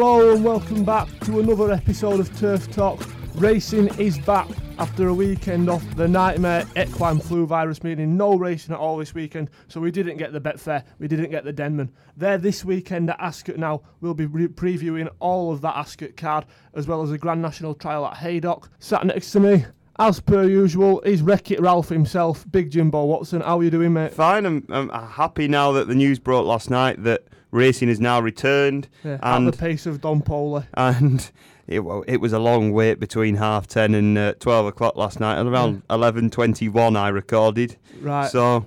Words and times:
Hello 0.00 0.34
and 0.34 0.42
welcome 0.42 0.82
back 0.82 1.08
to 1.26 1.40
another 1.40 1.70
episode 1.72 2.20
of 2.20 2.38
Turf 2.38 2.70
Talk. 2.72 3.06
Racing 3.34 3.88
is 3.98 4.18
back 4.20 4.48
after 4.78 5.08
a 5.08 5.12
weekend 5.12 5.68
off 5.68 5.84
the 5.94 6.08
nightmare 6.08 6.64
equine 6.74 7.20
flu 7.20 7.46
virus, 7.46 7.82
meaning 7.82 8.16
no 8.16 8.34
racing 8.34 8.72
at 8.72 8.80
all 8.80 8.96
this 8.96 9.12
weekend. 9.12 9.50
So 9.68 9.78
we 9.78 9.90
didn't 9.90 10.16
get 10.16 10.32
the 10.32 10.40
Betfair, 10.40 10.84
we 10.98 11.06
didn't 11.06 11.30
get 11.30 11.44
the 11.44 11.52
Denman. 11.52 11.92
There 12.16 12.38
this 12.38 12.64
weekend 12.64 13.10
at 13.10 13.20
Ascot 13.20 13.58
now. 13.58 13.82
We'll 14.00 14.14
be 14.14 14.24
re- 14.24 14.48
previewing 14.48 15.10
all 15.18 15.52
of 15.52 15.60
that 15.60 15.76
Ascot 15.76 16.16
card 16.16 16.46
as 16.72 16.86
well 16.86 17.02
as 17.02 17.10
the 17.10 17.18
Grand 17.18 17.42
National 17.42 17.74
Trial 17.74 18.06
at 18.06 18.16
Haydock. 18.16 18.70
Sat 18.78 19.04
next 19.04 19.32
to 19.32 19.40
me, 19.40 19.66
as 19.98 20.18
per 20.18 20.44
usual, 20.44 21.02
is 21.02 21.20
Wreck 21.20 21.50
It 21.50 21.60
Ralph 21.60 21.90
himself, 21.90 22.50
Big 22.50 22.70
Jimbo 22.70 23.04
Watson. 23.04 23.42
How 23.42 23.58
are 23.58 23.62
you 23.62 23.70
doing, 23.70 23.92
mate? 23.92 24.14
Fine. 24.14 24.46
I'm, 24.46 24.66
I'm 24.70 24.88
happy 24.88 25.46
now 25.46 25.72
that 25.72 25.88
the 25.88 25.94
news 25.94 26.18
broke 26.18 26.46
last 26.46 26.70
night 26.70 27.02
that 27.04 27.24
racing 27.50 27.88
is 27.88 28.00
now 28.00 28.20
returned. 28.20 28.88
Yeah, 29.04 29.18
and 29.22 29.48
at 29.48 29.52
the 29.52 29.58
pace 29.58 29.86
of 29.86 30.00
Don 30.00 30.22
Poli. 30.22 30.64
and 30.74 31.30
it, 31.66 31.80
it 32.06 32.20
was 32.20 32.32
a 32.32 32.38
long 32.38 32.72
wait 32.72 33.00
between 33.00 33.36
half 33.36 33.66
ten 33.66 33.94
and 33.94 34.16
uh, 34.18 34.34
twelve 34.40 34.66
o'clock 34.66 34.96
last 34.96 35.20
night. 35.20 35.38
At 35.38 35.46
around 35.46 35.82
eleven 35.90 36.30
twenty 36.30 36.68
one, 36.68 36.96
I 36.96 37.08
recorded. 37.08 37.76
Right. 38.00 38.30
So 38.30 38.66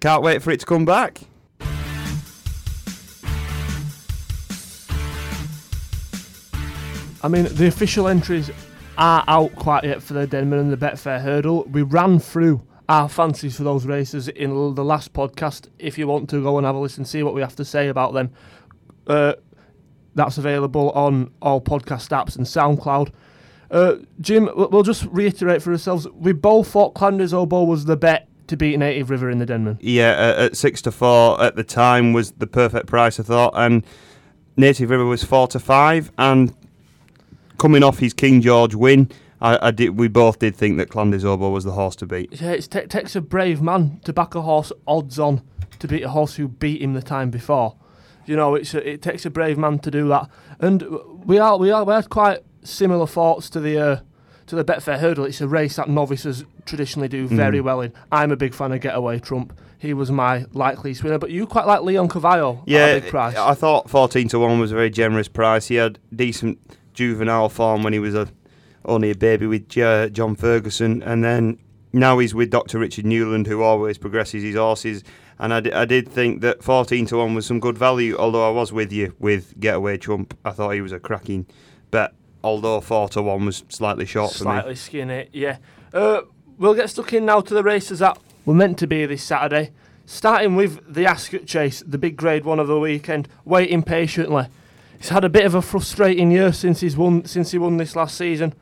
can't 0.00 0.22
wait 0.22 0.42
for 0.42 0.50
it 0.50 0.60
to 0.60 0.66
come 0.66 0.84
back. 0.84 1.20
I 7.22 7.28
mean, 7.28 7.44
the 7.50 7.66
official 7.66 8.08
entries 8.08 8.50
are 8.96 9.24
out 9.28 9.54
quite 9.56 9.84
yet 9.84 10.02
for 10.02 10.14
the 10.14 10.26
Denman 10.26 10.58
and 10.58 10.72
the 10.72 10.76
Betfair 10.76 11.20
hurdle. 11.20 11.64
We 11.64 11.82
ran 11.82 12.18
through 12.18 12.62
our 12.90 13.08
fancies 13.08 13.56
for 13.56 13.62
those 13.62 13.86
races 13.86 14.26
in 14.26 14.50
the 14.74 14.84
last 14.84 15.12
podcast. 15.12 15.68
If 15.78 15.96
you 15.96 16.08
want 16.08 16.28
to 16.30 16.42
go 16.42 16.58
and 16.58 16.66
have 16.66 16.74
a 16.74 16.78
listen, 16.78 17.04
see 17.04 17.22
what 17.22 17.34
we 17.34 17.40
have 17.40 17.54
to 17.56 17.64
say 17.64 17.86
about 17.86 18.14
them. 18.14 18.32
Uh, 19.06 19.34
that's 20.16 20.38
available 20.38 20.90
on 20.90 21.30
all 21.40 21.60
podcast 21.60 22.08
apps 22.08 22.36
and 22.36 22.44
SoundCloud. 22.44 23.12
Uh, 23.70 23.98
Jim, 24.20 24.50
we'll 24.56 24.82
just 24.82 25.04
reiterate 25.04 25.62
for 25.62 25.70
ourselves. 25.70 26.08
We 26.14 26.32
both 26.32 26.66
thought 26.66 26.94
Clan 26.94 27.18
Des 27.18 27.32
Obeaux 27.32 27.64
was 27.64 27.84
the 27.84 27.96
bet 27.96 28.26
to 28.48 28.56
beat 28.56 28.76
Native 28.76 29.08
River 29.08 29.30
in 29.30 29.38
the 29.38 29.46
Denman. 29.46 29.78
Yeah, 29.80 30.10
uh, 30.10 30.46
at 30.46 30.56
six 30.56 30.82
to 30.82 30.90
four 30.90 31.40
at 31.40 31.54
the 31.54 31.62
time 31.62 32.12
was 32.12 32.32
the 32.32 32.48
perfect 32.48 32.88
price, 32.88 33.20
I 33.20 33.22
thought, 33.22 33.52
and 33.54 33.84
Native 34.56 34.90
River 34.90 35.04
was 35.04 35.22
four 35.22 35.46
to 35.46 35.60
five, 35.60 36.10
and 36.18 36.52
coming 37.56 37.84
off 37.84 38.00
his 38.00 38.12
King 38.12 38.40
George 38.40 38.74
win, 38.74 39.08
I, 39.40 39.68
I 39.68 39.70
did. 39.70 39.98
We 39.98 40.08
both 40.08 40.38
did 40.38 40.54
think 40.54 40.76
that 40.78 40.90
Clan 40.90 41.10
Des 41.10 41.26
Obeaux 41.26 41.50
was 41.50 41.64
the 41.64 41.72
horse 41.72 41.96
to 41.96 42.06
beat. 42.06 42.40
Yeah, 42.40 42.50
it 42.52 42.68
t- 42.70 42.86
takes 42.86 43.16
a 43.16 43.20
brave 43.20 43.62
man 43.62 44.00
to 44.04 44.12
back 44.12 44.34
a 44.34 44.42
horse 44.42 44.72
odds 44.86 45.18
on 45.18 45.42
to 45.78 45.88
beat 45.88 46.02
a 46.02 46.10
horse 46.10 46.34
who 46.36 46.46
beat 46.48 46.82
him 46.82 46.92
the 46.94 47.02
time 47.02 47.30
before. 47.30 47.76
You 48.26 48.36
know, 48.36 48.54
it's 48.54 48.74
a, 48.74 48.86
it 48.88 49.02
takes 49.02 49.24
a 49.24 49.30
brave 49.30 49.56
man 49.56 49.78
to 49.80 49.90
do 49.90 50.06
that, 50.08 50.28
and 50.60 50.84
we 51.24 51.38
are 51.38 51.56
we 51.56 51.70
are 51.70 51.84
we 51.84 51.94
had 51.94 52.10
quite 52.10 52.40
similar 52.62 53.06
thoughts 53.06 53.48
to 53.50 53.60
the 53.60 53.78
uh, 53.78 54.00
to 54.46 54.56
the 54.56 54.64
Betfair 54.64 54.98
hurdle. 54.98 55.24
It's 55.24 55.40
a 55.40 55.48
race 55.48 55.76
that 55.76 55.88
novices 55.88 56.44
traditionally 56.66 57.08
do 57.08 57.26
very 57.26 57.60
Mm. 57.60 57.64
well 57.64 57.80
in. 57.80 57.92
I'm 58.12 58.30
a 58.30 58.36
big 58.36 58.52
fan 58.54 58.72
of 58.72 58.80
Getaway 58.80 59.18
Trump. 59.20 59.58
He 59.78 59.94
was 59.94 60.10
my 60.10 60.44
likely 60.52 60.94
winner, 61.02 61.18
but 61.18 61.30
you 61.30 61.46
quite 61.46 61.66
like 61.66 61.80
Leoncavallo 61.80 62.62
Yeah, 62.66 62.80
at 62.80 62.98
a 62.98 63.00
big 63.00 63.10
price. 63.10 63.36
I 63.36 63.54
thought 63.54 63.88
fourteen 63.88 64.28
to 64.28 64.38
one 64.38 64.60
was 64.60 64.70
a 64.72 64.74
very 64.74 64.90
generous 64.90 65.26
price. 65.28 65.68
He 65.68 65.76
had 65.76 65.98
decent 66.14 66.58
juvenile 66.92 67.48
form 67.48 67.82
when 67.82 67.94
he 67.94 67.98
was 67.98 68.14
a 68.14 68.28
only 68.84 69.10
a 69.10 69.14
baby 69.14 69.46
with 69.46 69.68
J- 69.68 70.10
John 70.12 70.34
Ferguson, 70.36 71.02
and 71.02 71.22
then 71.24 71.58
now 71.92 72.18
he's 72.18 72.34
with 72.34 72.50
Dr. 72.50 72.78
Richard 72.78 73.04
Newland, 73.06 73.46
who 73.46 73.62
always 73.62 73.98
progresses 73.98 74.42
his 74.42 74.56
horses. 74.56 75.02
And 75.38 75.54
I, 75.54 75.82
I 75.82 75.84
did 75.86 76.08
think 76.08 76.42
that 76.42 76.62
14 76.62 77.06
to 77.06 77.16
1 77.16 77.34
was 77.34 77.46
some 77.46 77.60
good 77.60 77.78
value, 77.78 78.16
although 78.18 78.46
I 78.46 78.52
was 78.52 78.72
with 78.72 78.92
you 78.92 79.14
with 79.18 79.58
Getaway 79.58 79.96
Trump. 79.96 80.36
I 80.44 80.50
thought 80.50 80.70
he 80.70 80.82
was 80.82 80.92
a 80.92 81.00
cracking 81.00 81.46
bet, 81.90 82.12
although 82.44 82.80
4 82.80 83.08
to 83.10 83.22
1 83.22 83.46
was 83.46 83.64
slightly 83.68 84.04
short 84.06 84.32
for 84.32 84.44
me. 84.44 84.50
Slightly 84.50 84.74
skinny, 84.74 85.28
yeah. 85.32 85.56
Uh, 85.94 86.22
we'll 86.58 86.74
get 86.74 86.90
stuck 86.90 87.12
in 87.12 87.24
now 87.24 87.40
to 87.40 87.54
the 87.54 87.62
races 87.62 88.00
that 88.00 88.18
were 88.44 88.54
meant 88.54 88.78
to 88.78 88.86
be 88.86 89.06
this 89.06 89.22
Saturday. 89.22 89.70
Starting 90.06 90.56
with 90.56 90.92
the 90.92 91.06
Ascot 91.06 91.46
Chase, 91.46 91.82
the 91.86 91.96
big 91.96 92.16
grade 92.16 92.44
one 92.44 92.58
of 92.58 92.66
the 92.66 92.78
weekend, 92.78 93.28
waiting 93.44 93.82
patiently. 93.82 94.46
He's 94.98 95.08
had 95.08 95.24
a 95.24 95.28
bit 95.28 95.46
of 95.46 95.54
a 95.54 95.62
frustrating 95.62 96.30
year 96.30 96.52
since 96.52 96.80
he's 96.80 96.96
won 96.96 97.24
since 97.24 97.52
he 97.52 97.58
won 97.58 97.76
this 97.78 97.96
last 97.96 98.18
season, 98.18 98.52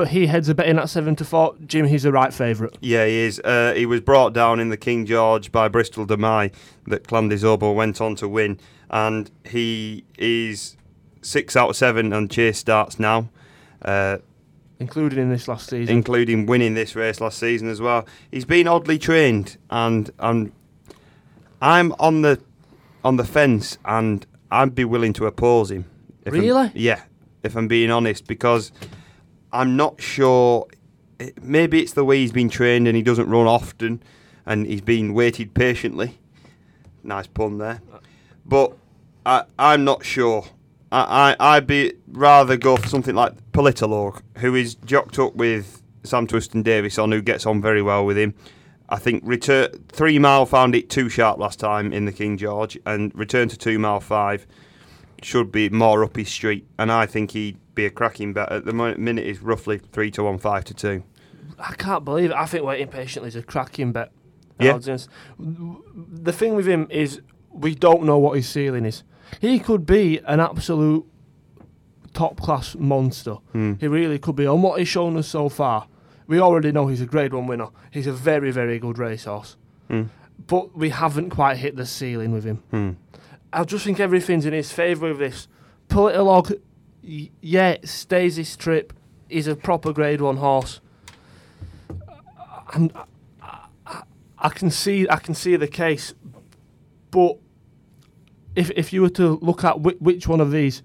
but 0.00 0.08
he 0.08 0.26
heads 0.28 0.48
a 0.48 0.54
bet 0.54 0.66
in 0.66 0.78
at 0.78 0.88
seven 0.88 1.14
to 1.16 1.26
four. 1.26 1.54
Jim, 1.66 1.84
he's 1.84 2.04
the 2.04 2.10
right 2.12 2.32
favourite. 2.32 2.74
Yeah, 2.80 3.04
he 3.04 3.16
is. 3.18 3.38
Uh, 3.40 3.74
he 3.76 3.84
was 3.84 4.00
brought 4.00 4.32
down 4.32 4.58
in 4.58 4.70
the 4.70 4.78
King 4.78 5.04
George 5.04 5.52
by 5.52 5.68
Bristol 5.68 6.06
De 6.06 6.16
Mai 6.16 6.50
that 6.86 7.06
Clan 7.06 7.28
Des 7.28 7.44
Obeaux 7.46 7.72
went 7.72 8.00
on 8.00 8.14
to 8.16 8.26
win, 8.26 8.58
and 8.88 9.30
he 9.44 10.04
is 10.16 10.78
six 11.20 11.54
out 11.54 11.68
of 11.68 11.76
seven 11.76 12.14
on 12.14 12.28
chase 12.28 12.56
starts 12.56 12.98
now, 12.98 13.28
uh, 13.82 14.16
Included 14.78 15.18
in 15.18 15.28
this 15.28 15.46
last 15.48 15.68
season. 15.68 15.94
including 15.94 16.46
winning 16.46 16.72
this 16.72 16.96
race 16.96 17.20
last 17.20 17.38
season 17.38 17.68
as 17.68 17.82
well. 17.82 18.06
He's 18.30 18.46
been 18.46 18.66
oddly 18.66 18.98
trained, 18.98 19.58
and 19.68 20.10
and 20.18 20.50
I'm 21.60 21.92
on 22.00 22.22
the 22.22 22.40
on 23.04 23.16
the 23.16 23.24
fence, 23.24 23.76
and 23.84 24.24
I'd 24.50 24.74
be 24.74 24.86
willing 24.86 25.12
to 25.12 25.26
oppose 25.26 25.70
him. 25.70 25.84
if 26.24 26.32
I'm- 26.32 26.42
Really? 26.42 26.70
yeah, 26.74 27.02
if 27.42 27.54
I'm 27.54 27.68
being 27.68 27.90
honest, 27.90 28.26
because 28.26 28.72
I'm 29.52 29.76
not 29.76 30.00
sure. 30.00 30.66
Maybe 31.42 31.80
it's 31.80 31.92
the 31.92 32.04
way 32.04 32.18
he's 32.18 32.32
been 32.32 32.48
trained 32.48 32.88
and 32.88 32.96
he 32.96 33.02
doesn't 33.02 33.28
run 33.28 33.46
often, 33.46 34.02
and 34.46 34.66
he's 34.66 34.80
been 34.80 35.12
waited 35.12 35.54
patiently. 35.54 36.18
Nice 37.02 37.26
pun 37.26 37.58
there, 37.58 37.80
but 38.44 38.76
I, 39.24 39.44
I'm 39.58 39.84
not 39.84 40.04
sure. 40.04 40.44
I, 40.92 41.36
I 41.38 41.56
I'd 41.56 41.66
be 41.66 41.94
rather 42.08 42.56
go 42.56 42.76
for 42.76 42.88
something 42.88 43.14
like 43.14 43.32
Politologue, 43.52 44.22
who 44.38 44.54
is 44.54 44.74
jocked 44.74 45.18
up 45.18 45.34
with 45.34 45.82
Sam 46.04 46.26
Twiston-Davies 46.26 46.98
on, 46.98 47.12
who 47.12 47.22
gets 47.22 47.46
on 47.46 47.60
very 47.62 47.82
well 47.82 48.04
with 48.04 48.18
him. 48.18 48.34
I 48.88 48.98
think 48.98 49.22
return 49.24 49.70
three 49.88 50.18
mile 50.18 50.46
found 50.46 50.74
it 50.74 50.90
too 50.90 51.08
sharp 51.08 51.38
last 51.38 51.60
time 51.60 51.92
in 51.92 52.06
the 52.06 52.12
King 52.12 52.36
George, 52.36 52.78
and 52.86 53.14
return 53.14 53.48
to 53.48 53.56
two 53.56 53.78
mile 53.78 54.00
five 54.00 54.46
should 55.22 55.52
be 55.52 55.68
more 55.68 56.02
up 56.02 56.16
his 56.16 56.28
street. 56.28 56.66
And 56.78 56.90
I 56.90 57.06
think 57.06 57.32
he'd 57.32 57.58
be 57.74 57.86
a 57.86 57.90
cracking 57.90 58.32
bet. 58.32 58.50
At 58.50 58.64
the 58.64 58.72
minute, 58.72 59.24
is 59.26 59.40
roughly 59.40 59.78
three 59.78 60.10
to 60.12 60.24
one, 60.24 60.38
five 60.38 60.64
to 60.64 60.74
two. 60.74 61.02
I 61.58 61.74
can't 61.74 62.04
believe 62.04 62.30
it. 62.30 62.36
I 62.36 62.46
think 62.46 62.64
waiting 62.64 62.88
patiently 62.88 63.28
is 63.28 63.36
a 63.36 63.42
cracking 63.42 63.92
bet. 63.92 64.12
Yeah. 64.58 64.74
Odds. 64.74 65.08
The 65.38 66.32
thing 66.32 66.54
with 66.54 66.66
him 66.66 66.86
is 66.90 67.20
we 67.50 67.74
don't 67.74 68.04
know 68.04 68.18
what 68.18 68.36
his 68.36 68.48
ceiling 68.48 68.84
is. 68.84 69.02
He 69.40 69.58
could 69.58 69.86
be 69.86 70.18
an 70.26 70.40
absolute 70.40 71.06
top 72.12 72.40
class 72.40 72.74
monster. 72.76 73.34
Hmm. 73.52 73.74
He 73.74 73.86
really 73.86 74.18
could 74.18 74.36
be. 74.36 74.46
On 74.46 74.60
what 74.62 74.78
he's 74.78 74.88
shown 74.88 75.16
us 75.16 75.28
so 75.28 75.48
far, 75.48 75.86
we 76.26 76.40
already 76.40 76.72
know 76.72 76.88
he's 76.88 77.00
a 77.00 77.06
grade 77.06 77.32
one 77.32 77.46
winner. 77.46 77.68
He's 77.90 78.06
a 78.06 78.12
very, 78.12 78.50
very 78.50 78.78
good 78.78 78.98
racehorse. 78.98 79.56
Hmm. 79.88 80.04
But 80.46 80.76
we 80.76 80.90
haven't 80.90 81.30
quite 81.30 81.58
hit 81.58 81.76
the 81.76 81.86
ceiling 81.86 82.32
with 82.32 82.44
him. 82.44 82.62
Hmm. 82.70 82.90
I 83.52 83.64
just 83.64 83.84
think 83.84 84.00
everything's 84.00 84.46
in 84.46 84.52
his 84.52 84.72
favour 84.72 85.08
with 85.08 85.18
this. 85.18 85.48
Politologue, 85.88 86.50
y- 86.50 86.56
yeah, 87.02 87.76
stays 87.84 88.36
his 88.36 88.56
trip. 88.56 88.92
He's 89.28 89.46
a 89.46 89.56
proper 89.56 89.92
grade 89.92 90.20
one 90.20 90.36
horse. 90.38 90.80
I'm, 92.72 92.90
I, 93.42 93.66
I, 93.86 94.02
I 94.38 94.48
can 94.50 94.70
see 94.70 95.08
I 95.08 95.16
can 95.16 95.34
see 95.34 95.56
the 95.56 95.68
case, 95.68 96.14
but 97.10 97.36
if 98.54 98.70
if 98.76 98.92
you 98.92 99.02
were 99.02 99.10
to 99.10 99.38
look 99.42 99.64
at 99.64 99.80
whi- 99.80 99.96
which 99.98 100.28
one 100.28 100.40
of 100.40 100.50
these 100.52 100.82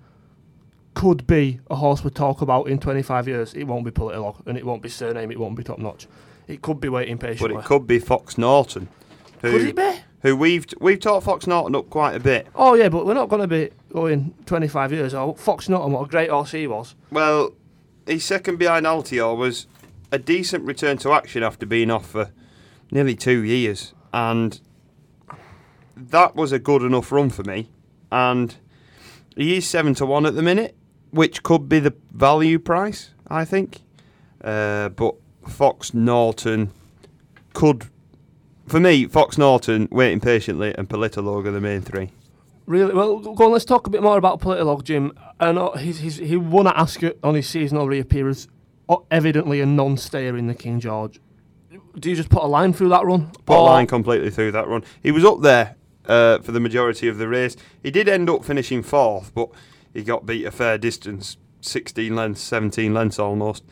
could 0.93 1.27
be 1.27 1.59
a 1.69 1.75
horse 1.75 2.03
we 2.03 2.09
talk 2.09 2.41
about 2.41 2.67
in 2.69 2.79
25 2.79 3.27
years, 3.27 3.53
it 3.53 3.65
won't 3.65 3.83
be 3.83 3.91
Politologue 3.91 4.41
and 4.47 4.57
it 4.57 4.65
won't 4.65 4.81
be 4.81 4.89
Cyrname, 4.89 5.29
it 5.31 5.39
won't 5.39 5.55
be 5.57 5.63
top 5.63 5.77
notch. 5.77 6.07
It 6.47 6.61
could 6.61 6.79
be 6.79 6.87
waiting 6.90 7.17
patiently. 7.17 7.55
But 7.55 7.66
it 7.66 7.66
could 7.66 7.85
be 7.85 7.99
Fox 7.99 8.37
Norton, 8.37 8.87
who 9.41 9.51
Could 9.51 9.61
it 9.67 9.75
be? 9.75 9.99
who 10.22 10.35
we've 10.35 10.66
we've 10.79 10.99
taught 10.99 11.23
Fox 11.23 11.47
Norton 11.47 11.75
up 11.75 11.90
quite 11.90 12.16
a 12.16 12.19
bit. 12.19 12.47
Oh 12.55 12.75
yeah, 12.75 12.90
but 12.90 13.05
we're 13.05 13.13
not 13.13 13.29
going 13.29 13.41
to 13.41 13.47
be 13.47 13.72
going 13.95 14.35
25 14.45 14.91
years. 14.91 15.13
Oh, 15.13 15.33
Fox 15.33 15.69
Norton, 15.69 15.93
what 15.93 16.03
a 16.03 16.09
great 16.09 16.29
horse 16.29 16.51
he 16.51 16.67
was. 16.67 16.95
Well, 17.11 17.53
his 18.05 18.25
second 18.25 18.57
behind 18.59 18.85
Altior 18.85 19.35
was 19.37 19.67
a 20.11 20.19
decent 20.19 20.65
return 20.65 20.97
to 20.97 21.13
action 21.13 21.43
after 21.43 21.65
being 21.65 21.89
off 21.89 22.07
for 22.07 22.31
nearly 22.91 23.15
two 23.15 23.41
years, 23.41 23.93
and 24.13 24.59
that 25.95 26.35
was 26.35 26.51
a 26.51 26.59
good 26.59 26.83
enough 26.83 27.09
run 27.11 27.29
for 27.29 27.43
me. 27.43 27.69
And 28.11 28.55
he 29.37 29.57
is 29.57 29.67
seven 29.67 29.95
to 29.95 30.05
one 30.05 30.25
at 30.25 30.35
the 30.35 30.43
minute, 30.43 30.75
which 31.11 31.41
could 31.41 31.69
be 31.69 31.79
the 31.79 31.93
value 32.11 32.59
price, 32.59 33.11
I 33.29 33.45
think. 33.45 33.79
Uh, 34.43 34.89
but 34.89 35.15
Fox 35.47 35.93
Norton 35.93 36.71
could, 37.53 37.85
for 38.67 38.81
me, 38.81 39.05
Fox 39.05 39.37
Norton 39.37 39.87
waiting 39.89 40.19
patiently 40.19 40.75
and 40.77 40.89
Politologue 40.89 41.47
are 41.47 41.51
the 41.51 41.61
main 41.61 41.81
three. 41.81 42.11
Really 42.66 42.94
well. 42.94 43.20
Go 43.20 43.46
on. 43.46 43.52
Let's 43.52 43.66
talk 43.66 43.85
a 43.88 43.90
bit 43.90 44.02
more 44.02 44.17
about 44.17 44.41
Politologue, 44.41 44.84
Jim. 44.84 45.14
I 45.40 45.52
know 45.52 45.72
he's, 45.73 46.00
he's 46.00 46.17
he 46.17 46.35
won 46.35 46.67
at 46.67 46.76
Ascot 46.76 47.17
on 47.23 47.35
his 47.35 47.47
seasonal 47.47 47.88
reappearance. 47.88 48.47
Evidently 49.09 49.62
a 49.62 49.66
non-stayer 49.66 50.38
in 50.38 50.47
the 50.47 50.56
King 50.56 50.79
George. 50.79 51.20
Do 52.00 52.09
you 52.09 52.16
just 52.16 52.29
put 52.29 52.44
a 52.44 52.47
line 52.47 52.73
through 52.73 52.90
that 52.90 53.06
run? 53.06 53.32
Put 53.46 53.58
a 53.58 53.62
line 53.62 53.88
completely 53.88 54.29
through 54.29 54.52
that 54.52 54.67
run. 54.67 54.84
He 55.02 55.12
was 55.12 55.26
up 55.26 55.41
there 55.41 55.76
uh, 56.08 56.40
for 56.40 56.52
the 56.52 56.59
majority 56.59 57.08
of 57.08 57.17
the 57.17 57.28
race. 57.28 57.56
He 57.82 57.91
did 57.91 58.08
end 58.08 58.29
up 58.29 58.46
finishing 58.46 58.84
fourth, 58.84 59.34
but 59.34 59.50
he 59.94 60.03
got 60.03 60.26
beat 60.26 60.46
a 60.46 60.52
fair 60.52 60.78
distance, 60.78 61.38
16 61.62 62.16
lengths, 62.16 62.41
17 62.41 62.94
lengths 62.94 63.17
almost. 63.17 63.64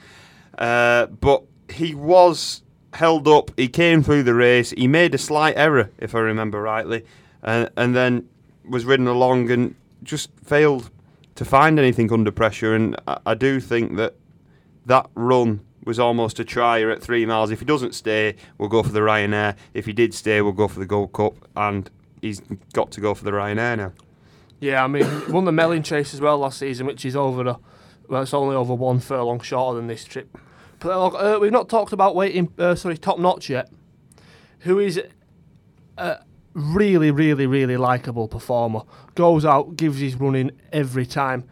Uh, 0.58 1.08
but 1.08 1.44
he 1.70 1.94
was 1.94 2.64
held 2.94 3.28
up. 3.28 3.52
He 3.58 3.68
came 3.68 4.04
through 4.04 4.24
the 4.24 4.34
race. 4.34 4.72
He 4.72 4.88
made 4.88 5.14
a 5.14 5.18
slight 5.18 5.56
error, 5.58 5.92
if 5.98 6.16
I 6.16 6.20
remember 6.20 6.62
rightly, 6.62 7.06
and 7.42 7.70
and 7.76 7.96
then 7.96 8.30
was 8.68 8.86
ridden 8.86 9.08
along 9.08 9.50
and 9.52 9.76
just 10.04 10.30
failed 10.44 10.90
to 11.36 11.46
find 11.46 11.80
anything 11.80 12.12
under 12.12 12.32
pressure. 12.32 12.76
And 12.76 12.96
I, 13.08 13.20
I 13.28 13.34
do 13.34 13.60
think 13.60 13.96
that 13.98 14.16
that 14.86 15.10
run 15.16 15.62
was 15.86 16.00
almost 16.00 16.40
a 16.40 16.46
trier 16.46 16.90
at 16.90 17.02
three 17.02 17.26
miles. 17.26 17.52
If 17.52 17.60
he 17.60 17.66
doesn't 17.66 17.96
stay, 17.96 18.36
we'll 18.58 18.70
go 18.70 18.84
for 18.84 18.92
the 18.92 19.02
Ryanair. 19.02 19.56
If 19.74 19.86
he 19.86 19.94
did 19.94 20.14
stay, 20.14 20.42
we'll 20.42 20.54
go 20.54 20.68
for 20.68 20.80
the 20.80 20.86
Gold 20.86 21.14
Cup. 21.14 21.34
And 21.56 21.90
he's 22.22 22.42
got 22.74 22.92
to 22.92 23.02
go 23.02 23.14
for 23.14 23.24
the 23.24 23.32
Ryanair 23.32 23.78
now. 23.78 23.94
Yeah, 24.60 24.84
I 24.84 24.88
mean, 24.88 25.06
won 25.32 25.46
the 25.46 25.52
Melling 25.52 25.84
Chase 25.84 26.14
as 26.14 26.22
well 26.22 26.38
last 26.38 26.60
season, 26.60 26.86
which 26.86 27.06
is 27.06 27.16
over 27.16 27.46
a, 27.48 27.60
well, 28.08 28.22
it's 28.22 28.34
only 28.34 28.56
over 28.56 28.74
one 28.74 29.00
furlong 29.00 29.40
shorter 29.42 29.76
than 29.76 29.88
this 29.88 30.06
trip. 30.06 30.38
But 30.80 30.92
uh, 30.92 31.40
we've 31.40 31.52
not 31.52 31.70
talked 31.70 31.94
about 31.94 32.16
waiting, 32.16 32.52
uh, 32.58 32.76
sorry, 32.76 32.98
top 32.98 33.20
notch 33.20 33.50
yet. 33.50 33.70
Who 34.60 34.80
is 34.80 35.02
a 35.98 36.20
really, 36.54 37.12
really, 37.12 37.48
really 37.48 37.78
likable 37.78 38.28
performer. 38.28 38.82
Goes 39.16 39.46
out, 39.46 39.78
gives 39.78 40.00
his 40.00 40.16
running 40.16 40.52
every 40.72 41.06
time. 41.06 41.46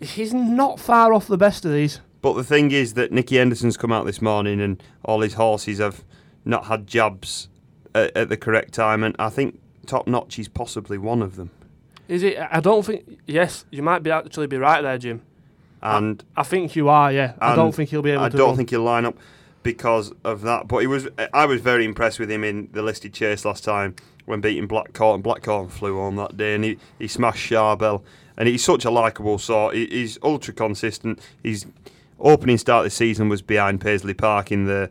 He's 0.00 0.32
not 0.32 0.80
far 0.80 1.12
off 1.12 1.26
the 1.26 1.38
best 1.38 1.64
of 1.64 1.72
these. 1.72 2.00
But 2.22 2.34
the 2.34 2.44
thing 2.44 2.70
is 2.70 2.94
that 2.94 3.12
Nicky 3.12 3.36
Henderson's 3.36 3.76
come 3.76 3.92
out 3.92 4.06
this 4.06 4.20
morning 4.20 4.60
and 4.60 4.82
all 5.04 5.20
his 5.20 5.34
horses 5.34 5.78
have 5.78 6.04
not 6.44 6.66
had 6.66 6.86
jabs 6.86 7.48
at, 7.94 8.14
at 8.16 8.28
the 8.28 8.36
correct 8.36 8.74
time, 8.74 9.02
and 9.02 9.14
I 9.18 9.30
think 9.30 9.60
Top 9.86 10.06
Notch 10.06 10.38
is 10.38 10.48
possibly 10.48 10.98
one 10.98 11.22
of 11.22 11.36
them. 11.36 11.50
Is 12.08 12.22
it? 12.22 12.38
I 12.50 12.60
don't 12.60 12.84
think. 12.84 13.20
Yes, 13.26 13.64
you 13.70 13.82
might 13.82 14.02
be 14.02 14.10
actually 14.10 14.48
be 14.48 14.56
right 14.56 14.82
there, 14.82 14.98
Jim. 14.98 15.22
And 15.82 16.22
I 16.36 16.42
think 16.42 16.76
you 16.76 16.88
are. 16.88 17.10
Yeah, 17.12 17.34
I 17.40 17.54
don't 17.54 17.74
think 17.74 17.90
he'll 17.90 18.02
be 18.02 18.10
able 18.10 18.22
to. 18.22 18.26
I 18.26 18.28
to. 18.30 18.36
don't 18.36 18.48
run. 18.48 18.56
think 18.56 18.70
he'll 18.70 18.82
line 18.82 19.06
up 19.06 19.16
because 19.62 20.12
of 20.24 20.42
that. 20.42 20.68
But 20.68 20.78
he 20.78 20.86
was. 20.86 21.08
I 21.32 21.46
was 21.46 21.60
very 21.60 21.84
impressed 21.84 22.18
with 22.18 22.30
him 22.30 22.44
in 22.44 22.68
the 22.72 22.82
listed 22.82 23.14
chase 23.14 23.44
last 23.44 23.64
time 23.64 23.94
when 24.30 24.40
beating 24.40 24.66
Black 24.66 24.92
Corton, 24.94 25.16
and 25.16 25.22
Black 25.22 25.42
Corton 25.42 25.68
flew 25.68 25.96
home 25.98 26.16
that 26.16 26.36
day, 26.36 26.54
and 26.54 26.64
he, 26.64 26.78
he 26.98 27.08
smashed 27.08 27.50
Charbel. 27.50 28.02
And 28.36 28.48
he's 28.48 28.64
such 28.64 28.86
a 28.86 28.90
likable 28.90 29.38
sort. 29.38 29.74
He, 29.74 29.84
he's 29.86 30.18
ultra 30.22 30.54
consistent. 30.54 31.20
His 31.42 31.66
opening 32.18 32.56
start 32.56 32.84
this 32.84 32.94
season 32.94 33.28
was 33.28 33.42
behind 33.42 33.82
Paisley 33.82 34.14
Park 34.14 34.50
in 34.50 34.64
the 34.64 34.90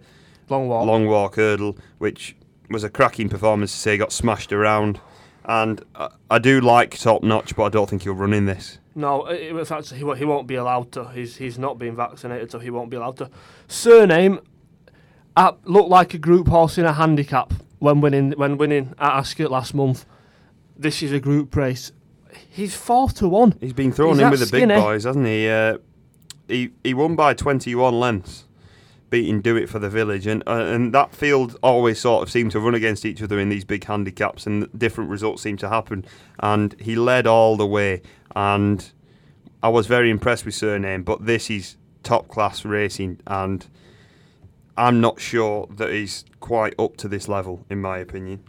long 0.49 0.67
walk. 0.67 0.85
long 0.85 1.07
walk 1.07 1.35
hurdle, 1.35 1.75
which 1.97 2.35
was 2.69 2.83
a 2.83 2.89
cracking 2.91 3.27
performance 3.29 3.71
to 3.71 3.77
say. 3.79 3.97
Got 3.97 4.11
smashed 4.11 4.51
around, 4.53 4.99
and 5.45 5.83
I, 5.95 6.09
I 6.29 6.37
do 6.37 6.61
like 6.61 6.95
top 6.99 7.23
notch, 7.23 7.55
but 7.55 7.63
I 7.63 7.69
don't 7.69 7.89
think 7.89 8.03
he'll 8.03 8.13
run 8.13 8.33
in 8.33 8.45
this. 8.45 8.77
No, 8.93 9.25
it 9.27 9.53
was 9.53 9.71
actually 9.71 9.97
he, 9.99 10.03
won't- 10.03 10.19
he 10.19 10.25
won't 10.25 10.45
be 10.45 10.55
allowed 10.55 10.91
to. 10.91 11.05
He's 11.09 11.37
he's 11.37 11.57
not 11.57 11.79
being 11.79 11.95
vaccinated, 11.95 12.51
so 12.51 12.59
he 12.59 12.69
won't 12.69 12.91
be 12.91 12.97
allowed 12.97 13.17
to. 13.17 13.31
Cyrname, 13.67 14.41
uh, 15.35 15.53
looked 15.63 15.89
like 15.89 16.13
a 16.13 16.17
group 16.19 16.47
horse 16.49 16.77
in 16.77 16.85
a 16.85 16.93
handicap 16.93 17.51
when 17.79 18.01
winning 18.01 18.31
when 18.33 18.57
winning 18.57 18.93
at 18.99 19.13
Ascot 19.17 19.51
last 19.51 19.73
month. 19.73 20.05
This 20.77 21.01
is 21.01 21.11
a 21.11 21.19
group 21.19 21.55
race. 21.55 21.91
He's 22.49 22.75
four 22.75 23.09
to 23.09 23.27
one. 23.27 23.55
He's 23.59 23.73
been 23.73 23.91
thrown 23.91 24.15
He's 24.15 24.21
in 24.21 24.29
with 24.29 24.39
the 24.39 24.51
big 24.51 24.69
boys, 24.69 25.03
hasn't 25.03 25.25
he? 25.25 25.49
Uh, 25.49 25.79
he 26.47 26.71
he 26.83 26.93
won 26.93 27.15
by 27.15 27.33
21 27.33 27.99
lengths, 27.99 28.45
beating 29.09 29.41
Do 29.41 29.55
It 29.55 29.69
for 29.69 29.79
the 29.79 29.89
Village, 29.89 30.27
and 30.27 30.43
uh, 30.47 30.65
and 30.65 30.93
that 30.93 31.13
field 31.13 31.57
always 31.61 31.99
sort 31.99 32.23
of 32.23 32.31
seemed 32.31 32.51
to 32.51 32.59
run 32.59 32.75
against 32.75 33.05
each 33.05 33.21
other 33.21 33.39
in 33.39 33.49
these 33.49 33.65
big 33.65 33.83
handicaps, 33.85 34.45
and 34.45 34.67
different 34.77 35.09
results 35.09 35.41
seemed 35.41 35.59
to 35.59 35.69
happen. 35.69 36.05
And 36.39 36.75
he 36.79 36.95
led 36.95 37.27
all 37.27 37.57
the 37.57 37.67
way, 37.67 38.01
and 38.35 38.91
I 39.61 39.69
was 39.69 39.87
very 39.87 40.09
impressed 40.09 40.45
with 40.45 40.55
Cyrname. 40.55 41.03
But 41.03 41.25
this 41.25 41.49
is 41.49 41.77
top 42.03 42.27
class 42.27 42.65
racing, 42.65 43.19
and 43.27 43.65
I'm 44.79 45.01
not 45.01 45.19
sure 45.19 45.67
that 45.75 45.91
he's 45.91 46.23
quite 46.39 46.73
up 46.79 46.95
to 46.97 47.07
this 47.07 47.27
level, 47.27 47.65
in 47.69 47.81
my 47.81 47.97
opinion. 47.99 48.43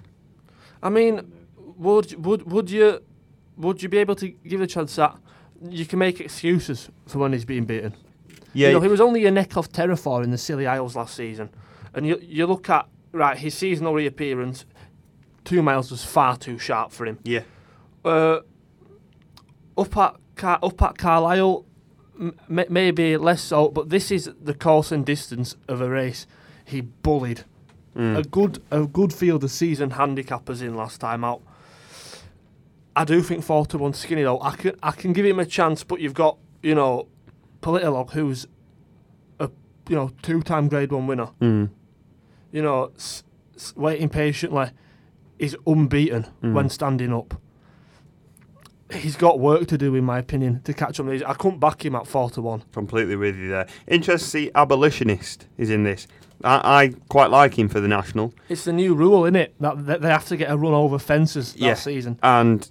I 0.82 0.88
mean, 0.88 1.30
would 1.56 2.24
would 2.24 2.50
would 2.50 2.70
you 2.70 3.00
would 3.56 3.82
you 3.82 3.88
be 3.88 3.98
able 3.98 4.14
to 4.16 4.28
give 4.28 4.60
a 4.60 4.66
chance 4.66 4.96
that 4.96 5.16
you 5.68 5.84
can 5.84 5.98
make 5.98 6.20
excuses 6.20 6.88
for 7.06 7.18
when 7.18 7.32
he's 7.32 7.44
being 7.44 7.64
beaten? 7.64 7.94
Yeah, 8.54 8.68
You 8.68 8.74
know, 8.74 8.80
he 8.80 8.88
was 8.88 9.00
only 9.00 9.26
a 9.26 9.30
neck 9.30 9.56
off 9.56 9.70
Terrefort 9.70 10.24
in 10.24 10.30
the 10.30 10.38
Scilly 10.38 10.66
Isles 10.66 10.96
last 10.96 11.14
season. 11.14 11.50
And 11.94 12.06
you, 12.06 12.18
you 12.22 12.46
look 12.46 12.70
at, 12.70 12.86
right, 13.12 13.36
his 13.36 13.54
seasonal 13.54 13.94
reappearance, 13.94 14.64
two 15.44 15.62
miles 15.62 15.90
was 15.90 16.04
far 16.04 16.36
too 16.36 16.58
sharp 16.58 16.92
for 16.92 17.06
him. 17.06 17.18
yeah. 17.24 17.42
Uh, 18.04 18.40
up, 19.76 19.96
at 19.96 20.16
Car- 20.36 20.58
up 20.62 20.82
at 20.82 20.96
Carlisle, 20.98 21.64
m- 22.20 22.37
maybe 22.69 23.17
less 23.17 23.43
so, 23.43 23.69
but 23.70 23.88
this 23.88 24.11
is 24.11 24.31
the 24.40 24.55
course 24.55 24.93
and 24.93 25.05
distance 25.06 25.56
of 25.69 25.81
a 25.81 25.88
race. 25.88 26.26
He 26.64 26.81
bullied 26.82 27.44
Mm. 27.96 28.17
a 28.19 28.22
good 28.22 28.62
a 28.70 28.87
good 28.87 29.12
field 29.12 29.43
of 29.43 29.50
seasoned 29.50 29.93
handicappers 29.94 30.62
in 30.62 30.76
last 30.76 31.00
time 31.00 31.25
out. 31.25 31.43
I 32.94 33.05
do 33.05 33.20
think 33.22 33.43
four 33.43 33.67
to 33.67 33.78
one 33.78 33.94
skinny 33.94 34.22
though. 34.22 34.40
I 34.40 34.52
can 34.56 34.76
I 34.82 34.93
can 34.93 35.12
give 35.12 35.26
him 35.26 35.40
a 35.40 35.46
chance, 35.46 35.82
but 35.84 36.00
you've 36.00 36.14
got 36.14 36.37
you 36.62 36.75
know, 36.75 37.08
Politologue 37.62 38.11
who's 38.12 38.46
a 39.40 39.49
you 39.88 39.96
know 39.96 40.11
two 40.23 40.43
time 40.43 40.69
Grade 40.69 40.93
One 40.93 41.06
winner. 41.08 41.31
Mm. 41.40 41.70
You 42.52 42.62
know, 42.62 42.90
s- 42.96 43.25
s- 43.56 43.75
waiting 43.76 44.08
patiently 44.08 44.70
is 45.38 45.56
unbeaten 45.66 46.26
Mm. 46.43 46.52
when 46.52 46.69
standing 46.69 47.12
up. 47.12 47.40
He's 48.92 49.16
got 49.16 49.38
work 49.38 49.66
to 49.69 49.78
do, 49.78 49.94
in 49.94 50.04
my 50.04 50.19
opinion, 50.19 50.62
to 50.64 50.75
catch 50.75 50.98
up. 51.00 51.06
with 51.06 51.14
these. 51.14 51.22
I 51.22 51.34
couldn't 51.34 51.60
back 51.60 51.84
him 51.84 51.94
at 51.94 52.06
four 52.06 52.31
to 52.31 52.42
one. 52.42 52.62
Completely 52.72 53.16
with 53.16 53.37
you 53.37 53.48
there. 53.48 53.66
Interesting 53.87 54.25
to 54.25 54.31
see 54.48 54.50
Abolitionist 54.54 55.46
is 55.58 55.70
in 55.70 55.84
this. 55.84 56.06
I, 56.42 56.84
I 56.84 56.88
quite 57.08 57.31
like 57.31 57.58
him 57.58 57.69
for 57.69 57.81
the 57.81 57.88
National. 57.88 58.32
It's 58.48 58.64
the 58.64 58.72
new 58.72 58.94
rule, 58.94 59.25
isn't 59.25 59.37
it? 59.37 59.54
That, 59.60 59.87
that 59.87 60.00
they 60.02 60.08
have 60.08 60.26
to 60.28 60.37
get 60.37 60.50
a 60.50 60.56
run 60.56 60.72
over 60.72 60.98
fences 60.98 61.52
that 61.52 61.60
Yeah. 61.60 61.75
season. 61.75 62.19
and 62.22 62.69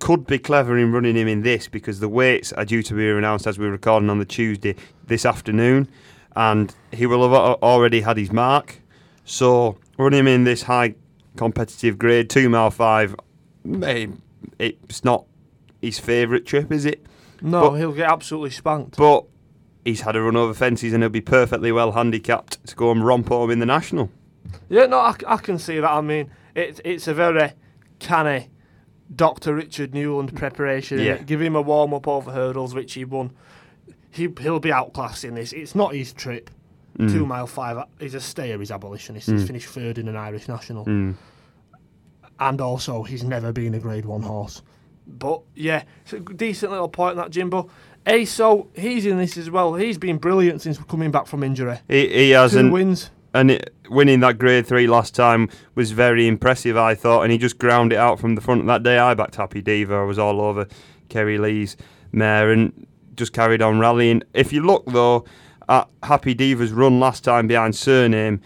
could 0.00 0.26
be 0.28 0.38
clever 0.38 0.78
in 0.78 0.92
running 0.92 1.16
him 1.16 1.26
in 1.26 1.42
this 1.42 1.66
because 1.66 1.98
the 1.98 2.08
weights 2.08 2.52
are 2.52 2.64
due 2.64 2.82
to 2.84 2.94
be 2.94 3.08
announced 3.10 3.48
as 3.48 3.58
we're 3.58 3.70
recording 3.72 4.08
on 4.08 4.20
the 4.20 4.24
Tuesday 4.24 4.76
this 5.06 5.26
afternoon, 5.26 5.88
and 6.36 6.72
he 6.92 7.04
will 7.04 7.22
have 7.28 7.32
already 7.62 8.00
had 8.02 8.16
his 8.16 8.30
mark. 8.30 8.80
So 9.24 9.76
running 9.98 10.20
him 10.20 10.28
in 10.28 10.44
this 10.44 10.62
high 10.62 10.94
competitive 11.36 11.98
grade, 11.98 12.30
two 12.30 12.48
mile 12.48 12.70
five, 12.70 13.16
eh, 13.82 14.06
it's 14.58 15.04
not 15.04 15.24
his 15.80 15.98
favourite 15.98 16.46
trip, 16.46 16.72
is 16.72 16.84
it? 16.84 17.04
No, 17.40 17.70
But- 17.70 17.76
he'll 17.76 17.92
get 17.92 18.10
absolutely 18.10 18.50
spanked. 18.50 18.96
But 18.96 19.24
he's 19.84 20.02
had 20.02 20.16
a 20.16 20.22
run 20.22 20.36
over 20.36 20.54
fences 20.54 20.92
and 20.92 21.02
he'll 21.02 21.10
be 21.10 21.20
perfectly 21.20 21.72
well 21.72 21.92
handicapped 21.92 22.64
to 22.66 22.74
go 22.74 22.90
and 22.90 23.04
romp 23.04 23.28
home 23.28 23.50
in 23.50 23.58
the 23.58 23.66
national. 23.66 24.10
Yeah, 24.68 24.86
no, 24.86 25.00
I 25.00 25.36
can 25.36 25.58
see 25.58 25.78
that. 25.80 25.90
I 25.90 26.00
mean, 26.00 26.30
it, 26.54 26.80
it's 26.84 27.06
a 27.06 27.14
very 27.14 27.52
canny 27.98 28.48
Dr. 29.14 29.54
Richard 29.54 29.94
Newland 29.94 30.34
preparation. 30.36 30.98
Yeah. 31.00 31.18
Give 31.18 31.40
him 31.40 31.56
a 31.56 31.62
warm 31.62 31.94
up 31.94 32.06
over 32.08 32.30
hurdles, 32.30 32.74
which 32.74 32.94
he 32.94 33.04
won. 33.04 33.30
He, 34.10 34.28
he'll 34.40 34.60
be 34.60 34.72
outclassed 34.72 35.24
in 35.24 35.34
this. 35.34 35.52
It's 35.52 35.74
not 35.74 35.94
his 35.94 36.12
trip. 36.12 36.50
Mm. 36.98 37.12
Two 37.12 37.26
mile 37.26 37.46
five. 37.46 37.84
He's 38.00 38.14
a 38.14 38.20
stayer, 38.20 38.58
he's 38.58 38.70
abolitionist. 38.70 39.30
He's 39.30 39.46
finished 39.46 39.68
third 39.68 39.98
in 39.98 40.08
an 40.08 40.16
Irish 40.16 40.48
national. 40.48 40.84
Mm. 40.86 41.14
And 42.40 42.60
also, 42.60 43.02
he's 43.02 43.24
never 43.24 43.52
been 43.52 43.74
a 43.74 43.78
grade 43.80 44.04
one 44.04 44.22
horse. 44.22 44.62
But 45.06 45.42
yeah, 45.54 45.84
it's 46.02 46.12
a 46.12 46.20
decent 46.20 46.70
little 46.72 46.88
point 46.88 47.16
that 47.16 47.30
Jimbo. 47.30 47.70
ASO, 48.06 48.68
he's 48.74 49.04
in 49.04 49.18
this 49.18 49.36
as 49.36 49.50
well. 49.50 49.74
He's 49.74 49.98
been 49.98 50.16
brilliant 50.18 50.62
since 50.62 50.78
coming 50.78 51.10
back 51.10 51.26
from 51.26 51.42
injury. 51.42 51.78
He, 51.88 52.08
he 52.08 52.30
has, 52.30 52.52
Two 52.52 52.60
and, 52.60 52.72
wins. 52.72 53.10
and 53.34 53.50
it, 53.50 53.74
winning 53.90 54.20
that 54.20 54.38
grade 54.38 54.66
three 54.66 54.86
last 54.86 55.14
time 55.14 55.50
was 55.74 55.90
very 55.90 56.26
impressive, 56.26 56.76
I 56.76 56.94
thought, 56.94 57.22
and 57.22 57.32
he 57.32 57.36
just 57.36 57.58
ground 57.58 57.92
it 57.92 57.96
out 57.96 58.18
from 58.18 58.34
the 58.34 58.40
front. 58.40 58.66
That 58.66 58.82
day 58.82 58.98
I 58.98 59.12
backed 59.14 59.36
Happy 59.36 59.60
Diva, 59.60 59.94
I 59.96 60.04
was 60.04 60.18
all 60.18 60.40
over 60.40 60.66
Kerry 61.10 61.36
Lee's 61.36 61.76
mare 62.12 62.50
and 62.50 62.86
just 63.14 63.34
carried 63.34 63.60
on 63.60 63.78
rallying. 63.78 64.22
If 64.32 64.52
you 64.54 64.62
look 64.64 64.86
though 64.86 65.26
at 65.68 65.88
Happy 66.02 66.32
Diva's 66.32 66.72
run 66.72 67.00
last 67.00 67.24
time 67.24 67.46
behind 67.46 67.74
Cyrname, 67.76 68.40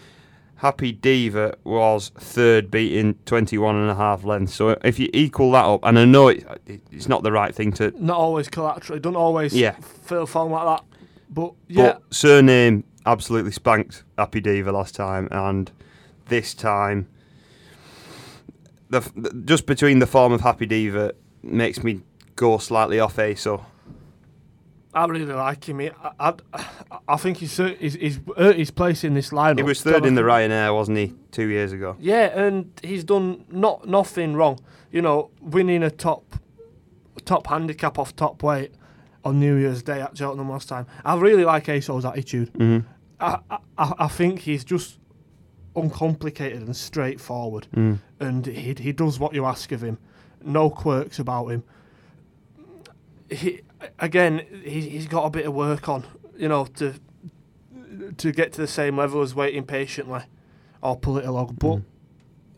Happy 0.57 0.91
Diva 0.93 1.55
was 1.63 2.09
third, 2.17 2.71
beating 2.71 3.15
21 3.25 3.75
and 3.75 3.89
a 3.89 3.95
half 3.95 4.23
lengths. 4.23 4.53
So 4.55 4.77
if 4.83 4.97
you 4.97 5.09
equal 5.13 5.51
that 5.51 5.65
up, 5.65 5.81
and 5.83 5.99
I 5.99 6.05
know 6.05 6.29
it, 6.29 6.45
it's 6.91 7.09
not 7.09 7.23
the 7.23 7.31
right 7.31 7.53
thing 7.53 7.73
to, 7.73 7.91
Not 8.01 8.17
always 8.17 8.47
collateral. 8.47 8.99
Don't 8.99 9.15
always 9.17 9.53
Yeah. 9.53 9.71
feel 9.81 10.25
form 10.25 10.51
like 10.51 10.65
that. 10.65 10.85
But 11.29 11.53
yeah, 11.67 11.93
But 11.93 12.03
Cyrname 12.13 12.83
absolutely 13.05 13.51
spanked 13.51 14.03
Happy 14.17 14.39
Diva 14.39 14.71
last 14.71 14.95
time, 14.95 15.27
and 15.31 15.69
this 16.29 16.53
time, 16.53 17.07
the, 18.89 18.99
the 19.15 19.31
just 19.45 19.65
between 19.65 19.99
the 19.99 20.07
form 20.07 20.31
of 20.31 20.41
Happy 20.41 20.65
Diva 20.65 21.13
makes 21.41 21.83
me 21.83 22.01
go 22.35 22.57
slightly 22.57 22.99
off 22.99 23.17
ASO. 23.17 23.65
I 24.95 25.05
really 25.05 25.25
like 25.33 25.67
him. 25.67 25.79
He- 25.79 25.89
I, 26.19 26.33
I, 26.53 26.65
I 27.07 27.17
think 27.17 27.37
he's, 27.37 27.57
he's 27.57 27.95
he's 27.95 28.19
earned 28.37 28.59
his 28.59 28.69
place 28.71 29.03
in 29.03 29.13
this 29.15 29.29
lineup. 29.31 29.57
He 29.57 29.63
was 29.63 29.81
third 29.81 30.05
in 30.05 30.15
the 30.15 30.21
Ryanair, 30.21 30.73
wasn't 30.73 30.97
he, 30.99 31.13
two 31.31 31.47
years 31.47 31.71
ago? 31.71 31.95
Yeah, 31.99 32.37
and 32.39 32.71
he's 32.83 33.03
done 33.03 33.45
not 33.49 33.87
nothing 33.87 34.35
wrong. 34.35 34.59
You 34.91 35.01
know, 35.01 35.31
winning 35.41 35.81
a 35.83 35.89
top 35.89 36.35
top 37.25 37.47
handicap 37.47 37.97
off 37.97 38.15
top 38.15 38.43
weight 38.43 38.71
on 39.25 39.39
New 39.39 39.55
Year's 39.55 39.81
Day 39.81 40.01
at 40.01 40.15
Cheltenham 40.17 40.49
last 40.49 40.67
time. 40.69 40.85
I 41.03 41.15
really 41.15 41.45
like 41.45 41.69
Aso's 41.69 42.05
attitude. 42.05 42.53
Mm-hmm. 42.53 42.87
I, 43.19 43.39
I, 43.77 43.93
I 43.99 44.07
think 44.09 44.39
he's 44.41 44.63
just 44.63 44.99
uncomplicated 45.75 46.61
and 46.61 46.75
straightforward, 46.75 47.65
Mm. 47.75 47.97
and 48.19 48.45
he 48.45 48.75
he 48.77 48.91
does 48.91 49.19
what 49.19 49.33
you 49.33 49.45
ask 49.45 49.71
of 49.71 49.81
him. 49.83 49.97
No 50.43 50.69
quirks 50.69 51.17
about 51.19 51.47
him. 51.47 51.63
He 53.29 53.61
again, 53.99 54.41
he, 54.63 54.81
he's 54.89 55.07
got 55.07 55.25
a 55.25 55.29
bit 55.29 55.45
of 55.45 55.53
work 55.53 55.87
on, 55.89 56.03
you 56.37 56.47
know, 56.47 56.65
to 56.77 56.93
to 58.17 58.31
get 58.31 58.51
to 58.53 58.61
the 58.61 58.67
same 58.67 58.97
level 58.97 59.21
as 59.21 59.35
waiting 59.35 59.63
patiently 59.63 60.21
or 60.81 60.97
Politologue. 60.99 61.57
But 61.59 61.79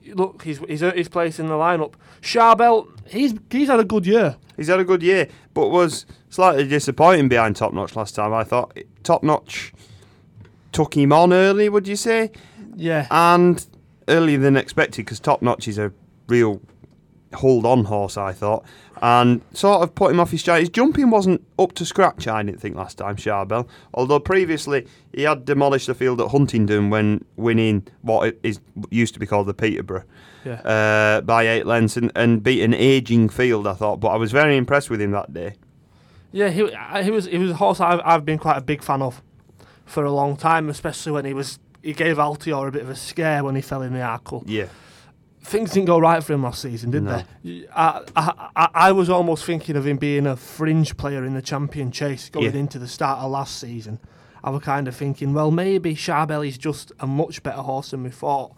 Mm. 0.05 0.17
look, 0.17 0.43
he's 0.43 0.59
he's 0.59 0.81
earned 0.83 0.97
his 0.97 1.09
place 1.09 1.39
in 1.39 1.47
the 1.47 1.53
lineup. 1.55 1.93
Charbel, 2.21 2.87
he's 3.07 3.33
he's 3.49 3.67
had 3.67 3.79
a 3.79 3.83
good 3.85 4.05
year. 4.05 4.37
He's 4.57 4.67
had 4.67 4.79
a 4.79 4.85
good 4.85 5.03
year, 5.03 5.27
but 5.53 5.69
was 5.69 6.05
slightly 6.29 6.65
disappointing 6.67 7.27
behind 7.27 7.55
Top 7.57 7.73
Notch 7.73 7.95
last 7.95 8.15
time. 8.15 8.33
I 8.33 8.43
thought 8.45 8.77
Top 9.03 9.21
Notch 9.23 9.73
took 10.71 10.95
him 10.95 11.11
on 11.11 11.33
early, 11.33 11.67
would 11.69 11.87
you 11.87 11.95
say? 11.95 12.31
Yeah, 12.77 13.07
And 13.11 13.65
earlier 14.07 14.37
than 14.37 14.55
expected, 14.57 15.05
because 15.05 15.19
Top 15.19 15.41
Notch 15.41 15.67
is 15.67 15.77
a 15.77 15.91
real 16.27 16.61
hold 17.33 17.65
on 17.65 17.85
horse, 17.85 18.17
I 18.17 18.33
thought. 18.33 18.65
And 19.01 19.41
sort 19.53 19.83
of 19.83 19.93
put 19.93 20.11
him 20.11 20.19
off 20.19 20.31
his 20.31 20.41
stride. 20.41 20.61
His 20.61 20.69
jumping 20.69 21.09
wasn't 21.09 21.45
up 21.59 21.73
to 21.73 21.85
scratch, 21.85 22.27
I 22.27 22.43
didn't 22.43 22.61
think, 22.61 22.75
last 22.75 22.97
time, 22.97 23.17
Charbel. 23.17 23.67
Although 23.93 24.19
previously 24.19 24.87
he 25.13 25.23
had 25.23 25.45
demolished 25.45 25.87
the 25.87 25.93
field 25.93 26.21
at 26.21 26.29
Huntingdon 26.29 26.89
when 26.89 27.25
winning 27.35 27.87
what 28.01 28.37
is 28.43 28.59
used 28.89 29.13
to 29.13 29.19
be 29.19 29.25
called 29.25 29.47
the 29.47 29.53
Peterborough 29.53 30.05
yeah. 30.45 30.61
uh, 30.61 31.21
by 31.21 31.47
eight 31.47 31.65
lengths 31.65 31.97
and, 31.97 32.11
and 32.15 32.41
beat 32.41 32.63
an 32.63 32.73
ageing 32.73 33.27
field, 33.27 33.67
I 33.67 33.73
thought. 33.73 33.99
But 33.99 34.09
I 34.09 34.15
was 34.15 34.31
very 34.31 34.55
impressed 34.55 34.89
with 34.89 35.01
him 35.01 35.11
that 35.11 35.33
day. 35.33 35.55
Yeah, 36.31 36.49
he 36.49 36.69
he 37.03 37.11
was 37.11 37.25
he 37.25 37.37
was 37.37 37.51
a 37.51 37.55
horse 37.55 37.79
I've 37.79 38.01
I've 38.03 38.25
been 38.25 38.37
quite 38.37 38.57
a 38.57 38.61
big 38.61 38.83
fan 38.83 39.01
of 39.01 39.21
for 39.85 40.03
a 40.03 40.11
long 40.11 40.35
time, 40.35 40.69
especially 40.69 41.13
when 41.13 41.25
he 41.25 41.33
was 41.33 41.59
he 41.81 41.93
gave 41.93 42.17
Altior 42.17 42.67
a 42.67 42.71
bit 42.71 42.81
of 42.81 42.89
a 42.89 42.95
scare 42.95 43.43
when 43.43 43.55
he 43.55 43.61
fell 43.61 43.81
in 43.81 43.93
the 43.93 43.99
Arkle. 43.99 44.43
Yeah. 44.45 44.67
Things 45.45 45.71
didn't 45.71 45.85
go 45.85 45.99
right 45.99 46.23
for 46.23 46.33
him 46.33 46.41
last 46.43 46.61
season, 46.61 46.89
did 46.91 47.03
No. 47.03 47.21
they? 47.43 47.67
I, 47.75 48.01
I 48.55 48.69
I 48.73 48.91
was 48.91 49.09
almost 49.09 49.45
thinking 49.45 49.75
of 49.75 49.85
him 49.85 49.97
being 49.97 50.25
a 50.25 50.35
fringe 50.35 50.97
player 50.97 51.23
in 51.23 51.35
the 51.35 51.41
champion 51.41 51.91
chase 51.91 52.29
going 52.29 52.53
Yeah. 52.53 52.59
into 52.59 52.79
the 52.79 52.87
start 52.87 53.19
of 53.19 53.29
last 53.31 53.59
season. 53.59 53.99
I 54.43 54.49
was 54.49 54.63
kind 54.63 54.87
of 54.87 54.95
thinking, 54.95 55.33
well, 55.33 55.51
maybe 55.51 55.95
Charbel 55.95 56.47
is 56.47 56.57
just 56.57 56.91
a 56.99 57.05
much 57.07 57.43
better 57.43 57.61
horse 57.61 57.91
than 57.91 58.03
we 58.03 58.09
thought. 58.09 58.53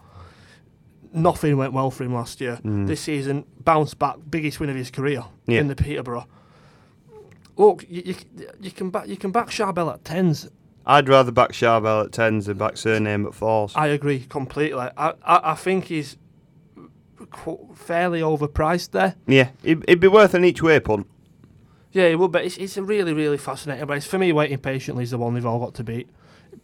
Nothing 1.12 1.56
went 1.56 1.72
well 1.72 1.90
for 1.90 2.04
him 2.04 2.14
last 2.14 2.40
year. 2.40 2.58
Mm. 2.64 2.86
This 2.86 3.00
season, 3.00 3.44
bounced 3.64 3.98
back, 3.98 4.16
biggest 4.30 4.60
win 4.60 4.68
of 4.70 4.76
his 4.76 4.90
career 4.90 5.24
Yeah. 5.46 5.60
in 5.60 5.68
the 5.68 5.76
Peterborough. 5.76 6.26
Look, 7.56 7.84
you, 7.88 8.02
you, 8.04 8.14
you 8.60 8.70
can 8.70 8.90
back 8.90 9.08
you 9.08 9.16
can 9.16 9.30
back 9.30 9.48
Charbel 9.48 9.92
at 9.92 10.04
tens. 10.04 10.48
I'd 10.86 11.08
rather 11.08 11.32
back 11.32 11.52
Charbel 11.52 12.04
at 12.06 12.12
tens 12.12 12.46
than 12.46 12.56
back 12.56 12.76
Cyrname 12.76 13.26
at 13.26 13.34
fours. 13.34 13.72
I 13.76 13.88
agree 13.88 14.20
completely. 14.20 14.88
I, 14.96 15.10
I, 15.24 15.52
I 15.52 15.54
think 15.54 15.84
he's 15.86 16.16
fairly 17.74 18.20
overpriced 18.20 18.90
there. 18.90 19.14
yeah, 19.26 19.50
it'd, 19.62 19.84
it'd 19.84 20.00
be 20.00 20.08
worth 20.08 20.34
an 20.34 20.44
each 20.44 20.62
way 20.62 20.80
punt. 20.80 21.06
Yeah, 21.92 22.04
it 22.04 22.18
would, 22.18 22.32
but 22.32 22.44
it's, 22.44 22.58
it's 22.58 22.76
a 22.76 22.82
really, 22.82 23.12
really 23.12 23.38
fascinating 23.38 23.86
race. 23.86 24.06
For 24.06 24.18
me, 24.18 24.32
waiting 24.32 24.58
patiently 24.58 25.04
is 25.04 25.10
the 25.10 25.18
one 25.18 25.34
they've 25.34 25.46
all 25.46 25.58
got 25.58 25.74
to 25.74 25.84
beat. 25.84 26.08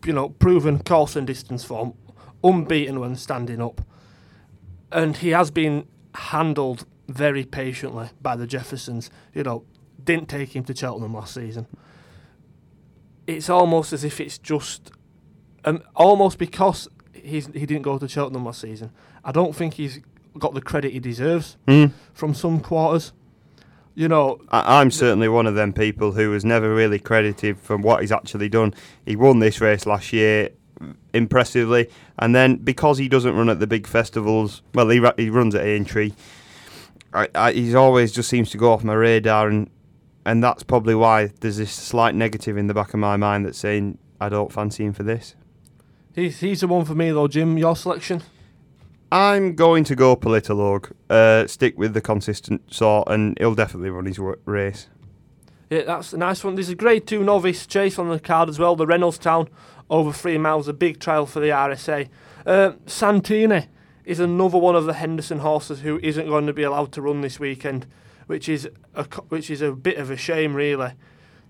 You 0.05 0.13
know, 0.13 0.29
proven 0.29 0.83
course 0.83 1.17
and 1.17 1.27
distance 1.27 1.65
form, 1.65 1.95
unbeaten 2.43 3.01
when 3.01 3.17
standing 3.17 3.63
up, 3.63 3.81
and 4.93 5.17
he 5.17 5.31
has 5.31 5.51
been 5.51 5.89
handled 6.15 6.87
very 7.09 7.45
patiently 7.45 8.11
by 8.21 8.37
the 8.37 8.47
Jeffersons. 8.47 9.11
You 9.33 9.45
know, 9.45 9.65
didn't 10.03 10.29
take 10.29 10.55
him 10.55 10.65
to 10.65 10.77
Cheltenham 10.77 11.15
last 11.15 11.35
season. 11.35 11.67
It's 13.27 13.49
almost 13.49 13.95
as 13.95 14.05
if 14.05 14.21
it's 14.21 14.37
just, 14.37 14.91
um, 15.65 15.83
almost 15.97 16.39
because 16.39 16.89
he's 17.15 17.47
he 17.47 17.65
didn't 17.65 17.83
go 17.83 17.99
to 17.99 18.07
Cheltenham 18.07 18.45
last 18.45 18.61
season. 18.61 18.91
I 19.25 19.33
don't 19.33 19.57
think 19.57 19.75
he's 19.75 20.01
got 20.39 20.55
the 20.55 20.61
credit 20.61 20.93
he 20.93 20.99
deserves 21.01 21.57
Mm. 21.67 21.93
from 22.13 22.35
some 22.35 22.61
quarters. 22.61 23.13
You 23.95 24.09
know, 24.09 24.41
I, 24.51 24.81
I'm 24.81 24.91
certainly 24.91 25.29
one 25.29 25.47
of 25.47 25.55
them 25.55 25.73
people 25.73 26.13
who 26.13 26.31
was 26.31 26.45
never 26.45 26.75
really 26.75 26.99
credited 26.99 27.59
for 27.59 27.77
what 27.77 28.01
he's 28.01 28.11
actually 28.13 28.49
done. 28.49 28.75
He 29.07 29.15
won 29.15 29.39
this 29.39 29.61
race 29.61 29.87
last 29.87 30.13
year 30.13 30.51
impressively, 31.13 31.89
and 32.19 32.35
then 32.35 32.57
because 32.57 32.99
he 32.99 33.09
doesn't 33.09 33.37
run 33.37 33.49
at 33.49 33.61
the 33.61 33.67
big 33.67 33.87
festivals, 33.87 34.63
well, 34.75 34.89
he 34.89 35.01
he 35.17 35.31
runs 35.31 35.55
at 35.55 35.65
Aintree. 35.65 36.13
I, 37.13 37.29
I, 37.35 37.53
he's 37.53 37.75
always 37.77 38.11
just 38.13 38.29
seems 38.29 38.51
to 38.51 38.59
go 38.59 38.73
off 38.73 38.83
my 38.83 38.95
radar, 38.95 39.49
and 39.49 39.71
and 40.27 40.43
that's 40.43 40.63
probably 40.65 40.95
why 40.97 41.27
there's 41.41 41.59
this 41.59 41.71
slight 41.73 42.15
negative 42.17 42.57
in 42.57 42.67
the 42.67 42.75
back 42.75 42.95
of 42.95 43.01
my 43.01 43.17
mind 43.17 43.47
that's 43.47 43.59
saying 43.59 43.99
I 44.21 44.29
don't 44.29 44.51
fancy 44.53 44.85
him 44.85 44.93
for 44.93 45.03
this. 45.05 45.37
He's, 46.15 46.41
he's 46.41 46.61
the 46.61 46.67
one 46.69 46.85
for 46.85 46.95
me 46.95 47.11
though, 47.11 47.29
Jim. 47.29 47.57
Your 47.59 47.77
selection? 47.77 48.23
I'm 49.15 49.55
going 49.55 49.85
to 49.85 49.95
go 49.95 50.17
Politologue, 50.17 50.91
uh, 51.09 51.47
stick 51.47 51.79
with 51.79 51.95
the 51.95 52.01
consistent 52.01 52.75
sort, 52.75 53.09
and 53.09 53.39
he'll 53.39 53.55
definitely 53.55 53.91
run 53.91 54.07
his 54.07 54.19
race. 54.19 54.89
Yeah, 55.71 55.83
that's 55.83 56.13
a 56.13 56.17
nice 56.17 56.43
one. 56.43 56.57
There's 56.57 56.69
a 56.69 56.75
grade 56.75 57.07
two 57.07 57.23
novice 57.23 57.65
chase 57.65 57.97
on 57.97 58.09
the 58.09 58.19
card 58.19 58.49
as 58.49 58.59
well. 58.59 58.75
The 58.75 58.87
Reynoldstown 58.87 59.51
over 59.89 60.13
three 60.13 60.37
miles, 60.37 60.67
a 60.67 60.73
big 60.73 60.99
trial 60.99 61.27
for 61.27 61.39
the 61.39 61.51
RSA. 61.51 62.09
Uh, 62.45 62.73
Santini 62.87 63.69
is 64.05 64.19
another 64.19 64.59
one 64.59 64.75
of 64.75 64.85
the 64.85 64.95
Henderson 64.95 65.39
horses 65.39 65.83
who 65.83 66.01
isn't 66.03 66.27
going 66.27 66.49
to 66.49 66.53
be 66.53 66.65
allowed 66.65 66.91
to 66.95 67.03
run 67.03 67.21
this 67.21 67.39
weekend, 67.39 67.87
which 68.27 68.49
is 68.49 68.69
a 68.97 69.05
which 69.29 69.49
is 69.49 69.63
a 69.63 69.71
bit 69.71 69.97
of 69.97 70.11
a 70.11 70.17
shame, 70.17 70.55
really, 70.55 70.91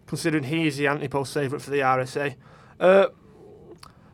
considering 0.06 0.44
he 0.44 0.66
is 0.66 0.76
the 0.76 0.86
anti-post 0.86 1.32
favourite 1.32 1.62
for 1.62 1.70
the 1.70 1.80
RSA. 1.80 2.34
Uh, 2.78 3.06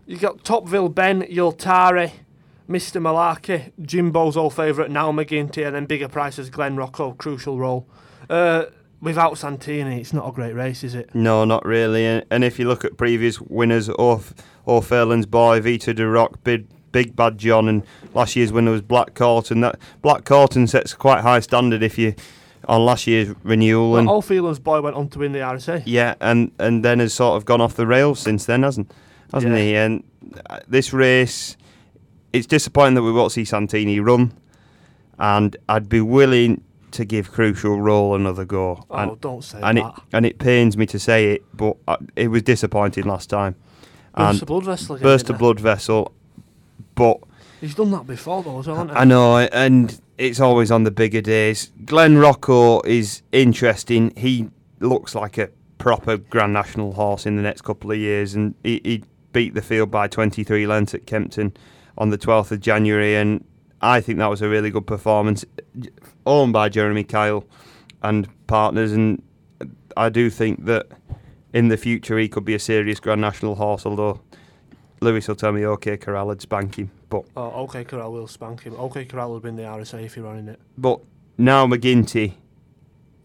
you 0.07 0.19
got 0.19 0.45
Topville 0.45 0.95
Ben, 0.95 1.23
Yultari, 1.23 2.13
Mr. 2.71 3.01
Malarkey, 3.03 3.73
Jimbo's 3.85 4.37
old 4.37 4.55
favourite 4.55 4.91
now 4.91 5.11
McGinty, 5.11 5.67
and 5.67 5.75
then 5.75 5.87
bigger 5.87 6.09
prices 6.09 6.51
Glen 6.51 6.77
Rocco, 6.77 7.13
crucial 7.13 7.59
role. 7.59 7.89
Uh, 8.29 8.67
without 9.01 9.37
Santini, 9.37 10.01
it's 10.01 10.13
not 10.13 10.29
a 10.29 10.33
great 10.33 10.53
race, 10.55 10.85
is 10.85 10.95
it? 10.95 11.13
No, 11.15 11.45
not 11.45 11.65
really. 11.67 12.07
And, 12.07 12.45
if 12.45 12.59
you 12.61 12.69
look 12.69 12.85
at 12.85 12.97
previous 12.97 13.41
winners, 13.41 13.89
Orf, 13.89 14.33
O'Faolains 14.69 15.29
Boy, 15.29 15.61
Vyta 15.61 15.95
Du 15.97 16.07
Roc, 16.09 16.45
Big, 16.45 16.67
Big 16.93 17.17
Bad 17.17 17.39
John, 17.39 17.67
and 17.69 17.83
last 18.15 18.37
year's 18.37 18.53
winner 18.53 18.71
was 18.71 18.83
Black 18.83 19.15
Corton. 19.15 19.63
That 19.63 19.77
Black 20.03 20.25
Corton 20.25 20.67
sets 20.69 20.95
quite 20.95 21.23
high 21.23 21.41
standard 21.41 21.83
if 21.83 21.99
you 21.99 22.15
on 22.69 22.85
last 22.85 23.07
year's 23.07 23.35
renewal. 23.43 23.91
Well, 23.93 24.01
and 24.01 24.09
O'Faolains 24.09 24.63
Boy 24.63 24.81
went 24.81 24.95
on 24.95 25.09
to 25.11 25.19
win 25.21 25.33
the 25.33 25.39
RSA. 25.41 25.83
yeah, 25.87 26.15
and 26.21 26.53
and 26.59 26.85
then 26.85 26.99
has 27.01 27.15
sort 27.15 27.37
of 27.37 27.45
gone 27.45 27.61
off 27.61 27.75
the 27.75 27.87
rails 27.87 28.21
since 28.21 28.45
then, 28.47 28.63
hasn't 28.63 28.93
hasn't 29.33 29.55
Yeah. 29.55 29.59
he? 29.63 29.75
And 29.77 30.05
uh, 30.49 30.59
this 30.69 30.93
race, 30.93 31.57
it's 32.33 32.47
disappointing 32.47 32.95
that 32.95 33.03
we 33.03 33.13
won't 33.13 33.33
see 33.33 33.45
Santini 33.45 34.01
run, 34.01 34.33
and 35.19 35.57
I'd 35.69 35.89
be 35.89 36.01
willing 36.01 36.63
to 36.93 37.05
give 37.05 37.31
Crucial 37.31 37.81
Role 37.81 38.15
another 38.15 38.45
go. 38.45 38.85
Oh, 38.91 38.97
and, 38.97 39.21
don't 39.21 39.43
say 39.45 39.61
and 39.63 39.79
it 39.79 39.83
that. 39.83 40.03
and 40.13 40.27
it 40.27 40.39
pains 40.39 40.77
me 40.77 40.87
to 40.87 40.99
say 40.99 41.33
it, 41.33 41.45
but 41.57 41.77
uh, 41.89 41.97
it 42.17 42.29
was 42.29 42.43
disappointing 42.43 43.05
last 43.05 43.31
time. 43.31 43.55
Burst 44.15 44.33
And 44.35 44.43
a 44.43 44.47
blood 44.47 44.65
vessel 44.65 44.97
again. 44.97 45.03
burst 45.05 45.31
a 45.31 45.33
blood 45.33 45.61
vessel, 45.61 46.13
but? 46.95 47.19
He's 47.61 47.75
done 47.75 47.91
that 47.91 48.07
before 48.07 48.43
though, 48.43 48.59
hasn't 48.59 48.91
he? 48.91 48.97
I 48.97 49.05
know, 49.05 49.39
and 49.39 50.01
it's 50.19 50.41
always 50.41 50.71
on 50.71 50.85
the 50.85 50.91
bigger 50.91 51.21
days. 51.21 51.71
Glenn 51.85 52.19
Rocco 52.19 52.81
is 52.83 53.23
interesting. 53.33 54.13
He 54.17 54.49
looks 54.81 55.15
like 55.15 55.39
a 55.39 55.51
proper 55.79 56.17
Grand 56.17 56.53
National 56.53 56.93
horse 56.93 57.27
in 57.27 57.37
the 57.37 57.43
next 57.43 57.63
couple 57.63 57.91
of 57.91 57.99
years, 57.99 58.35
and 58.35 58.55
he, 58.63 58.81
he 58.85 59.05
beat 59.33 59.55
the 59.55 59.63
field 59.63 59.91
by 59.91 60.09
23 60.09 60.67
lengths 60.67 60.95
at 60.95 61.07
Kempton 61.07 61.55
on 62.01 62.11
the 62.11 62.19
12th 62.19 62.51
of 62.51 62.61
January, 62.61 63.15
and 63.15 63.45
I 63.81 64.01
think 64.01 64.19
that 64.19 64.27
was 64.27 64.43
a 64.43 64.49
really 64.49 64.71
good 64.71 64.87
performance, 64.87 65.45
owned 66.27 66.53
by 66.53 66.69
Jeremy 66.69 67.05
Kyle 67.05 67.45
and 68.03 68.27
partners, 68.49 68.91
and 68.93 69.23
I 69.97 70.09
do 70.09 70.31
think 70.31 70.65
that 70.65 70.87
in 71.53 71.69
the 71.69 71.77
future 71.77 72.19
he 72.19 72.29
could 72.29 72.45
be 72.45 72.55
a 72.55 72.59
serious 72.59 72.99
Grand 73.01 73.21
National 73.21 73.55
horse, 73.55 73.85
although 73.85 74.21
Lewis 75.01 75.29
will 75.29 75.37
tell 75.37 75.53
me, 75.53 75.65
OK, 75.65 75.99
Corral 75.99 76.29
would 76.29 76.41
spank 76.41 76.77
him, 76.77 76.91
but 77.11 77.25
Oh, 77.37 77.53
OK 77.63 77.85
Corral 77.85 78.13
will 78.13 78.27
spank 78.27 78.63
him. 78.63 78.75
OK 78.79 79.05
Corral 79.05 79.33
would 79.33 79.43
win 79.43 79.57
the 79.57 79.63
RSA 79.65 80.05
if 80.05 80.15
he 80.15 80.21
ran 80.21 80.39
in 80.39 80.49
it. 80.49 80.61
But 80.79 81.01
now 81.37 81.67
McGinty 81.67 82.35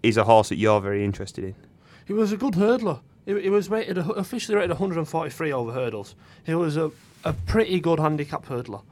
is 0.03 0.17
a 0.17 0.23
horse 0.25 0.49
that 0.49 0.57
you're 0.57 0.81
very 0.81 1.03
interested 1.03 1.43
in. 1.45 1.55
He 2.05 2.13
was 2.13 2.31
a 2.31 2.37
good 2.37 2.53
hurdler. 2.53 2.99
He, 3.25 3.39
he 3.41 3.49
was 3.49 3.69
rated 3.69 3.97
officially 3.97 4.55
rated 4.55 4.71
143 4.71 5.51
over 5.53 5.71
hurdles. 5.71 6.15
He 6.43 6.53
was 6.55 6.77
a, 6.77 6.91
a 7.23 7.33
pretty 7.33 7.79
good 7.79 7.99
handicap 7.99 8.45
hurdler. 8.45 8.83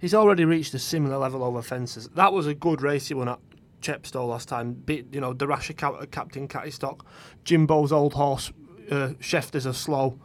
He's 0.00 0.14
already 0.14 0.44
reached 0.44 0.74
a 0.74 0.78
similar 0.78 1.16
level 1.18 1.44
over 1.44 1.62
fences. 1.62 2.08
That 2.14 2.32
was 2.32 2.46
a 2.46 2.54
good 2.54 2.82
race 2.82 3.08
he 3.08 3.14
won 3.14 3.28
at 3.28 3.38
Chepstow 3.80 4.26
last 4.26 4.48
time. 4.48 4.72
Beat 4.72 5.12
you 5.14 5.20
know 5.20 5.34
Cap- 5.34 6.10
Captain 6.10 6.48
Cattystock, 6.48 7.00
Jimbo's 7.44 7.92
old 7.92 8.14
horse. 8.14 8.52
Uh, 8.90 9.12
Chef 9.20 9.50
Des 9.52 9.72
slow 9.72 10.18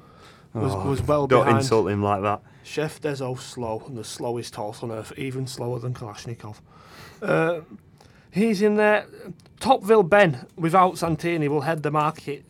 was 0.53 0.74
Oh, 0.74 0.89
was 0.89 1.01
well 1.03 1.27
Don't 1.27 1.45
behind. 1.45 1.62
insult 1.63 1.89
him 1.89 2.01
like 2.01 2.21
that. 2.24 2.41
Chef 2.63 3.00
Deso 3.00 3.39
slow 3.39 3.83
and 3.88 3.95
the 3.97 4.03
slowest 4.03 4.55
horse 4.55 4.81
on 4.83 4.91
earth, 4.91 5.13
even 5.17 5.45
slower 5.47 5.79
than 5.79 5.93
Kalashnikov. 5.93 6.55
Uh, 7.21 7.62
He's 8.29 8.62
in 8.62 8.75
there. 8.75 9.05
Topville 9.59 10.07
Ben 10.07 10.45
without 10.57 10.97
Santini 10.97 11.47
will 11.47 11.62
head 11.62 11.81
the 11.81 11.89
market. 11.91 12.43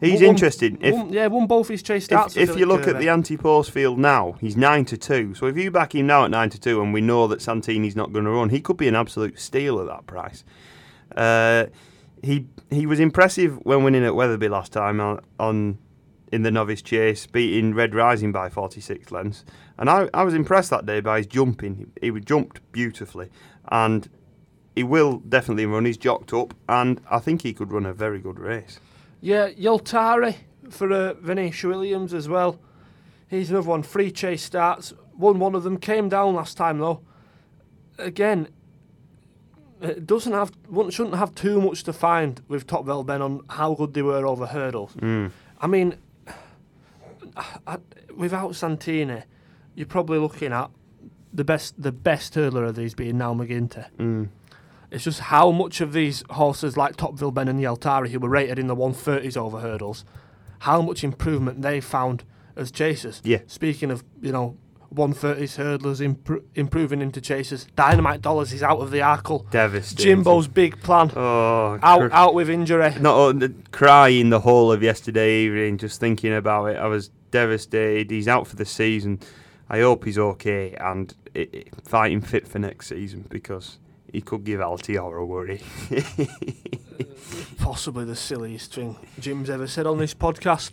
He's 0.00 0.20
Won- 0.20 0.30
interesting. 0.30 0.78
If 0.82 0.94
won, 0.94 1.12
yeah, 1.12 1.26
won 1.28 1.46
both 1.46 1.68
his 1.68 1.82
chase 1.82 2.04
starts. 2.04 2.36
if, 2.36 2.50
if 2.50 2.58
you 2.58 2.66
look 2.66 2.86
at 2.86 2.98
the 2.98 3.08
anti-post 3.08 3.70
field 3.70 3.98
now, 3.98 4.36
he's 4.40 4.56
nine 4.56 4.84
to 4.86 4.98
two. 4.98 5.34
So 5.34 5.46
if 5.46 5.56
you 5.56 5.70
back 5.70 5.94
him 5.94 6.06
now 6.06 6.24
at 6.24 6.30
nine 6.30 6.50
to 6.50 6.60
two, 6.60 6.82
and 6.82 6.92
we 6.92 7.00
know 7.00 7.26
that 7.28 7.40
Santini's 7.40 7.96
not 7.96 8.12
going 8.12 8.26
to 8.26 8.30
run, 8.30 8.50
he 8.50 8.60
could 8.60 8.76
be 8.76 8.88
an 8.88 8.94
absolute 8.94 9.38
steal 9.38 9.80
at 9.80 9.86
that 9.86 10.06
price. 10.06 10.44
Uh, 11.16 11.66
he 12.22 12.46
he 12.70 12.84
was 12.84 13.00
impressive 13.00 13.58
when 13.64 13.84
winning 13.84 14.04
at 14.04 14.14
Wetherby 14.14 14.48
last 14.48 14.72
time 14.72 15.00
on, 15.00 15.20
on 15.38 15.78
in 16.32 16.42
the 16.42 16.50
novice 16.50 16.82
chase, 16.82 17.26
beating 17.26 17.74
Red 17.74 17.94
Rising 17.94 18.32
by 18.32 18.48
46 18.48 19.10
lengths. 19.12 19.44
And 19.78 19.88
I, 19.88 20.08
I 20.12 20.24
was 20.24 20.34
impressed 20.34 20.70
that 20.70 20.84
day 20.84 21.00
by 21.00 21.18
his 21.18 21.26
jumping. 21.26 21.90
He, 22.00 22.10
he 22.10 22.20
jumped 22.20 22.60
beautifully, 22.72 23.30
and 23.68 24.08
he 24.74 24.82
will 24.82 25.18
definitely 25.20 25.66
run. 25.66 25.84
He's 25.84 25.96
jocked 25.96 26.34
up, 26.34 26.52
and 26.68 27.00
I 27.10 27.18
think 27.18 27.42
he 27.42 27.54
could 27.54 27.72
run 27.72 27.86
a 27.86 27.94
very 27.94 28.20
good 28.20 28.38
race. 28.38 28.80
Yeah, 29.20 29.50
Yoltari 29.50 30.36
for 30.70 30.92
uh, 30.92 31.14
Venetia 31.14 31.68
Williams 31.68 32.12
as 32.14 32.28
well. 32.28 32.58
He's 33.28 33.50
another 33.50 33.68
one. 33.68 33.82
Free 33.82 34.10
chase 34.10 34.42
starts. 34.42 34.92
Won 35.16 35.38
one 35.38 35.54
of 35.54 35.62
them. 35.62 35.78
Came 35.78 36.08
down 36.08 36.34
last 36.34 36.56
time 36.56 36.78
though. 36.78 37.00
Again, 37.98 38.48
it 39.80 40.06
doesn't 40.06 40.32
have 40.32 40.52
shouldn't 40.90 41.16
have 41.16 41.34
too 41.34 41.60
much 41.60 41.82
to 41.84 41.92
find 41.92 42.40
with 42.48 42.66
Top 42.66 42.86
Ben 43.06 43.22
on 43.22 43.42
how 43.50 43.74
good 43.74 43.94
they 43.94 44.02
were 44.02 44.26
over 44.26 44.46
hurdles. 44.46 44.94
Mm. 44.94 45.30
I 45.60 45.66
mean, 45.66 45.96
I, 47.66 47.78
without 48.14 48.54
Santini, 48.54 49.22
you're 49.74 49.86
probably 49.86 50.18
looking 50.18 50.52
at 50.52 50.70
the 51.32 51.44
best 51.44 51.80
the 51.80 51.92
best 51.92 52.34
hurdler 52.34 52.68
of 52.68 52.76
these 52.76 52.94
being 52.94 53.18
now 53.18 53.34
McGinty. 53.34 53.86
Mm. 53.98 54.28
It's 54.90 55.04
just 55.04 55.20
how 55.20 55.50
much 55.50 55.80
of 55.80 55.92
these 55.92 56.22
horses 56.30 56.76
like 56.76 56.96
Topville 56.96 57.34
Ben 57.34 57.48
and 57.48 57.60
Yeltari, 57.60 58.08
who 58.10 58.20
were 58.20 58.28
rated 58.28 58.58
in 58.58 58.66
the 58.66 58.76
130s 58.76 59.36
over 59.36 59.60
hurdles, 59.60 60.04
how 60.60 60.80
much 60.82 61.02
improvement 61.04 61.62
they 61.62 61.80
found 61.80 62.24
as 62.54 62.70
chasers. 62.70 63.20
Yeah. 63.24 63.40
Speaking 63.46 63.90
of, 63.90 64.04
you 64.22 64.32
know, 64.32 64.56
130s 64.94 65.58
hurdlers 65.58 66.00
impro- 66.00 66.42
improving 66.54 67.02
into 67.02 67.20
chasers, 67.20 67.66
Dynamite 67.76 68.22
Dollars 68.22 68.52
is 68.52 68.62
out 68.62 68.78
of 68.78 68.90
the 68.92 68.98
Arkle. 68.98 69.50
Devastating. 69.50 70.04
Jimbo's 70.22 70.46
big 70.48 70.80
plan, 70.80 71.10
Oh, 71.16 71.78
out 71.82 72.00
cr- 72.00 72.14
out 72.14 72.34
with 72.34 72.48
injury. 72.48 72.94
not 73.00 73.42
uh, 73.42 73.48
crying 73.72 74.30
the 74.30 74.40
whole 74.40 74.70
of 74.72 74.82
yesterday 74.82 75.40
evening, 75.40 75.76
just 75.78 76.00
thinking 76.00 76.32
about 76.32 76.66
it. 76.66 76.76
I 76.76 76.86
was 76.86 77.10
devastated. 77.32 78.10
He's 78.10 78.28
out 78.28 78.46
for 78.46 78.56
the 78.56 78.64
season. 78.64 79.18
I 79.68 79.80
hope 79.80 80.04
he's 80.04 80.16
okay 80.18 80.74
and 80.80 81.12
i 81.34 81.48
i 81.52 81.64
fighting 81.82 82.20
fit 82.20 82.46
for 82.46 82.60
next 82.60 82.86
season 82.86 83.26
because 83.28 83.78
he 84.16 84.22
could 84.22 84.44
give 84.44 84.60
Altiora 84.60 85.20
a 85.20 85.26
worry. 85.26 85.60
Possibly 87.58 88.06
the 88.06 88.16
silliest 88.16 88.72
thing 88.74 88.96
Jim's 89.20 89.50
ever 89.50 89.66
said 89.66 89.86
on 89.86 89.98
this 89.98 90.14
podcast. 90.14 90.70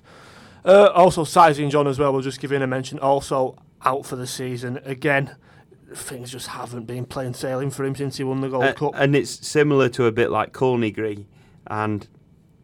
Uh, 0.64 0.86
also, 0.96 1.26
Sizing 1.26 1.70
John 1.70 1.86
as 1.86 2.00
well, 2.00 2.14
we'll 2.14 2.22
just 2.22 2.40
give 2.40 2.54
in 2.54 2.62
a 2.62 2.68
mention. 2.68 3.00
Also, 3.00 3.58
out 3.84 4.06
for 4.06 4.16
the 4.16 4.26
season. 4.26 4.80
Again, 4.86 5.36
things 5.94 6.32
just 6.32 6.48
haven't 6.48 6.86
been 6.86 7.06
plain 7.06 7.34
sailing 7.34 7.70
for 7.70 7.84
him 7.84 7.98
since 7.98 8.16
he 8.16 8.24
won 8.24 8.40
the 8.40 8.48
Gold 8.48 8.64
Uh, 8.64 8.74
Cup. 8.74 8.94
and 8.96 9.14
it's 9.14 9.46
similar 9.46 9.90
to 9.90 10.06
a 10.06 10.12
bit 10.14 10.32
like 10.32 10.54
Colney 10.54 10.96
and 11.68 12.08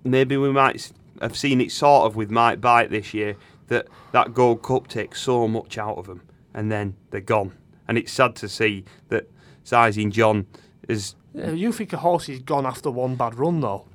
maybe 0.05 0.38
we 0.38 0.50
might 0.50 0.93
have 1.21 1.36
seen 1.36 1.59
it 1.59 1.74
sort 1.74 2.05
of 2.05 2.15
with 2.15 2.31
Might 2.31 2.62
Bite 2.62 2.89
this 2.89 3.13
year 3.13 3.36
that 3.67 3.88
that 4.13 4.33
Gold 4.33 4.63
Cup 4.63 4.88
takes 4.88 5.21
so 5.21 5.45
much 5.45 5.77
out 5.77 5.98
of 5.98 6.07
them 6.07 6.21
and 6.53 6.71
then 6.71 6.95
they're 7.09 7.19
gone. 7.19 7.51
And 7.86 7.98
it's 7.98 8.13
sad 8.13 8.38
to 8.38 8.48
see 8.48 8.86
that 9.09 9.29
Sizing 9.65 10.10
John 10.12 10.47
is 10.89 11.15
Yeah, 11.34 11.52
you 11.52 11.71
think 11.71 11.93
a 11.93 11.97
horse 11.97 12.28
is 12.28 12.39
gone 12.39 12.65
after 12.65 12.91
one 12.91 13.15
bad 13.15 13.36
run, 13.36 13.62
though? 13.62 13.86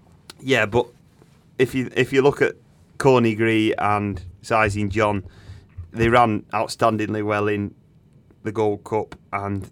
Yeah, 0.41 0.65
but 0.67 0.87
if 1.59 1.75
you 1.75 1.91
if 1.95 2.13
you 2.13 2.23
look 2.23 2.41
at 2.41 2.55
Coneygree 2.99 3.75
and 3.75 4.23
Sizing 4.43 4.89
John, 4.89 5.25
they 5.93 6.09
ran 6.09 6.43
outstandingly 6.53 7.25
well 7.25 7.49
in 7.49 7.75
the 8.45 8.53
Gold 8.53 8.85
Cup, 8.85 9.15
and 9.33 9.69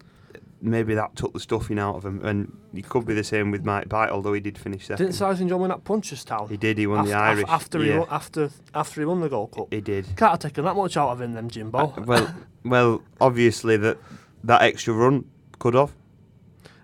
maybe 0.61 0.95
that 0.95 1.15
took 1.15 1.33
the 1.33 1.39
stuffing 1.39 1.79
out 1.79 1.95
of 1.95 2.03
them. 2.03 2.23
And 2.25 2.57
it 2.73 2.87
could 2.89 3.05
be 3.05 3.13
the 3.13 3.23
same 3.23 3.51
with 3.51 3.63
Might 3.63 3.87
Bite, 3.89 4.09
although 4.09 4.33
he 4.33 4.39
did 4.39 4.57
finish 4.57 4.87
second. 4.87 5.05
Didn't 5.05 5.15
Sizing 5.15 5.47
John 5.47 5.61
win 5.61 5.71
at 5.71 5.83
Punchestown? 5.83 6.49
he 6.49 6.57
did. 6.57 6.77
He 6.77 6.87
won 6.87 7.01
Af- 7.01 7.05
the 7.07 7.13
Irish. 7.13 7.45
after 7.47 7.79
he 7.81 7.89
yeah, 7.89 7.99
won, 7.99 8.07
after 8.09 8.49
after 8.73 9.01
he 9.01 9.05
won 9.05 9.21
the 9.21 9.29
Gold 9.29 9.51
Cup. 9.51 9.67
he 9.71 9.81
did. 9.81 10.05
Can't 10.17 10.31
have 10.31 10.39
taken 10.39 10.65
that 10.65 10.75
much 10.75 10.97
out 10.97 11.09
of 11.09 11.21
him, 11.21 11.33
then 11.33 11.49
Jimbo. 11.49 11.77
Uh, 11.77 12.01
well, 12.05 12.35
well, 12.65 13.03
obviously 13.21 13.77
that 13.77 13.97
that 14.43 14.61
extra 14.61 14.93
run 14.93 15.25
could 15.59 15.75
have. 15.75 15.93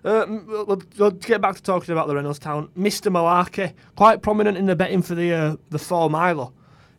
Uh, 0.04 0.24
we'll, 0.46 0.82
we'll- 0.98 1.10
get 1.10 1.40
back 1.40 1.56
to 1.56 1.62
talking 1.62 1.92
about 1.92 2.08
the 2.08 2.14
Reynoldstown. 2.14 2.68
Mr. 2.70 3.12
Malarkey, 3.12 3.74
quite 3.96 4.22
prominent 4.22 4.56
in 4.56 4.66
the 4.66 4.76
betting 4.76 5.02
for 5.02 5.14
the 5.14 5.32
uh, 5.32 5.56
the 5.70 5.78
four 5.78 6.08
miler. 6.08 6.48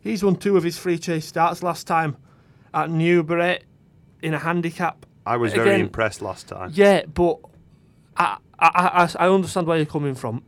He's 0.00 0.22
won 0.24 0.36
two 0.36 0.56
of 0.56 0.62
his 0.62 0.78
free 0.78 0.98
chase 0.98 1.26
starts 1.26 1.62
last 1.62 1.86
time 1.86 2.16
at 2.74 2.90
Newbury 2.90 3.60
in 4.22 4.34
a 4.34 4.38
handicap. 4.38 5.06
I 5.24 5.36
was 5.36 5.52
very 5.52 5.80
impressed 5.80 6.22
last 6.22 6.48
time. 6.48 6.70
Yeah, 6.74 7.04
but 7.06 7.38
I, 8.16 8.38
I, 8.58 9.08
I, 9.18 9.26
I 9.26 9.28
understand 9.28 9.66
where 9.66 9.76
you're 9.76 9.86
coming 9.86 10.14
from 10.16 10.42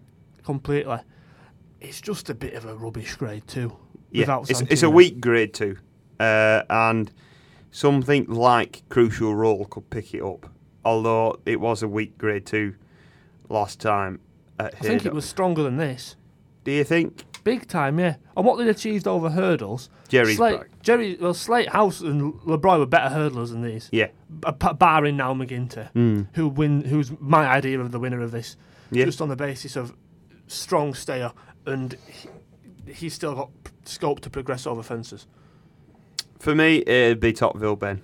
completely. 0.44 0.98
It's 1.80 2.00
just 2.00 2.30
a 2.30 2.34
bit 2.34 2.54
of 2.54 2.64
a 2.64 2.74
rubbish 2.74 3.14
grade 3.16 3.46
too. 3.46 3.76
Yeah, 4.10 4.40
it's, 4.48 4.60
it's 4.62 4.82
a 4.82 4.90
weak 4.90 5.20
grade 5.20 5.54
two, 5.54 5.76
uh, 6.20 6.62
and 6.70 7.10
something 7.72 8.26
like 8.26 8.82
Crucial 8.88 9.34
Role 9.34 9.64
could 9.66 9.90
pick 9.90 10.14
it 10.14 10.22
up. 10.22 10.48
Although 10.84 11.40
it 11.46 11.60
was 11.60 11.82
a 11.82 11.88
weak 11.88 12.18
grade 12.18 12.46
two 12.46 12.74
last 13.48 13.80
time. 13.80 14.20
At 14.58 14.74
I 14.74 14.78
think 14.78 15.06
it 15.06 15.12
was 15.14 15.24
stronger 15.24 15.62
than 15.62 15.76
this. 15.76 16.16
Do 16.64 16.72
you 16.72 16.84
think 16.84 17.24
Big 17.44 17.68
time, 17.68 17.98
yeah. 18.00 18.16
And 18.38 18.46
what 18.46 18.56
they 18.56 18.66
achieved 18.70 19.06
over 19.06 19.28
hurdles. 19.28 19.90
Jerry's 20.08 20.38
Slate, 20.38 20.60
back? 20.60 20.68
Jerry, 20.82 21.18
well, 21.20 21.34
Slate 21.34 21.68
House 21.68 22.00
and 22.00 22.32
LeBroy 22.40 22.78
were 22.78 22.86
better 22.86 23.14
hurdlers 23.14 23.50
than 23.50 23.60
these. 23.60 23.90
Yeah, 23.92 24.08
B- 24.40 24.50
barring 24.78 25.18
now 25.18 25.34
McGinty, 25.34 25.92
Mm. 25.92 26.28
who 26.32 26.48
win, 26.48 26.84
who's 26.84 27.12
my 27.20 27.46
idea 27.46 27.80
of 27.80 27.92
the 27.92 27.98
winner 27.98 28.22
of 28.22 28.30
this, 28.30 28.56
yeah. 28.90 29.04
just 29.04 29.20
on 29.20 29.28
the 29.28 29.36
basis 29.36 29.76
of 29.76 29.94
strong 30.46 30.94
stayer, 30.94 31.32
and 31.66 31.98
he, 32.06 32.92
he's 32.94 33.12
still 33.12 33.34
got 33.34 33.50
scope 33.84 34.20
to 34.20 34.30
progress 34.30 34.66
over 34.66 34.82
fences. 34.82 35.26
For 36.38 36.54
me, 36.54 36.78
it'd 36.86 37.20
be 37.20 37.34
Topville 37.34 37.78
Ben. 37.78 38.02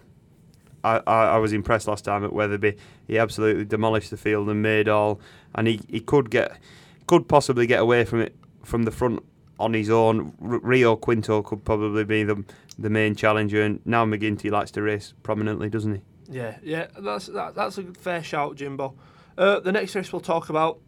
I, 0.83 0.99
I, 1.07 1.39
was 1.39 1.53
impressed 1.53 1.89
last 1.89 2.05
time 2.05 2.25
at 2.25 2.33
Wetherby. 2.33 2.77
He 3.07 3.19
absolutely 3.19 3.65
demolished 3.65 4.11
the 4.11 4.17
field 4.17 4.49
and 4.49 4.63
made 4.63 4.89
all, 4.89 5.21
and 5.55 5.69
he, 5.69 5.81
he 5.89 6.01
could 6.01 6.31
get 6.31 6.59
could 7.07 7.29
possibly 7.29 7.67
get 7.67 7.81
away 7.81 8.05
from 8.05 8.21
it 8.21 8.35
from 8.63 8.85
the 8.85 8.91
front 8.91 9.23
on 9.59 9.75
his 9.75 9.91
own. 9.91 10.33
Rio 10.39 10.97
Quinto 10.97 11.43
could 11.43 11.65
probably 11.65 12.05
be 12.05 12.23
the 12.23 12.45
the 12.79 12.91
main 12.91 13.15
challenger, 13.15 13.63
and 13.63 13.81
now 13.85 14.07
McGinty 14.07 14.51
likes 14.51 14.71
to 14.73 14.83
race 14.83 15.13
prominently, 15.23 15.69
doesn't 15.69 15.95
he? 15.95 16.01
Yeah, 16.31 16.57
yeah, 16.63 16.87
that's 16.99 17.27
that, 17.27 17.55
that's 17.55 17.79
a 17.79 17.83
fair 17.83 18.23
shout, 18.23 18.57
Jimbo. 18.57 18.95
Uh, 19.37 19.61
the 19.61 19.73
next 19.73 19.95
race 19.95 20.13
we'll 20.13 20.21
talk 20.21 20.49
about 20.49 20.81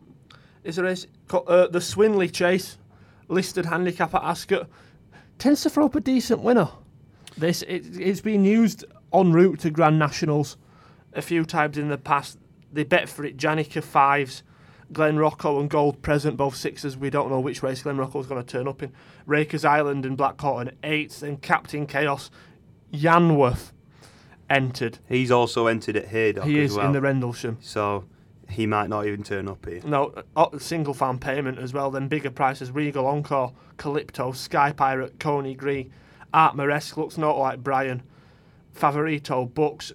is 0.65 0.79
a 0.79 0.85
race 0.85 1.07
called 1.29 1.49
uh, 1.49 1.67
the 1.67 1.81
Swinley 1.81 2.33
Chase, 2.33 2.79
listed 3.29 3.67
handicap 3.67 4.15
at 4.15 4.23
Ascot. 4.23 4.69
Tends 5.39 5.63
to 5.63 5.71
throw 5.71 5.87
up 5.87 5.95
a 5.95 6.01
decent 6.01 6.41
winner. 6.41 6.69
This 7.37 7.63
it, 7.63 7.99
it's 7.99 8.21
been 8.21 8.45
used 8.45 8.85
en 9.13 9.33
route 9.33 9.61
to 9.61 9.71
Grand 9.71 9.99
Nationals 9.99 10.57
a 11.13 11.23
few 11.23 11.45
times 11.45 11.77
in 11.79 11.89
the 11.89 11.99
past. 11.99 12.39
They 12.73 12.85
bet 12.85 13.09
for 13.09 13.25
it. 13.25 13.37
Janika 13.37 13.83
fives, 13.83 14.43
Glen 14.93 15.19
Rocco 15.19 15.61
and 15.61 15.69
Gold 15.69 16.01
Present, 16.03 16.37
both 16.37 16.57
sixes. 16.57 16.97
We 16.97 17.11
don't 17.11 17.31
know 17.31 17.41
which 17.41 17.63
race 17.63 17.83
Glen 17.83 17.99
Rocco's 17.99 18.27
going 18.27 18.43
to 18.43 18.47
turn 18.51 18.67
up 18.67 18.83
in. 18.83 18.93
Rakers 19.27 19.65
Island 19.65 20.07
and 20.07 20.17
Black 20.17 20.37
Corton 20.39 20.77
eights, 20.83 21.23
and 21.23 21.41
Captain 21.43 21.87
Chaos, 21.87 22.31
Yanworth 22.93 23.73
entered. 24.51 24.99
He's 25.09 25.31
also 25.31 25.67
entered 25.67 25.97
at 25.97 26.07
Haydock 26.09 26.45
He 26.45 26.61
as 26.63 26.73
is 26.73 26.77
well, 26.77 26.87
in 26.87 26.93
the 26.93 27.01
Rendlesham. 27.01 27.59
so 27.61 28.05
he 28.49 28.67
might 28.67 28.89
not 28.89 29.07
even 29.07 29.23
turn 29.23 29.49
up 29.49 29.65
here. 29.67 29.81
No, 29.85 30.13
uh, 30.37 30.47
Singlefarmpayment 30.51 31.59
as 31.59 31.73
well. 31.73 31.91
Then 31.91 32.09
bigger 32.09 32.31
prices: 32.31 32.71
Regal 32.71 33.07
Encore, 33.07 33.53
Calipto, 33.79 34.35
Sky 34.35 34.73
Pirate, 34.73 35.19
Coneygree, 35.19 35.91
Art 36.35 36.55
Maresque 36.55 36.97
looks 36.97 37.17
not 37.17 37.39
like 37.39 37.63
Brian, 37.63 38.03
Favorito, 38.75 39.53
books. 39.53 39.93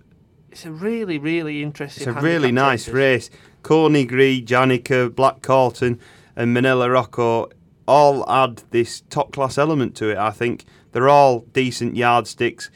It's 0.52 0.66
a 0.66 0.72
really, 0.72 1.18
really 1.18 1.62
interesting. 1.62 2.08
It's 2.08 2.18
a 2.18 2.22
really 2.22 2.52
nice 2.52 2.88
races. 2.88 3.30
race. 3.30 3.40
Corny 3.64 4.06
Gree, 4.06 4.42
Janika, 4.42 5.14
Black 5.14 5.42
Corton, 5.42 6.00
and 6.36 6.54
Manila 6.54 6.90
Rocco 6.90 7.50
all 7.88 8.30
add 8.30 8.64
this 8.72 9.02
top 9.10 9.34
class 9.34 9.58
element 9.58 9.96
to 9.98 10.10
it. 10.10 10.18
I 10.18 10.32
think 10.32 10.66
they're 10.92 11.10
all 11.10 11.40
decent 11.54 11.96
yardsticks. 11.96 12.70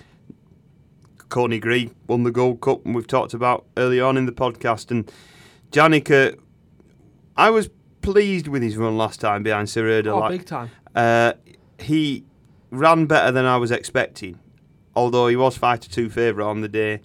Coneygree 1.29 1.91
won 2.07 2.23
the 2.23 2.31
Gold 2.31 2.61
Cup, 2.61 2.85
and 2.85 2.93
we've 2.93 3.07
talked 3.07 3.33
about 3.33 3.65
early 3.77 4.01
on 4.01 4.17
in 4.17 4.25
the 4.25 4.31
podcast. 4.31 4.91
And 4.91 5.09
Janika, 5.71 6.37
I 7.37 7.49
was 7.49 7.69
pleased 8.01 8.47
with 8.47 8.61
his 8.61 8.75
run 8.75 8.97
last 8.97 9.21
time 9.21 9.43
behind 9.43 9.69
Sir 9.69 9.87
Erda. 9.87 10.11
Oh, 10.11 10.19
like, 10.19 10.31
big 10.31 10.45
time. 10.45 10.71
uh, 10.93 11.33
he 11.79 12.25
ran 12.69 13.05
better 13.05 13.31
than 13.31 13.45
I 13.45 13.57
was 13.57 13.71
expecting, 13.71 14.39
although 14.95 15.27
he 15.27 15.35
was 15.35 15.57
five 15.57 15.79
to 15.81 15.89
two 15.89 16.09
favourite 16.09 16.47
on 16.47 16.61
the 16.61 16.67
day, 16.67 17.01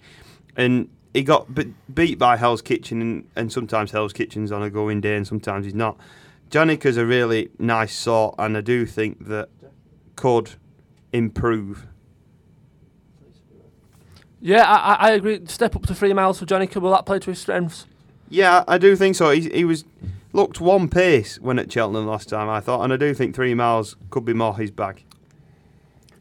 and 0.55 0.89
he 1.13 1.23
got 1.23 1.53
be- 1.53 1.73
beat 1.93 2.17
by 2.19 2.37
Hell's 2.37 2.61
Kitchen, 2.61 3.01
and, 3.01 3.27
and 3.35 3.51
sometimes 3.51 3.91
Hell's 3.91 4.13
Kitchen's 4.13 4.51
on 4.51 4.61
a 4.63 4.69
going 4.69 5.01
day, 5.01 5.15
and 5.15 5.25
sometimes 5.27 5.65
he's 5.65 5.73
not. 5.75 5.97
Janika's 6.49 6.97
a 6.97 7.05
really 7.05 7.49
nice 7.59 7.93
sort, 7.93 8.35
and 8.39 8.55
I 8.57 8.61
do 8.61 8.85
think 8.85 9.27
that 9.27 9.49
could 10.15 10.51
improve. 11.11 11.87
Yeah, 14.39 14.63
I, 14.63 15.09
I- 15.09 15.11
agree. 15.11 15.41
Step 15.47 15.75
up 15.75 15.85
to 15.87 15.95
three 15.95 16.13
miles 16.13 16.39
for 16.39 16.45
Janika. 16.45 16.81
Will 16.81 16.91
that 16.91 17.05
play 17.05 17.19
to 17.19 17.29
his 17.31 17.39
strengths? 17.39 17.85
Yeah, 18.29 18.63
I 18.67 18.77
do 18.77 18.95
think 18.95 19.15
so. 19.15 19.31
He, 19.31 19.49
he 19.49 19.65
was 19.65 19.85
looked 20.33 20.59
one 20.61 20.89
pace 20.89 21.39
when 21.39 21.57
at 21.57 21.71
Cheltenham 21.71 22.05
last 22.05 22.29
time, 22.29 22.49
I 22.49 22.59
thought, 22.59 22.83
and 22.83 22.93
I 22.93 22.97
do 22.97 23.13
think 23.13 23.33
three 23.35 23.53
miles 23.53 23.95
could 24.09 24.25
be 24.25 24.33
more 24.33 24.55
his 24.57 24.69
bag. 24.69 25.03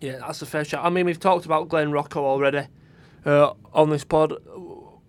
Yeah, 0.00 0.18
that's 0.18 0.42
a 0.42 0.46
fair 0.46 0.64
shot. 0.64 0.84
I 0.84 0.90
mean, 0.90 1.06
we've 1.06 1.20
talked 1.20 1.46
about 1.46 1.68
Glen 1.68 1.90
Rocco 1.92 2.24
already 2.24 2.66
uh, 3.24 3.52
on 3.72 3.90
this 3.90 4.04
pod. 4.04 4.34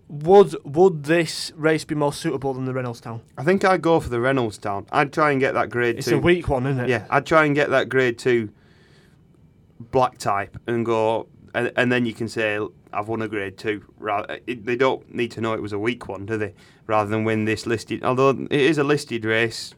Would 0.09 0.55
would 0.63 1.03
this 1.03 1.51
race 1.57 1.83
be 1.83 1.93
more 1.93 2.13
suitable 2.13 2.53
than 2.53 2.63
the 2.63 2.71
Reynoldstown? 2.71 3.19
I 3.37 3.43
think 3.43 3.65
I'd 3.65 3.81
go 3.81 3.99
for 3.99 4.07
the 4.07 4.17
Reynoldstown. 4.17 4.87
I'd 4.91 5.11
try 5.11 5.31
and 5.31 5.39
get 5.41 5.53
that 5.55 5.69
grade 5.69 5.97
It's 5.97 6.07
two. 6.07 6.15
a 6.15 6.19
weak 6.19 6.47
one, 6.47 6.65
isn't 6.65 6.85
it? 6.85 6.89
Yeah, 6.89 7.05
I'd 7.09 7.25
try 7.25 7.43
and 7.43 7.53
get 7.53 7.69
that 7.71 7.89
grade 7.89 8.17
two 8.17 8.49
black 9.91 10.17
type 10.17 10.57
and 10.65 10.85
go, 10.85 11.27
and, 11.53 11.71
and 11.75 11.91
then 11.91 12.05
you 12.05 12.13
can 12.13 12.29
say 12.29 12.57
I've 12.93 13.09
won 13.09 13.21
a 13.21 13.27
grade 13.27 13.57
two. 13.57 13.83
Rather, 13.99 14.39
they 14.47 14.77
don't 14.77 15.13
need 15.13 15.31
to 15.31 15.41
know 15.41 15.53
it 15.53 15.61
was 15.61 15.73
a 15.73 15.79
weak 15.79 16.07
one, 16.07 16.25
do 16.25 16.37
they? 16.37 16.53
Rather 16.87 17.09
than 17.09 17.25
win 17.25 17.43
this 17.43 17.65
listed, 17.67 18.01
although 18.05 18.29
it 18.29 18.51
is 18.61 18.77
a 18.77 18.85
listed 18.85 19.25
race, 19.25 19.75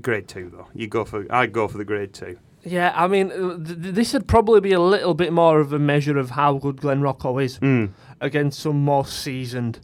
grade 0.00 0.28
two 0.28 0.50
though. 0.50 0.68
You 0.72 0.86
go 0.86 1.04
for, 1.04 1.26
I'd 1.30 1.52
go 1.52 1.66
for 1.66 1.78
the 1.78 1.84
grade 1.84 2.12
two. 2.12 2.38
Yeah, 2.64 2.92
I 2.94 3.08
mean, 3.08 3.32
uh, 3.32 3.56
th- 3.56 3.82
th- 3.82 3.94
this 3.94 4.12
would 4.12 4.28
probably 4.28 4.60
be 4.60 4.72
a 4.72 4.80
little 4.80 5.14
bit 5.14 5.32
more 5.32 5.58
of 5.60 5.72
a 5.72 5.78
measure 5.78 6.16
of 6.16 6.30
how 6.30 6.54
good 6.58 6.80
Glen 6.80 7.00
Rocco 7.00 7.38
is 7.38 7.58
Mm. 7.58 7.90
against 8.20 8.60
some 8.60 8.84
more 8.84 9.04
seasoned 9.04 9.80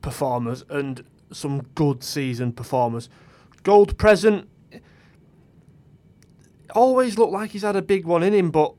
performers 0.00 0.64
and 0.70 1.04
some 1.30 1.62
good 1.74 2.02
seasoned 2.02 2.56
performers. 2.56 3.08
Gold 3.62 3.98
present 3.98 4.48
always 6.74 7.18
looked 7.18 7.32
like 7.32 7.50
he's 7.50 7.62
had 7.62 7.76
a 7.76 7.82
big 7.82 8.04
one 8.06 8.22
in 8.22 8.32
him, 8.32 8.50
but 8.50 8.72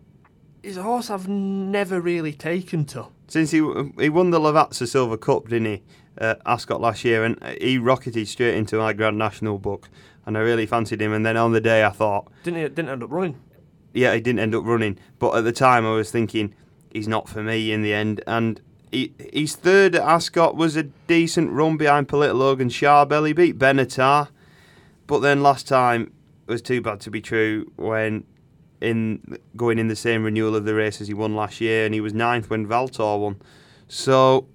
his 0.62 0.78
horse 0.78 1.10
I've 1.10 1.28
never 1.28 2.02
really 2.02 2.34
taken 2.34 2.86
to. 2.86 3.08
Since 3.28 3.52
he 3.52 3.58
he 4.00 4.10
won 4.10 4.32
the 4.32 4.40
Lavazza 4.40 4.88
Silver 4.88 5.18
Cup, 5.18 5.50
didn't 5.50 5.66
he, 5.66 5.82
at 6.18 6.42
Ascot 6.46 6.82
last 6.82 7.06
year, 7.06 7.24
and 7.24 7.38
he 7.62 7.78
rocketed 7.78 8.28
straight 8.28 8.56
into 8.56 8.78
my 8.78 8.94
Grand 8.94 9.18
National 9.18 9.58
book, 9.58 9.90
and 10.26 10.38
I 10.38 10.42
really 10.42 10.66
fancied 10.66 11.02
him. 11.02 11.14
And 11.14 11.26
then 11.26 11.38
on 11.38 11.52
the 11.52 11.62
day, 11.62 11.84
I 11.84 11.90
thought, 11.90 12.32
Didn't 12.44 12.62
he, 12.62 12.70
didn't 12.70 12.90
end 12.90 13.04
up 13.04 13.12
running. 13.12 13.40
yeah, 13.94 14.14
he 14.14 14.22
didn't 14.22 14.40
end 14.40 14.56
up 14.56 14.64
running. 14.66 14.98
But 15.20 15.36
at 15.36 15.44
the 15.44 15.52
time, 15.52 15.86
I 15.86 15.92
was 15.92 16.12
thinking 16.12 16.54
he's 16.92 17.08
not 17.08 17.28
for 17.30 17.44
me 17.44 17.72
in 17.72 17.82
the 17.82 17.94
end. 17.94 18.22
And 18.28 18.62
he, 18.92 19.14
his 19.34 19.56
third 19.56 19.96
at 19.96 20.02
Ascot 20.04 20.56
was 20.56 20.76
a 20.76 20.84
decent 20.84 21.52
run 21.52 21.78
behind 21.78 22.08
Polite 22.08 22.36
Logan 22.36 22.70
Charbel. 22.70 23.26
He 23.28 23.34
beat 23.34 23.58
Benatar, 23.58 24.30
but 25.08 25.20
then 25.20 25.42
last 25.44 25.68
time 25.68 26.12
was 26.48 26.62
too 26.62 26.82
bad 26.82 27.00
to 27.02 27.10
be 27.12 27.22
true 27.22 27.72
when 27.78 28.24
in 28.82 29.38
going 29.56 29.80
in 29.80 29.88
the 29.88 29.96
same 29.96 30.24
renewal 30.24 30.56
of 30.58 30.66
the 30.66 30.76
race 30.76 31.00
as 31.00 31.08
he 31.08 31.14
won 31.14 31.36
last 31.36 31.62
year, 31.62 31.86
and 31.86 31.94
he 31.94 32.02
was 32.02 32.14
ninth 32.14 32.50
when 32.50 32.68
Valtor 32.68 33.18
won. 33.18 33.42
So 33.88 34.48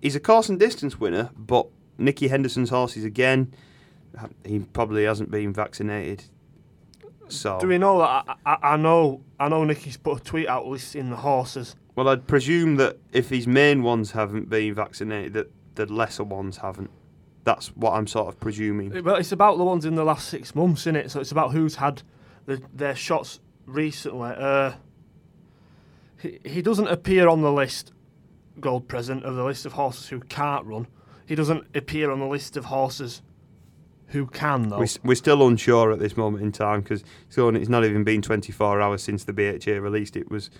he's 0.00 0.16
a 0.16 0.20
course 0.20 0.48
and 0.48 0.58
distance 0.58 0.98
winner, 0.98 1.30
but 1.36 1.66
Nicky 1.98 2.28
Henderson's 2.28 2.70
horses 2.70 3.04
again. 3.04 3.52
He 4.44 4.60
probably 4.60 5.04
hasn't 5.04 5.30
been 5.30 5.52
vaccinated. 5.52 6.24
So 7.28 7.58
Do 7.58 7.68
we 7.68 7.78
know 7.78 7.98
that? 7.98 8.24
I, 8.28 8.36
I, 8.46 8.58
I 8.74 8.76
know 8.76 9.22
I 9.40 9.48
know 9.48 9.64
Nicky's 9.64 9.96
put 9.96 10.20
a 10.20 10.24
tweet 10.24 10.48
out 10.48 10.66
listing 10.66 11.10
the 11.10 11.16
horses. 11.16 11.76
Well, 11.96 12.08
I'd 12.08 12.26
presume 12.26 12.76
that 12.76 12.98
if 13.12 13.30
his 13.30 13.46
main 13.46 13.82
ones 13.82 14.10
haven't 14.10 14.50
been 14.50 14.74
vaccinated, 14.74 15.32
that 15.34 15.50
the 15.74 15.86
lesser 15.86 16.24
ones 16.24 16.58
haven't. 16.58 16.90
That's 17.44 17.68
what 17.68 17.92
I'm 17.92 18.06
sort 18.06 18.28
of 18.28 18.40
presuming. 18.40 19.04
Well, 19.04 19.16
it's 19.16 19.32
about 19.32 19.58
the 19.58 19.64
ones 19.64 19.84
in 19.84 19.94
the 19.94 20.04
last 20.04 20.28
six 20.28 20.54
months, 20.54 20.82
isn't 20.82 20.96
it? 20.96 21.10
So 21.10 21.20
it's 21.20 21.30
about 21.30 21.52
who's 21.52 21.76
had 21.76 22.02
the, 22.46 22.60
their 22.72 22.94
shots 22.96 23.40
recently. 23.66 24.30
Uh, 24.36 24.72
he, 26.18 26.40
he 26.44 26.62
doesn't 26.62 26.88
appear 26.88 27.28
on 27.28 27.42
the 27.42 27.52
list, 27.52 27.92
gold 28.60 28.88
present, 28.88 29.24
of 29.24 29.36
the 29.36 29.44
list 29.44 29.66
of 29.66 29.74
horses 29.74 30.08
who 30.08 30.20
can't 30.20 30.64
run. 30.64 30.86
He 31.26 31.34
doesn't 31.34 31.76
appear 31.76 32.10
on 32.10 32.18
the 32.18 32.26
list 32.26 32.56
of 32.56 32.66
horses 32.66 33.22
who 34.08 34.26
can, 34.26 34.68
though. 34.68 34.78
We're, 34.78 34.86
we're 35.02 35.14
still 35.16 35.46
unsure 35.46 35.92
at 35.92 35.98
this 35.98 36.16
moment 36.16 36.42
in 36.44 36.52
time 36.52 36.82
because 36.82 37.02
it's, 37.28 37.36
it's 37.38 37.68
not 37.68 37.84
even 37.84 38.04
been 38.04 38.22
24 38.22 38.80
hours 38.80 39.02
since 39.02 39.24
the 39.24 39.32
BHA 39.32 39.72
released 39.80 40.16
it 40.16 40.30
was 40.30 40.50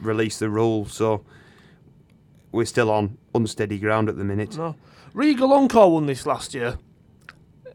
released 0.00 0.38
the 0.40 0.48
rule. 0.50 0.86
So 0.86 1.24
we're 2.52 2.64
still 2.64 2.90
on 2.90 3.18
unsteady 3.34 3.78
ground 3.78 4.08
at 4.08 4.16
the 4.16 4.24
minute. 4.24 4.56
No. 4.56 4.74
Regal 5.12 5.52
Encore 5.52 5.92
won 5.92 6.06
this 6.06 6.24
last 6.26 6.54
year. 6.54 6.78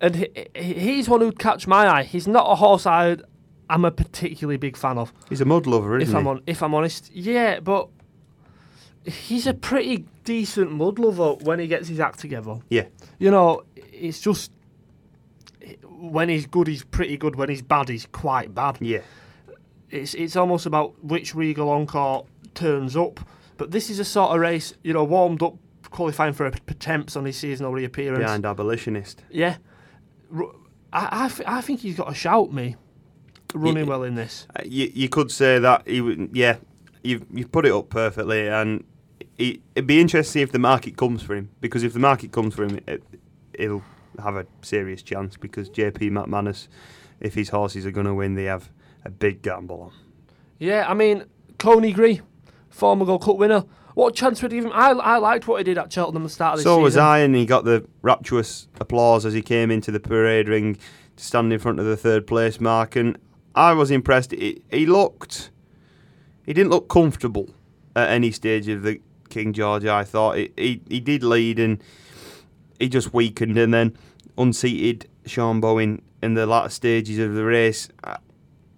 And 0.02 0.16
he, 0.16 0.28
he- 0.56 0.74
he's 0.80 1.08
one 1.10 1.22
who'd 1.22 1.38
catch 1.40 1.68
my 1.68 1.88
eye. 1.88 2.04
He's 2.04 2.28
not 2.28 2.46
a 2.52 2.56
horse 2.56 2.86
I, 2.86 3.18
I'm 3.70 3.86
a 3.86 3.92
particularly 3.92 4.58
big 4.58 4.76
fan 4.78 4.98
of. 4.98 5.14
He's 5.30 5.42
a 5.42 5.46
mud 5.46 5.68
lover, 5.68 5.98
isn't 5.98 6.10
if 6.10 6.16
I'm 6.18 6.24
he? 6.24 6.30
on, 6.30 6.42
if 6.48 6.64
I'm 6.64 6.74
honest, 6.74 7.12
yeah, 7.14 7.60
but 7.60 7.90
he's 9.06 9.46
a 9.48 9.54
pretty 9.54 10.06
decent 10.24 10.72
mud 10.72 10.98
lover 11.00 11.34
when 11.44 11.60
he 11.60 11.68
gets 11.68 11.88
his 11.90 12.00
act 12.00 12.20
together. 12.20 12.60
Yeah. 12.70 12.86
You 13.20 13.32
know, 13.32 13.64
it's 13.76 14.20
just 14.22 14.52
when 16.12 16.28
he's 16.28 16.46
good, 16.46 16.68
he's 16.68 16.84
pretty 16.84 17.18
good. 17.18 17.36
When 17.36 17.50
he's 17.50 17.62
bad, 17.62 17.88
he's 17.90 18.06
quite 18.06 18.54
bad. 18.54 18.78
Yeah. 18.82 19.00
It's 19.90 20.14
it's 20.14 20.36
almost 20.36 20.66
about 20.66 21.02
which 21.04 21.34
Regal 21.34 21.70
Encore 21.70 22.26
turns 22.54 22.96
up. 22.96 23.20
But 23.58 23.72
this 23.72 23.90
is 23.90 24.00
a 24.00 24.06
sort 24.06 24.32
of 24.32 24.42
race, 24.42 24.74
you 24.84 24.94
know, 24.94 25.04
warmed 25.04 25.42
up, 25.44 25.56
qualifying 25.92 26.34
for 26.34 26.48
a 26.48 26.54
attempts 26.68 27.16
on 27.16 27.26
his 27.26 27.38
seasonal 27.38 27.72
reappearance. 27.72 28.20
Behind 28.20 28.46
abolitionist. 28.46 29.24
Yeah, 29.30 29.58
I 30.92 31.26
I, 31.26 31.28
th- 31.30 31.48
I 31.48 31.62
think 31.62 31.82
he's 31.82 31.96
got 31.96 32.12
a 32.12 32.16
shout. 32.16 32.52
Me 32.52 32.76
running 33.54 33.84
Ye- 33.84 33.90
well 33.90 34.04
in 34.04 34.16
this. 34.16 34.48
Uh, 34.56 34.64
you, 34.66 34.92
you 34.94 35.08
could 35.10 35.32
say 35.32 35.60
that 35.60 35.88
he 35.88 36.02
would, 36.02 36.32
yeah, 36.34 36.58
you've 37.04 37.26
you've 37.32 37.52
put 37.52 37.66
it 37.66 37.72
up 37.72 37.90
perfectly, 37.90 38.48
and 38.50 38.84
he, 39.38 39.62
it'd 39.76 39.88
be 39.88 40.02
interesting 40.02 40.30
to 40.30 40.32
see 40.32 40.42
if 40.42 40.52
the 40.52 40.60
market 40.60 40.98
comes 40.98 41.22
for 41.22 41.36
him 41.36 41.50
because 41.62 41.84
if 41.84 41.94
the 41.94 42.00
market 42.00 42.32
comes 42.32 42.56
for 42.56 42.64
him, 42.64 42.80
it, 42.88 43.04
he'll 43.58 43.84
have 44.22 44.36
a 44.36 44.46
serious 44.62 45.02
chance 45.02 45.38
because 45.38 45.70
JP 45.70 46.12
McManus, 46.12 46.68
if 47.20 47.34
his 47.34 47.50
horses 47.50 47.86
are 47.86 47.92
going 47.92 48.06
to 48.08 48.14
win, 48.14 48.36
they 48.36 48.46
have 48.46 48.70
a 49.06 49.10
big 49.10 49.42
gamble 49.42 49.82
on. 49.82 49.92
Yeah, 50.60 50.86
I 50.88 50.94
mean, 50.94 51.26
Coneygree, 51.60 52.22
former 52.70 53.06
Gold 53.06 53.24
Cup 53.24 53.38
winner. 53.38 53.66
What 53.96 54.16
chance 54.16 54.42
would 54.42 54.52
he 54.52 54.58
even? 54.58 54.72
I, 54.72 54.90
I 54.92 55.18
liked 55.18 55.48
what 55.48 55.58
he 55.60 55.64
did 55.64 55.78
at 55.78 55.92
Cheltenham 55.94 56.24
at 56.24 56.28
the 56.28 56.34
start 56.34 56.54
of 56.54 56.58
this 56.60 56.64
So 56.64 56.76
season. 56.78 56.84
was 56.84 56.98
I, 56.98 57.20
and 57.20 57.36
he 57.36 57.46
got 57.46 57.64
the 57.64 57.86
rapturous 58.02 58.68
applause 58.80 59.26
as 59.26 59.34
he 59.34 59.42
came 59.42 59.70
into 59.70 59.92
the 59.92 60.00
parade 60.00 60.48
ring 60.50 60.76
to 61.16 61.24
stand 61.24 61.54
in 61.54 61.60
front 61.60 61.80
of 61.80 61.86
the 61.86 61.96
third 61.98 62.26
place 62.26 62.60
mark, 62.60 62.96
and 62.96 63.18
I 63.54 63.74
was 63.74 63.92
impressed. 63.92 64.32
He, 64.32 64.64
he 64.72 64.88
looked, 64.88 65.52
he 66.46 66.54
didn't 66.54 66.72
look 66.72 66.90
comfortable 66.90 67.50
at 67.96 68.10
any 68.10 68.32
stage 68.32 68.68
of 68.68 68.82
the 68.82 69.00
King 69.30 69.54
George. 69.54 69.86
I 69.86 70.04
thought 70.04 70.38
he 70.38 70.52
he, 70.58 70.82
he 70.90 71.00
did 71.00 71.24
lead, 71.24 71.60
and 71.60 71.84
he 72.80 72.90
just 72.90 73.14
weakened, 73.14 73.58
and 73.58 73.74
then 73.74 73.98
unseated 74.38 75.10
Sean 75.26 75.60
Bowen 75.60 76.02
in 76.22 76.34
the 76.34 76.46
latter 76.46 76.70
stages 76.70 77.20
of 77.20 77.34
the 77.34 77.46
race. 77.46 77.90
Uh, 78.04 78.18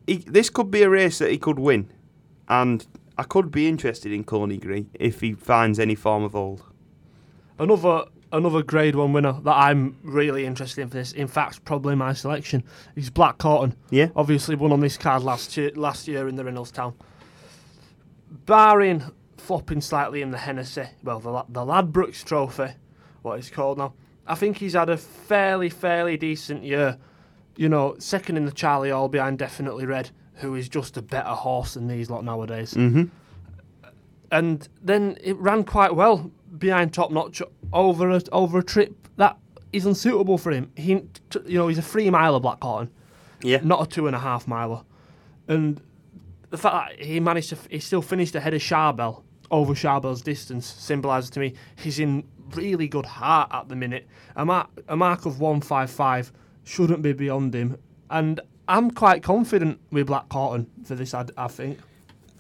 He, 0.08 0.18
this 0.18 0.50
could 0.50 0.70
be 0.70 0.84
a 0.84 0.90
race 0.90 1.18
that 1.20 1.32
he 1.32 1.38
could 1.38 1.58
win, 1.58 1.90
and 2.48 2.86
I 3.18 3.24
could 3.24 3.50
be 3.52 3.68
interested 3.68 4.12
in 4.12 4.24
Coneygree 4.24 4.88
if 4.94 5.22
he 5.22 5.34
finds 5.34 5.80
any 5.80 5.96
form 5.96 6.24
of 6.24 6.34
hold. 6.34 6.62
Another 7.58 8.06
another 8.32 8.62
Grade 8.62 8.96
One 8.96 9.14
winner 9.14 9.34
that 9.44 9.56
I'm 9.56 9.96
really 10.04 10.46
interested 10.46 10.82
in 10.82 10.90
for 10.90 10.98
this. 10.98 11.14
In 11.14 11.28
fact, 11.28 11.64
probably 11.64 11.96
my 11.96 12.14
selection 12.14 12.64
is 12.96 13.10
Black 13.10 13.38
Corton. 13.38 13.76
Yeah. 13.90 14.10
Obviously, 14.16 14.56
won 14.56 14.72
on 14.72 14.82
this 14.82 14.98
card 14.98 15.24
last 15.24 15.56
year 15.58 15.72
last 15.76 16.08
year 16.08 16.28
in 16.28 16.36
the 16.36 16.44
Reynoldstown. 16.44 16.94
Barring 18.46 19.04
flopping 19.38 19.82
slightly 19.82 20.22
in 20.22 20.32
the 20.32 20.38
Hennessy, 20.38 20.88
well, 21.04 21.20
the 21.20 21.46
the 21.50 21.66
Ladbrokes 21.66 22.24
Trophy, 22.24 22.74
what 23.26 23.40
it's 23.40 23.50
called 23.50 23.78
now. 23.78 23.94
I 24.28 24.36
think 24.36 24.58
he's 24.58 24.74
had 24.74 24.90
a 24.90 24.98
fairly 24.98 25.70
fairly 25.70 26.16
decent 26.18 26.64
year. 26.64 26.98
You 27.58 27.70
know, 27.70 27.96
second 28.00 28.38
in 28.38 28.46
the 28.46 28.52
Charlie 28.52 28.90
Hall 28.92 29.08
behind 29.10 29.40
Definitely 29.40 29.86
Red, 29.86 30.10
who 30.36 30.56
is 30.56 30.68
just 30.70 30.98
a 30.98 31.02
better 31.02 31.30
horse 31.30 31.74
than 31.76 31.88
these 31.88 32.10
lot 32.10 32.24
nowadays 32.24 32.74
Mm-hmm. 32.74 33.04
and 34.32 34.68
then 34.82 35.18
it 35.24 35.38
ran 35.38 35.64
quite 35.64 35.96
well 35.96 36.32
behind 36.58 36.94
top 36.94 37.12
notch 37.12 37.42
over 37.74 38.10
a, 38.10 38.22
over 38.32 38.60
a 38.60 38.64
trip 38.64 38.94
that 39.18 39.38
is 39.72 39.86
unsuitable 39.86 40.38
for 40.38 40.52
him. 40.52 40.72
He, 40.76 41.02
t- 41.30 41.40
you 41.46 41.58
know, 41.58 41.68
he's 41.68 41.78
a 41.78 41.82
three 41.82 42.10
miler 42.10 42.40
Black 42.40 42.60
Corton, 42.60 42.90
Yeah. 43.42 43.60
not 43.64 43.82
a 43.84 43.90
two 43.90 44.08
and 44.08 44.16
a 44.16 44.20
half 44.20 44.48
miler, 44.48 44.82
and 45.48 45.82
the 46.50 46.58
fact 46.58 46.98
that 46.98 47.06
he 47.06 47.20
managed 47.20 47.50
to, 47.50 47.56
f- 47.56 47.68
he 47.70 47.80
still 47.80 48.02
finished 48.02 48.36
ahead 48.36 48.54
of 48.54 48.62
Charbel 48.62 49.24
over 49.52 49.74
Charbel's 49.74 50.22
distance 50.22 50.66
symbolises 50.66 51.30
to 51.32 51.40
me 51.40 51.54
he's 51.76 52.00
in 52.00 52.24
really 52.54 52.88
good 52.88 53.06
heart 53.06 53.50
at 53.52 53.70
the 53.70 53.76
minute. 53.76 54.08
A 54.36 54.46
mark, 54.46 54.70
a 54.88 54.96
mark 54.96 55.26
of 55.26 55.40
one 55.40 55.62
five 55.62 55.90
five 55.90 56.32
shouldn't 56.64 57.02
be 57.02 57.14
beyond 57.14 57.54
him, 57.54 57.78
and 58.10 58.40
I'm 58.68 58.92
quite 58.92 59.24
confident 59.24 59.80
with 59.92 60.08
Black 60.08 60.30
Corton 60.30 60.68
for 60.84 60.96
this. 60.96 61.14
I, 61.14 61.26
I 61.38 61.48
think. 61.48 61.80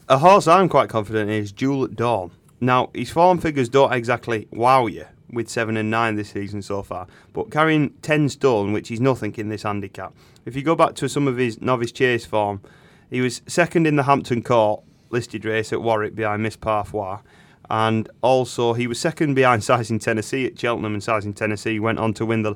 A 0.08 0.18
horse 0.20 0.48
I'm 0.48 0.70
quite 0.70 0.90
confident 0.90 1.30
in 1.30 1.42
is 1.42 1.52
Jewel 1.52 1.86
at 1.86 1.96
Dawn. 1.96 2.32
Now, 2.62 2.90
his 2.94 3.10
form 3.10 3.40
figures 3.40 3.70
don't 3.70 3.92
exactly 3.92 4.48
wow 4.52 4.86
you 4.88 5.06
with 5.32 5.50
7 5.50 5.76
and 5.76 5.90
9 5.90 6.16
this 6.16 6.30
season 6.30 6.62
so 6.62 6.84
far, 6.84 7.08
but 7.34 7.52
carrying 7.52 7.90
10 8.02 8.30
stone, 8.30 8.72
which 8.72 8.92
is 8.92 9.02
nothing 9.02 9.34
in 9.36 9.50
this 9.50 9.64
handicap. 9.64 10.14
If 10.46 10.56
you 10.56 10.62
go 10.62 10.76
back 10.76 10.96
to 10.96 11.10
some 11.10 11.28
of 11.28 11.38
his 11.38 11.62
novice 11.62 11.92
chase 11.92 12.26
form, 12.26 12.62
he 13.10 13.22
was 13.22 13.42
second 13.48 13.88
in 13.88 13.96
the 13.96 14.04
Hampton 14.04 14.44
Court 14.44 14.84
listed 15.10 15.46
race 15.46 15.74
at 15.74 15.82
Warwick 15.82 16.16
behind 16.16 16.44
Miss 16.44 16.56
Parfois, 16.56 17.20
and 17.70 18.10
also 18.22 18.74
he 18.74 18.88
was 18.88 19.00
second 19.00 19.34
behind 19.34 19.64
Sizing 19.72 20.00
Tennessee 20.00 20.46
at 20.46 20.60
Cheltenham, 20.60 20.94
and 20.94 21.04
Sizing 21.04 21.34
Tennessee 21.34 21.80
went 21.80 22.00
on 22.00 22.14
to 22.16 22.26
win 22.26 22.44
the 22.44 22.56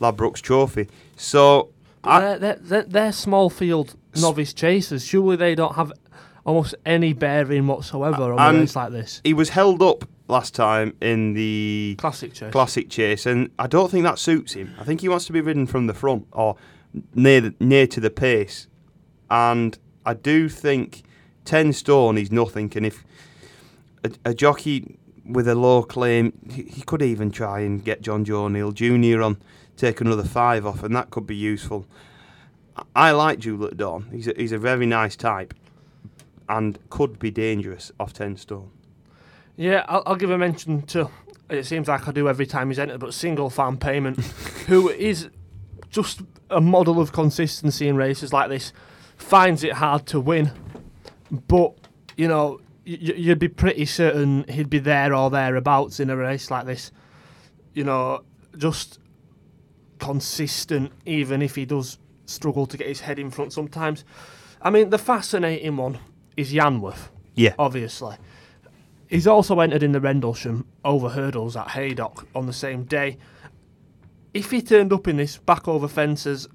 Ladbrokes 0.00 0.40
Trophy. 0.40 0.88
So, 1.16 1.70
I, 2.04 2.36
they're, 2.36 2.56
they're, 2.56 2.82
they're, 2.84 3.12
small 3.12 3.50
field 3.50 3.94
novice 4.20 4.52
chasers. 4.52 5.04
Surely 5.04 5.36
they 5.36 5.54
don't 5.54 5.74
have 5.74 5.92
almost 6.44 6.74
any 6.84 7.12
bearing 7.12 7.66
whatsoever 7.66 8.32
on 8.32 8.60
race 8.60 8.76
like 8.76 8.92
this. 8.92 9.20
he 9.24 9.34
was 9.34 9.48
held 9.48 9.82
up 9.82 10.08
last 10.28 10.54
time 10.54 10.94
in 11.00 11.34
the 11.34 11.96
Classic 11.98 12.32
chase. 12.32 12.52
classic 12.52 12.88
chase, 12.88 13.26
and 13.26 13.50
I 13.58 13.66
don't 13.66 13.90
think 13.90 14.04
that 14.04 14.18
suits 14.18 14.52
him. 14.54 14.74
I 14.78 14.84
think 14.84 15.00
he 15.00 15.08
wants 15.08 15.24
to 15.26 15.32
be 15.32 15.40
ridden 15.40 15.66
from 15.66 15.86
the 15.86 15.94
front 15.94 16.26
or 16.32 16.56
near 17.14 17.40
the, 17.40 17.54
near 17.60 17.86
to 17.88 18.00
the 18.00 18.10
pace, 18.10 18.68
and 19.30 19.76
I 20.04 20.14
do 20.14 20.48
think 20.48 21.02
ten 21.44 21.72
stone 21.72 22.18
is 22.18 22.30
nothing. 22.30 22.72
And 22.76 22.86
if 22.86 23.04
a, 24.24 24.30
a 24.30 24.34
jockey 24.34 24.98
with 25.24 25.48
a 25.48 25.54
low 25.54 25.82
claim, 25.82 26.32
he, 26.50 26.62
he 26.62 26.82
could 26.82 27.02
even 27.02 27.30
try 27.30 27.60
and 27.60 27.84
get 27.84 28.02
Jonjo 28.02 28.30
O'Neill 28.44 28.72
Jr. 28.72 29.22
on, 29.22 29.38
take 29.76 30.00
another 30.00 30.24
five 30.24 30.64
off, 30.66 30.82
and 30.82 30.94
that 30.94 31.10
could 31.10 31.26
be 31.26 31.36
useful. 31.36 31.86
I- 32.76 32.82
I 32.94 33.10
like 33.12 33.38
Juliet 33.40 33.76
Dawn. 33.76 34.08
He's 34.12 34.28
a, 34.28 34.34
he's 34.36 34.52
a 34.52 34.58
very 34.58 34.86
nice 34.86 35.16
type, 35.16 35.54
and 36.48 36.78
could 36.90 37.18
be 37.18 37.30
dangerous 37.30 37.90
off 37.98 38.12
ten 38.12 38.36
stone. 38.36 38.70
Yeah, 39.56 39.84
I'll, 39.88 40.02
I'll 40.06 40.16
give 40.16 40.30
a 40.30 40.38
mention 40.38 40.82
to. 40.82 41.10
It 41.48 41.64
seems 41.64 41.88
like 41.88 42.06
I 42.08 42.12
do 42.12 42.28
every 42.28 42.46
time 42.46 42.68
he's 42.68 42.78
entered, 42.78 42.98
but 43.00 43.10
Singlefarmpayment, 43.10 44.18
who 44.66 44.88
is 44.90 45.28
just 45.90 46.20
a 46.50 46.60
model 46.60 47.00
of 47.00 47.12
consistency 47.12 47.88
in 47.88 47.96
races 47.96 48.32
like 48.32 48.48
this, 48.48 48.72
finds 49.16 49.64
it 49.64 49.72
hard 49.74 50.06
to 50.06 50.20
win, 50.20 50.50
but 51.48 51.72
you 52.16 52.28
know 52.28 52.60
you'd 52.86 53.40
be 53.40 53.48
pretty 53.48 53.84
certain 53.84 54.44
he'd 54.48 54.70
be 54.70 54.78
there 54.78 55.12
or 55.12 55.28
thereabouts 55.28 55.98
in 56.00 56.08
a 56.08 56.16
race 56.16 56.50
like 56.50 56.66
this. 56.66 56.92
You 57.74 57.84
know, 57.84 58.22
just 58.56 59.00
consistent, 59.98 60.92
even 61.04 61.42
if 61.42 61.56
he 61.56 61.64
does 61.64 61.98
struggle 62.26 62.66
to 62.66 62.76
get 62.76 62.86
his 62.86 63.00
head 63.00 63.18
in 63.18 63.30
front 63.30 63.52
sometimes. 63.52 64.04
I 64.62 64.70
mean, 64.70 64.90
the 64.90 64.98
fascinating 64.98 65.76
one 65.76 65.98
is 66.36 66.52
Yanworth 66.52 67.08
Yeah. 67.34 67.54
obviously. 67.58 68.16
He's 69.08 69.26
also 69.26 69.60
entered 69.60 69.82
in 69.82 69.92
the 69.92 70.00
Rendlesham 70.00 70.66
over 70.84 71.08
hurdles 71.10 71.56
at 71.56 71.70
Haydock 71.70 72.26
on 72.34 72.46
the 72.46 72.52
same 72.52 72.84
day. 72.84 73.18
If 74.34 74.50
he 74.50 74.60
turned 74.62 74.92
up 74.92 75.06
in 75.08 75.16
this 75.16 75.38
back 75.38 75.68
over 75.68 75.88
fences, 75.88 76.48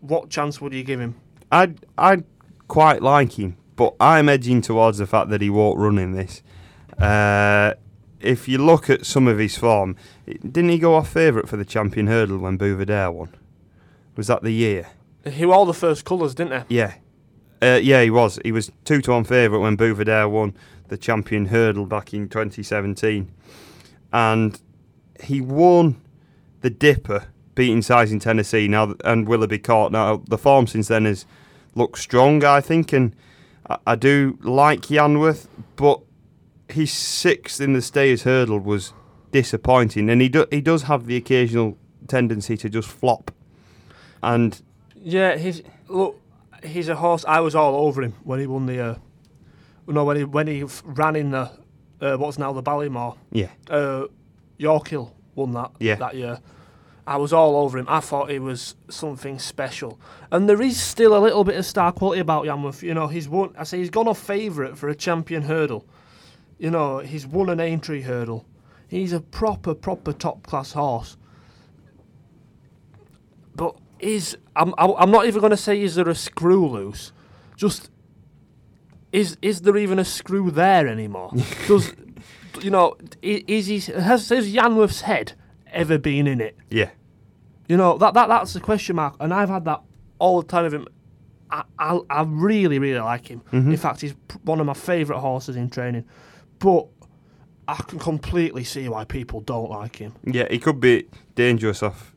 what 0.00 0.30
chance 0.30 0.60
would 0.60 0.72
you 0.72 0.82
give 0.84 1.00
him? 1.00 1.16
I'd 1.52 1.84
I'd 1.96 2.24
quite 2.66 3.02
like 3.02 3.38
him, 3.38 3.56
but 3.78 3.94
I'm 4.00 4.28
edging 4.28 4.60
towards 4.60 4.98
the 4.98 5.06
fact 5.06 5.30
that 5.30 5.40
he 5.40 5.48
won't 5.48 5.78
run 5.78 5.98
in 5.98 6.10
this. 6.10 6.42
Uh, 6.98 7.74
if 8.20 8.48
you 8.48 8.58
look 8.58 8.90
at 8.90 9.06
some 9.06 9.28
of 9.28 9.38
his 9.38 9.56
form, 9.56 9.94
didn't 10.26 10.70
he 10.70 10.80
go 10.80 10.96
off 10.96 11.08
favourite 11.08 11.48
for 11.48 11.56
the 11.56 11.64
champion 11.64 12.08
hurdle 12.08 12.38
when 12.38 12.58
Buveur 12.58 12.84
D'Air 12.84 13.12
won? 13.12 13.36
Was 14.16 14.26
that 14.26 14.42
the 14.42 14.50
year? 14.50 14.88
He 15.24 15.46
wore 15.46 15.64
the 15.64 15.72
first 15.72 16.04
colours, 16.04 16.34
didn't 16.34 16.66
he? 16.68 16.74
Yeah, 16.76 16.94
uh, 17.62 17.78
yeah, 17.80 18.02
he 18.02 18.10
was. 18.10 18.40
He 18.42 18.50
was 18.50 18.72
two 18.84 19.00
to 19.02 19.12
one 19.12 19.22
favourite 19.22 19.62
when 19.62 19.76
Buveur 19.76 20.04
D'Air 20.04 20.28
won 20.28 20.56
the 20.88 20.98
champion 20.98 21.46
hurdle 21.46 21.86
back 21.86 22.12
in 22.12 22.28
2017, 22.28 23.32
and 24.12 24.60
he 25.22 25.40
won 25.40 26.00
the 26.62 26.70
Dipper, 26.70 27.26
beating 27.54 27.82
Sizing 27.82 28.18
Tennessee 28.18 28.66
now 28.66 28.96
and 29.04 29.28
Willoughby 29.28 29.60
Court. 29.60 29.92
Now 29.92 30.16
the 30.26 30.38
form 30.38 30.66
since 30.66 30.88
then 30.88 31.04
has 31.04 31.26
looked 31.76 32.00
strong, 32.00 32.42
I 32.42 32.60
think, 32.60 32.92
and 32.92 33.14
I, 33.68 33.78
I 33.88 33.94
do 33.96 34.38
like 34.42 34.82
Yanworth, 34.82 35.48
but 35.76 36.00
his 36.68 36.92
sixth 36.92 37.60
in 37.60 37.72
the 37.72 37.82
Stayers 37.82 38.22
hurdle 38.24 38.58
was 38.60 38.92
disappointing, 39.30 40.08
and 40.10 40.20
he 40.20 40.28
do, 40.28 40.46
he 40.50 40.60
does 40.60 40.84
have 40.84 41.06
the 41.06 41.16
occasional 41.16 41.76
tendency 42.06 42.56
to 42.56 42.68
just 42.68 42.88
flop, 42.88 43.30
and 44.22 44.60
Yeah, 44.94 45.36
he's 45.36 45.62
look. 45.88 46.20
He's 46.64 46.88
a 46.88 46.96
horse. 46.96 47.24
I 47.28 47.38
was 47.40 47.54
all 47.54 47.86
over 47.86 48.02
him 48.02 48.14
when 48.24 48.40
he 48.40 48.46
won 48.48 48.66
the. 48.66 48.80
Uh, 48.80 48.94
no, 49.86 50.04
when 50.04 50.16
he 50.16 50.24
when 50.24 50.46
he 50.48 50.64
ran 50.84 51.14
in 51.14 51.30
the 51.30 51.50
uh, 52.00 52.16
what's 52.16 52.36
now 52.38 52.52
the 52.52 52.62
Ballymore. 52.62 53.16
yeah, 53.30 53.48
Uh, 53.70 54.06
Yorkhill 54.58 55.14
won 55.36 55.52
that 55.52 55.70
Yeah. 55.78 55.94
that 55.96 56.16
year. 56.16 56.40
I 57.08 57.16
was 57.16 57.32
all 57.32 57.56
over 57.56 57.78
him. 57.78 57.86
I 57.88 58.00
thought 58.00 58.30
he 58.30 58.38
was 58.38 58.74
something 58.90 59.38
special, 59.38 59.98
and 60.30 60.46
there 60.46 60.60
is 60.60 60.78
still 60.78 61.16
a 61.16 61.18
little 61.18 61.42
bit 61.42 61.56
of 61.56 61.64
star 61.64 61.90
quality 61.90 62.20
about 62.20 62.44
Yanworth. 62.44 62.82
You 62.82 62.92
know, 62.92 63.06
he's 63.08 63.26
won. 63.26 63.54
I 63.56 63.64
say 63.64 63.78
he's 63.78 63.88
gone 63.88 64.06
off 64.06 64.18
favourite 64.18 64.76
for 64.76 64.90
a 64.90 64.94
champion 64.94 65.44
hurdle. 65.44 65.86
You 66.58 66.70
know, 66.70 66.98
he's 66.98 67.26
won 67.26 67.48
an 67.48 67.60
Aintree 67.60 68.02
hurdle. 68.02 68.44
He's 68.88 69.14
a 69.14 69.20
proper, 69.20 69.74
proper 69.74 70.12
top 70.12 70.42
class 70.42 70.72
horse. 70.72 71.16
But 73.56 73.76
is 74.00 74.36
I'm 74.54 74.74
I'm 74.76 75.10
not 75.10 75.24
even 75.24 75.40
going 75.40 75.50
to 75.50 75.56
say 75.56 75.80
is 75.80 75.94
there 75.94 76.10
a 76.10 76.14
screw 76.14 76.68
loose, 76.68 77.12
just 77.56 77.88
is 79.12 79.38
is 79.40 79.62
there 79.62 79.78
even 79.78 79.98
a 79.98 80.04
screw 80.04 80.50
there 80.50 80.86
anymore? 80.86 81.32
Does 81.66 81.94
you 82.60 82.70
know 82.70 82.98
is 83.22 83.68
he 83.68 83.80
has 83.94 84.28
has 84.28 84.52
Yanworth's 84.52 85.00
head 85.00 85.32
ever 85.72 85.96
been 85.96 86.26
in 86.26 86.42
it? 86.42 86.54
yeah. 86.68 86.90
You 87.68 87.76
know 87.76 87.98
that 87.98 88.14
that 88.14 88.28
that's 88.28 88.54
the 88.54 88.60
question 88.60 88.96
mark, 88.96 89.14
and 89.20 89.32
I've 89.32 89.50
had 89.50 89.64
that 89.66 89.82
all 90.18 90.40
the 90.42 90.48
time 90.48 90.64
of 90.64 90.74
him. 90.74 90.88
I 91.50 91.62
I, 91.78 92.00
I 92.10 92.22
really 92.26 92.78
really 92.78 93.00
like 93.00 93.28
him. 93.28 93.42
In 93.52 93.76
fact, 93.76 94.00
he's 94.00 94.14
one 94.42 94.58
of 94.58 94.66
my 94.66 94.74
favourite 94.74 95.20
horses 95.20 95.54
in 95.56 95.70
training, 95.70 96.04
but 96.58 96.86
I 97.68 97.74
can 97.74 97.98
completely 97.98 98.64
see 98.64 98.88
why 98.88 99.04
people 99.04 99.40
don't 99.42 99.70
like 99.70 99.96
him. 99.96 100.14
Yeah, 100.24 100.46
he 100.50 100.58
could 100.58 100.80
be 100.80 101.06
dangerous 101.34 101.82
off 101.82 102.14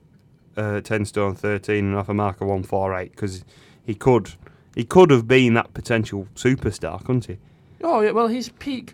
uh, 0.55 0.79
ten 0.81 1.05
stone 1.05 1.35
thirteen 1.35 1.85
and 1.85 1.95
off 1.95 2.07
a 2.07 2.13
marker 2.13 2.45
one 2.45 2.63
four 2.63 2.97
eight 2.97 3.11
because 3.11 3.43
he 3.83 3.93
could 3.93 4.31
he 4.73 4.85
could 4.85 5.11
have 5.11 5.27
been 5.27 5.53
that 5.55 5.73
potential 5.73 6.27
superstar, 6.35 6.99
couldn't 6.99 7.25
he? 7.25 7.37
Oh 7.83 7.99
yeah, 7.99 8.11
well 8.11 8.27
his 8.27 8.49
peak, 8.49 8.93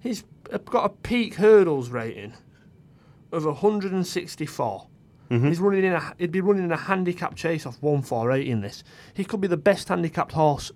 he's 0.00 0.24
got 0.64 0.84
a 0.86 0.88
peak 0.88 1.34
hurdles 1.34 1.90
rating 1.90 2.32
of 3.32 3.44
164. 3.44 4.86
Mhm. 5.30 5.48
He's 5.48 5.58
running 5.60 5.84
in 5.84 5.92
a 5.92 6.14
he'd 6.18 6.32
be 6.32 6.40
running 6.40 6.64
in 6.64 6.72
a 6.72 6.76
handicap 6.76 7.34
chase 7.36 7.66
off 7.66 7.76
148 7.82 8.46
in 8.46 8.60
this. 8.62 8.82
He 9.14 9.24
could 9.24 9.40
be 9.40 9.48
the 9.48 9.56
best 9.58 9.88
handicapped 9.88 10.32
horse 10.32 10.72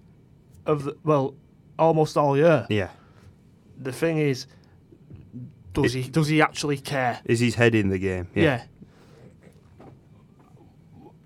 of 0.66 0.84
the, 0.84 0.96
well 1.04 1.34
almost 1.78 2.16
all 2.18 2.36
year. 2.36 2.66
Yeah. 2.68 2.90
The 3.78 3.92
thing 3.92 4.18
is, 4.18 4.46
does 5.72 5.94
he 5.94 6.02
does 6.02 6.28
he 6.28 6.42
actually 6.42 6.76
care? 6.78 7.20
Is 7.24 7.40
his 7.40 7.54
head 7.54 7.74
in 7.74 7.88
the 7.88 7.98
game? 7.98 8.28
Yeah. 8.34 8.64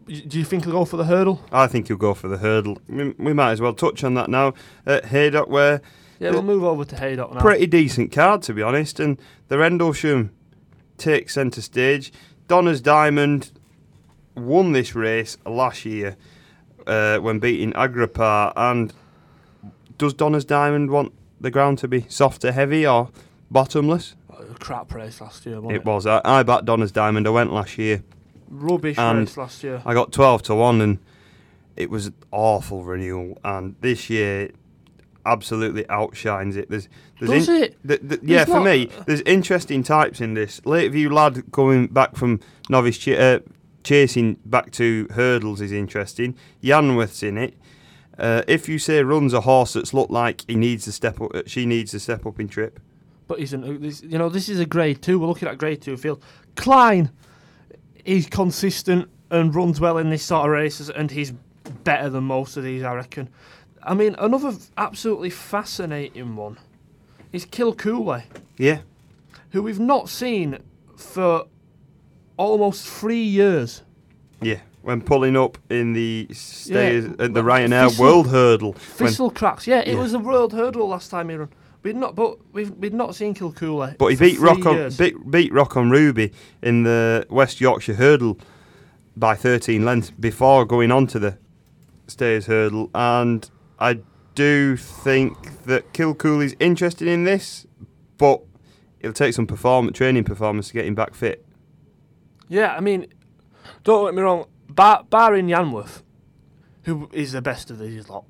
Y- 0.09 0.23
Do 0.27 0.39
you 0.39 0.45
think 0.45 0.65
he'll 0.65 0.73
go 0.73 0.85
for 0.85 0.97
the 0.97 1.05
hurdle? 1.05 1.41
I 1.51 1.67
think 1.67 1.89
he'll 1.89 1.97
go 1.97 2.15
for 2.15 2.29
the 2.29 2.39
hurdle. 2.39 2.79
We, 2.89 3.11
we 3.19 3.33
might 3.33 3.53
as 3.53 3.61
well 3.61 3.75
touch 3.75 4.05
on 4.05 4.15
that 4.15 4.29
now. 4.31 4.55
At 4.87 5.07
Haydock, 5.07 5.49
where 5.49 5.81
Yeah, 6.21 6.31
we'll 6.31 6.43
move 6.43 6.63
over 6.65 6.85
to 6.85 6.97
Haydock 6.97 7.35
now. 7.35 7.41
pretty 7.41 7.67
decent 7.67 8.13
card 8.13 8.43
to 8.43 8.55
be 8.55 8.63
honest, 8.63 9.01
and 9.01 9.19
the 9.49 9.59
Rendlesham 9.59 10.31
takes 10.97 11.35
centre 11.35 11.61
stage. 11.61 12.13
Donna's 12.49 12.81
Diamond 12.81 13.51
won 14.35 14.73
this 14.73 14.95
race 14.95 15.37
last 15.45 15.85
year 15.85 16.17
uh, 16.87 17.19
when 17.19 17.39
beating 17.39 17.73
Agrippa. 17.75 18.53
And 18.57 18.93
does 19.99 20.15
Donna's 20.15 20.45
Diamond 20.45 20.91
want 20.91 21.13
the 21.41 21.51
ground 21.51 21.79
to 21.79 21.89
be 21.89 22.07
soft 22.09 22.43
to 22.43 22.53
heavy 22.53 22.87
or 22.87 23.11
bottomless? 23.51 24.15
A 24.31 24.45
crap 24.55 24.93
race 24.95 25.21
last 25.21 25.45
year, 25.47 25.57
wasn't 25.61 25.73
it? 25.73 25.77
It 25.77 25.85
was. 25.85 26.07
I, 26.07 26.21
I 26.25 26.43
backed 26.43 26.67
Donna's 26.67 26.93
Diamond. 26.93 27.27
I 27.27 27.31
went 27.31 27.53
last 27.53 27.79
year. 27.79 28.03
Rubbish 28.49 28.99
And- 28.99 29.21
race 29.21 29.37
last 29.37 29.65
year. 29.65 29.83
I 29.85 29.95
got 29.95 30.13
12 30.13 30.43
to 30.45 30.55
1 30.55 30.81
and 30.81 30.99
it 31.75 31.91
was 31.91 32.07
an 32.07 32.15
awful 32.31 32.85
renewal. 32.85 33.39
And 33.45 33.75
this 33.81 34.09
year 34.09 34.51
absolutely 35.27 35.89
outshines 35.91 36.57
it. 36.57 36.71
There's, 36.71 36.89
there's 37.21 37.47
Does 37.47 37.49
it? 37.49 37.77
th- 37.87 38.01
th- 38.09 38.21
yeah, 38.23 38.37
There's 38.45 38.49
for 38.49 38.55
not- 38.55 38.65
me, 38.65 38.89
there's 39.07 39.21
interesting 39.23 39.83
types 39.83 40.21
in 40.21 40.35
this. 40.35 40.61
Lakeview 40.65 41.11
lad 41.11 41.43
coming 41.53 41.89
back 41.89 42.17
from 42.17 42.41
novice 42.71 42.97
ch- 42.99 43.09
uh, 43.09 43.41
chasing 43.85 44.37
back 44.47 44.71
to 44.73 45.07
hurdles 45.11 45.61
is 45.61 45.73
interesting. 45.73 46.35
Yanworth's 46.63 47.23
in 47.23 47.37
it. 47.39 47.55
Uh, 48.19 48.43
if 48.49 48.69
you 48.69 48.79
say 48.79 49.03
runs 49.03 49.35
a 49.35 49.43
horse 49.43 49.75
that's 49.75 49.93
looked 49.93 50.11
like 50.11 50.43
he 50.49 50.55
needs 50.55 50.85
to 50.85 50.93
step 50.93 51.21
up, 51.21 51.35
uh, 51.35 51.43
she 51.47 51.67
needs 51.67 51.91
to 51.91 52.01
step 52.01 52.25
up 52.25 52.41
in 52.41 52.49
trip. 52.49 52.81
but 53.29 53.39
he's 53.39 53.53
an, 53.53 53.83
this, 53.83 54.03
you 54.03 54.17
know 54.19 54.29
this 54.31 54.49
is 54.49 54.59
a 54.61 54.65
grade 54.67 55.03
two. 55.03 55.19
We're 55.19 55.27
looking 55.27 55.49
at 55.49 55.59
grade 55.59 55.83
two 55.83 55.97
field. 55.99 56.23
Klein, 56.55 57.11
he's 58.05 58.27
consistent 58.27 59.09
and 59.31 59.55
runs 59.55 59.81
well 59.81 59.99
in 59.99 60.09
this 60.11 60.23
sort 60.23 60.47
of 60.47 60.51
races, 60.53 60.89
and 60.89 61.11
he's 61.11 61.33
better 61.85 62.09
than 62.09 62.25
most 62.25 62.57
of 62.57 62.63
these, 62.65 62.83
I 62.83 62.95
reckon. 62.95 63.29
I 63.87 63.95
mean, 63.95 64.17
another 64.19 64.53
absolutely 64.77 65.31
fascinating 65.31 66.35
one 66.37 66.59
is 67.33 67.47
Kilcooley, 67.47 68.25
Yeah. 68.59 68.79
who 69.51 69.63
we've 69.63 69.79
not 69.81 70.09
seen 70.09 70.59
for 70.97 71.45
almost 72.37 72.87
three 72.87 73.23
years. 73.23 73.83
Yeah. 74.43 74.59
When 74.83 75.01
pulling 75.01 75.37
up 75.37 75.59
in 75.71 75.93
the 75.95 76.29
stairs 76.33 77.05
Yeah, 77.07 77.25
at 77.25 77.35
the 77.35 77.43
Ryanair 77.43 77.89
Thistle- 77.89 78.05
World 78.05 78.29
Hurdle. 78.29 78.73
Thistle 78.75 79.31
cracks. 79.31 79.67
Yeah, 79.67 79.81
it 79.81 79.95
Yeah. 79.95 80.01
was 80.03 80.15
a 80.15 80.19
world 80.19 80.53
hurdle 80.53 80.89
last 80.89 81.11
time 81.11 81.29
he 81.29 81.37
ran. 81.37 81.49
We'd 81.83 81.97
not, 81.97 82.15
but 82.17 82.39
we've 82.53 82.71
we'd 82.73 82.95
not 82.95 83.15
seen 83.15 83.35
Kilcooley. 83.35 83.97
But 83.99 84.09
he 84.09 84.17
beat 84.17 84.41
Rock 84.41 84.67
on 84.67 84.75
years. 84.75 84.97
beat, 84.97 85.31
beat 85.31 85.53
Rock 85.53 85.77
on 85.77 85.91
Ruby 85.91 86.33
in 86.63 86.83
the 86.83 87.25
West 87.31 87.61
Yorkshire 87.61 87.95
Hurdle 87.95 88.39
by 89.17 89.35
13 89.37 89.85
lengths 89.85 90.11
before 90.11 90.65
going 90.65 90.91
on 90.91 91.07
to 91.09 91.19
the 91.21 91.37
Stayers 92.09 92.47
Hurdle, 92.47 92.91
and 92.95 93.49
I 93.79 94.01
do 94.35 94.77
think 94.77 95.65
that 95.65 95.93
Kilcooley's 95.93 96.55
interested 96.61 97.09
in 97.09 97.25
this, 97.25 97.67
but 98.19 98.43
it'll 99.01 99.13
take 99.13 99.35
some 99.35 99.47
perform 99.47 99.93
training 99.93 100.25
performance 100.25 100.69
to 100.69 100.75
get 100.75 100.87
him 100.87 100.95
back 100.95 101.15
fit. 101.15 101.45
Yeah, 102.49 102.75
I 102.75 102.81
mean, 102.81 103.07
don't 103.85 104.07
get 104.07 104.15
me 104.15 104.23
wrong. 104.23 104.47
Bar, 104.69 105.05
barring 105.09 105.49
Yanworth, 105.49 106.03
who 106.85 107.09
is 107.13 107.33
the 107.33 107.43
best 107.43 107.71
of 107.71 107.79
these 107.79 108.09
lot, 108.09 108.25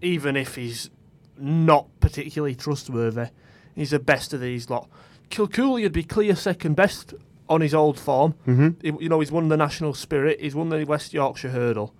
even 0.00 0.36
if 0.36 0.56
he's 0.56 0.90
not 1.36 1.88
particularly 2.00 2.54
trustworthy, 2.54 3.26
he's 3.74 3.90
the 3.90 3.98
best 3.98 4.32
of 4.32 4.40
these 4.40 4.70
lot. 4.70 4.88
Kilcooley 5.30 5.82
would 5.82 5.92
be 5.92 6.02
clear 6.02 6.34
second 6.34 6.74
best 6.74 7.14
on 7.48 7.60
his 7.60 7.74
old 7.74 7.98
form. 7.98 8.34
Mm-hmm. 8.46 8.68
He, 8.80 9.04
you 9.04 9.08
know, 9.08 9.20
he's 9.20 9.32
won 9.32 9.48
the 9.48 9.56
National 9.56 9.94
Spirit. 9.94 10.40
He's 10.40 10.54
won 10.54 10.68
the 10.68 10.84
West 10.84 11.12
Yorkshire 11.12 11.50
Hurdle. 11.50 11.94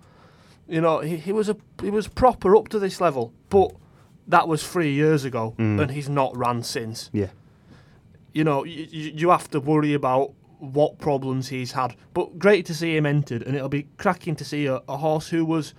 You 0.71 0.79
know, 0.81 0.99
he, 0.99 1.17
he 1.17 1.31
was 1.33 1.49
a 1.49 1.57
he 1.81 1.89
was 1.91 2.07
proper 2.07 2.55
up 2.55 2.69
to 2.69 2.79
this 2.79 3.01
level, 3.01 3.33
but 3.49 3.71
that 4.27 4.47
was 4.47 4.65
three 4.65 4.93
years 4.93 5.25
ago, 5.25 5.53
Mm. 5.57 5.81
and 5.81 5.91
he's 5.91 6.07
not 6.09 6.35
ran 6.37 6.63
since 6.63 7.09
Yeah. 7.13 7.31
you 8.33 8.43
know, 8.43 8.63
you, 8.63 8.87
you 9.21 9.29
have 9.29 9.49
to 9.51 9.59
worry 9.59 9.93
about 9.93 10.31
what 10.59 10.97
problems 10.99 11.49
he's 11.49 11.71
had. 11.73 11.95
But 12.13 12.39
great 12.39 12.65
to 12.67 12.73
see 12.73 12.95
him 12.95 13.05
entered, 13.05 13.41
and 13.43 13.55
it'll 13.55 13.67
be 13.81 13.87
cracking 13.97 14.35
to 14.37 14.45
see 14.45 14.67
a, 14.67 14.81
a 14.87 14.97
horse 14.97 15.27
who 15.29 15.43
was 15.43 15.73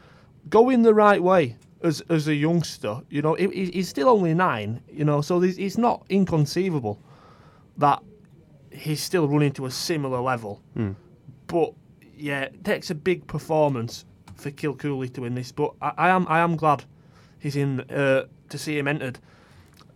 going 0.51 0.83
the 0.83 0.93
right 0.93 1.23
way 1.23 1.57
as 1.83 2.03
as 2.11 2.29
a 2.29 2.35
youngster. 2.35 3.01
You 3.09 3.23
know, 3.23 3.35
he, 3.35 3.49
he- 3.49 3.71
he's 3.73 3.89
still 3.89 4.09
only 4.11 4.35
nine. 4.35 4.83
You 4.93 5.05
know, 5.07 5.23
so 5.23 5.43
it's 5.43 5.79
not 5.79 6.05
inconceivable 6.11 6.99
that 7.79 8.03
he's 8.71 9.03
still 9.03 9.27
running 9.29 9.53
to 9.53 9.65
a 9.67 9.71
similar 9.71 10.21
level. 10.21 10.61
Mm. 10.77 10.97
But 11.47 11.73
yeah, 12.15 12.43
it 12.43 12.63
takes 12.65 12.91
a 12.91 12.95
big 12.95 13.27
performance 13.27 14.05
for 14.43 14.51
Kilcooley 14.51 15.13
to 15.15 15.23
win 15.23 15.35
this. 15.35 15.53
But 15.53 15.73
I, 15.81 15.93
I 15.97 16.09
am 16.11 16.27
I 16.29 16.41
am 16.41 16.57
glad 16.57 16.85
he's 17.39 17.57
in 17.57 17.81
uh, 17.83 18.25
to 18.49 18.59
see 18.59 18.79
him 18.79 18.89
entered. 18.89 19.19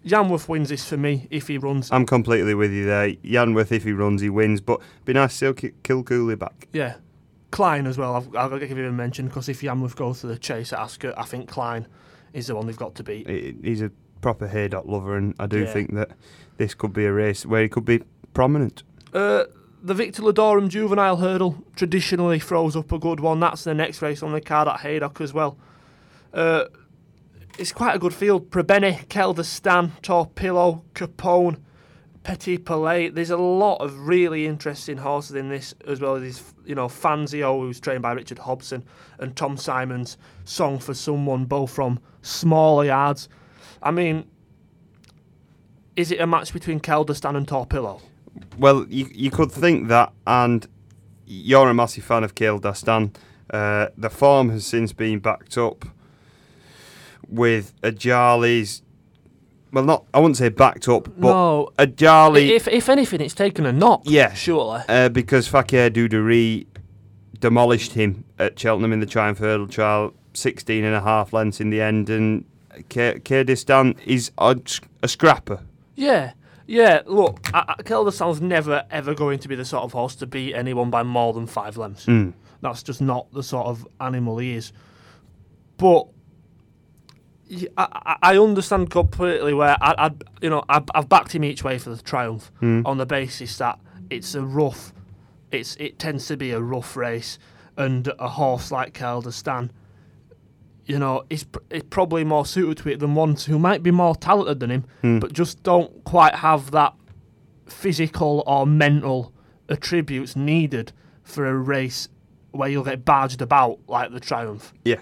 Yanworth 0.05 0.49
wins 0.49 0.69
this 0.69 0.89
for 0.89 0.97
me 0.97 1.27
if 1.31 1.49
he 1.49 1.59
runs. 1.59 1.91
I'm 1.91 2.07
completely 2.07 2.55
with 2.55 2.71
you 2.73 2.87
there. 2.87 3.13
Yanworth, 3.25 3.73
if 3.73 3.83
he 3.83 3.93
runs, 3.93 4.21
he 4.23 4.31
wins, 4.31 4.61
but 4.61 4.81
be 5.05 5.13
nice 5.13 5.37
to 5.41 5.57
see 5.57 5.71
Kilcooley 5.83 6.39
back. 6.39 6.69
Yeah. 6.73 6.95
Clyne 7.51 7.87
as 7.87 7.99
well. 7.99 8.15
I've, 8.37 8.51
to 8.51 8.59
give 8.67 8.79
him 8.79 8.85
a 8.85 8.93
mention 8.93 9.27
because 9.27 9.49
if 9.49 9.63
Yanworth 9.63 9.97
goes 9.97 10.21
to 10.21 10.29
the 10.29 10.39
chase 10.39 10.73
at 10.73 10.79
Ascot, 10.79 11.15
I 11.17 11.25
think 11.25 11.49
Clyne 11.49 11.87
is 12.33 12.47
the 12.47 12.55
one 12.55 12.67
they've 12.67 12.77
got 12.77 12.95
to 12.97 13.03
beat. 13.03 13.29
He's 13.65 13.81
a 13.83 13.91
proper 14.21 14.47
haydock 14.47 14.87
lover, 14.87 15.17
and 15.17 15.35
I 15.41 15.47
do 15.47 15.61
Yeah. 15.61 15.73
think 15.73 15.95
that 15.95 16.11
this 16.57 16.75
could 16.75 16.93
be 16.93 17.05
a 17.05 17.13
race 17.13 17.45
where 17.45 17.63
he 17.63 17.69
could 17.69 17.85
be 17.85 18.03
prominent. 18.35 18.83
Uh, 19.13 19.45
the 19.83 19.95
Victor 19.95 20.23
Ludorum 20.23 20.69
Juvenile 20.69 21.17
Hurdle 21.17 21.65
traditionally 21.77 22.39
throws 22.39 22.77
up 22.77 22.93
a 22.93 22.99
good 22.99 23.21
one. 23.21 23.41
That's 23.41 23.65
the 23.65 23.75
next 23.75 24.03
race 24.03 24.23
on 24.23 24.33
the 24.33 24.41
card 24.41 24.69
at 24.69 24.81
Haydock 24.81 25.21
as 25.21 25.33
well. 25.33 25.59
Uh, 26.33 26.65
it's 27.59 27.73
quite 27.73 27.95
a 27.95 27.99
good 27.99 28.15
field. 28.15 28.51
Prebene, 28.51 29.09
Quel 29.09 29.33
Destin, 29.33 29.93
Torpillo, 30.03 30.83
Capone, 30.95 31.61
Petit 32.23 32.59
Palais. 32.59 33.09
There's 33.09 33.31
a 33.31 33.37
lot 33.37 33.77
of 33.77 34.09
really 34.09 34.47
interesting 34.47 34.99
horses 34.99 35.37
in 35.37 35.49
this, 35.49 35.75
as 35.87 36.01
well 36.01 36.17
as 36.17 36.43
you 36.65 36.75
know, 36.75 36.89
Fanzio, 36.89 37.61
who's 37.61 37.81
trained 37.81 38.03
by 38.03 38.13
Richard 38.13 38.41
Hobson, 38.41 38.85
and 39.19 39.37
Tom 39.37 39.57
Symonds' 39.57 40.19
Song 40.45 40.79
for 40.79 40.93
Someone, 40.93 41.45
both 41.45 41.71
from 41.71 42.01
smaller 42.23 42.85
yards. 42.85 43.29
I 43.83 43.91
mean, 43.91 44.29
is 45.95 46.11
it 46.11 46.21
a 46.21 46.27
match 46.27 46.53
between 46.53 46.81
Quel 46.81 47.05
Destin 47.05 47.37
and 47.37 47.47
Torpillo? 47.47 48.03
Well, 48.59 48.87
you 48.89 49.09
you 49.13 49.31
could 49.31 49.53
think 49.53 49.89
that, 49.89 50.13
and 50.27 50.67
you're 51.27 51.69
a 51.69 51.75
massive 51.75 52.05
fan 52.05 52.25
of 52.25 52.35
Quel 52.35 52.59
Destin. 52.59 53.13
Uh, 53.51 53.89
the 53.97 54.11
form 54.11 54.51
has 54.51 54.67
since 54.67 54.93
been 54.93 55.19
backed 55.21 55.57
up 55.57 55.85
with 57.29 57.73
a 57.83 57.93
Jarley's. 57.93 58.83
Well, 59.73 59.85
not 59.85 60.05
I 60.15 60.21
wouldn't 60.21 60.37
say 60.37 60.49
backed 60.49 60.89
up, 60.89 61.05
but 61.19 61.33
no, 61.33 61.69
a 61.79 61.87
Jarley. 61.87 62.49
if 62.51 62.67
if 62.69 62.89
anything, 62.89 63.21
it's 63.21 63.35
taken 63.35 63.67
a 63.67 63.73
knock. 63.73 64.03
Yeah. 64.05 64.33
surely. 64.33 64.83
uh, 64.89 65.09
because 65.09 65.49
Fakir 65.49 65.91
D'oudairies 65.91 66.67
demolished 67.41 67.93
him 67.93 68.25
at 68.39 68.59
Cheltenham 68.59 68.93
in 68.93 69.01
the 69.01 69.07
Triumph 69.07 69.39
Hurdle 69.39 69.67
trial, 69.67 70.15
16 70.33 70.85
and 70.85 70.95
a 70.95 71.01
half 71.01 71.33
lengths 71.33 71.61
in 71.61 71.71
the 71.71 71.81
end, 71.83 72.09
and 72.09 72.45
Quel 72.89 73.45
Destin 73.45 73.97
is 74.07 74.31
a, 74.39 74.57
a 75.03 75.09
scrapper. 75.09 75.61
Yeah, 75.95 76.33
yeah. 76.67 77.03
Look, 77.07 77.51
I, 77.55 77.77
I, 77.79 78.33
never 78.41 78.85
ever 78.91 79.15
going 79.15 79.39
to 79.41 79.49
be 79.49 79.55
the 79.55 79.65
sort 79.65 79.85
of 79.85 79.93
horse 79.93 80.15
to 80.17 80.27
beat 80.27 80.55
anyone 80.55 80.91
by 80.91 81.03
more 81.03 81.33
than 81.33 81.47
five 81.47 81.77
lengths. 81.77 82.07
Mm. 82.07 82.35
That's 82.61 82.83
just 82.83 83.01
not 83.01 83.33
the 83.33 83.43
sort 83.43 83.67
of 83.67 83.87
animal 84.01 84.39
he 84.39 84.55
is. 84.55 84.73
But 85.77 86.07
I 87.77 88.39
understand 88.39 88.91
completely 88.91 89.55
where 89.55 89.77
I, 89.81 90.07
I 90.07 90.11
you 90.41 90.51
know, 90.51 90.65
I've, 90.69 90.85
I've 90.95 91.09
backed 91.09 91.35
him 91.35 91.45
each 91.45 91.63
way 91.63 91.79
for 91.79 91.91
the 91.91 92.03
triumph 92.03 92.51
Mm. 92.61 92.85
on 92.85 92.99
the 92.99 93.07
basis 93.07 93.57
that 93.59 93.79
it's 94.11 94.35
a 94.35 94.43
rough, 94.43 94.93
it's 95.51 95.77
it 95.77 95.99
tends 95.99 96.27
to 96.29 96.37
be 96.37 96.51
a 96.51 96.61
rough 96.61 96.97
race, 96.97 97.39
and 97.77 98.11
a 98.19 98.29
horse 98.29 98.73
like 98.73 98.97
Quel 98.97 99.21
Destin, 99.21 99.71
you 100.87 100.99
know, 100.99 101.25
pr- 101.29 101.59
is 101.71 101.83
probably 101.91 102.25
more 102.25 102.47
suited 102.47 102.79
to 102.79 102.89
it 102.91 103.01
than 103.01 103.15
ones 103.15 103.47
who 103.47 103.59
might 103.59 103.83
be 103.83 103.91
more 103.91 104.15
talented 104.15 104.61
than 104.61 104.71
him, 104.71 104.85
Mm. 105.03 105.21
but 105.21 105.33
just 105.33 105.63
don't 105.63 106.05
quite 106.05 106.37
have 106.37 106.71
that 106.71 106.95
physical 107.67 108.43
or 108.47 108.67
mental 108.67 109.33
attributes 109.69 110.37
needed 110.37 110.93
for 111.25 111.47
a 111.47 111.55
race 111.57 112.09
where 112.53 112.69
you'll 112.69 112.85
get 112.85 113.05
barged 113.05 113.43
about 113.43 113.79
like 113.89 114.13
the 114.13 114.21
Triumph. 114.21 114.73
Yeah. 114.85 115.01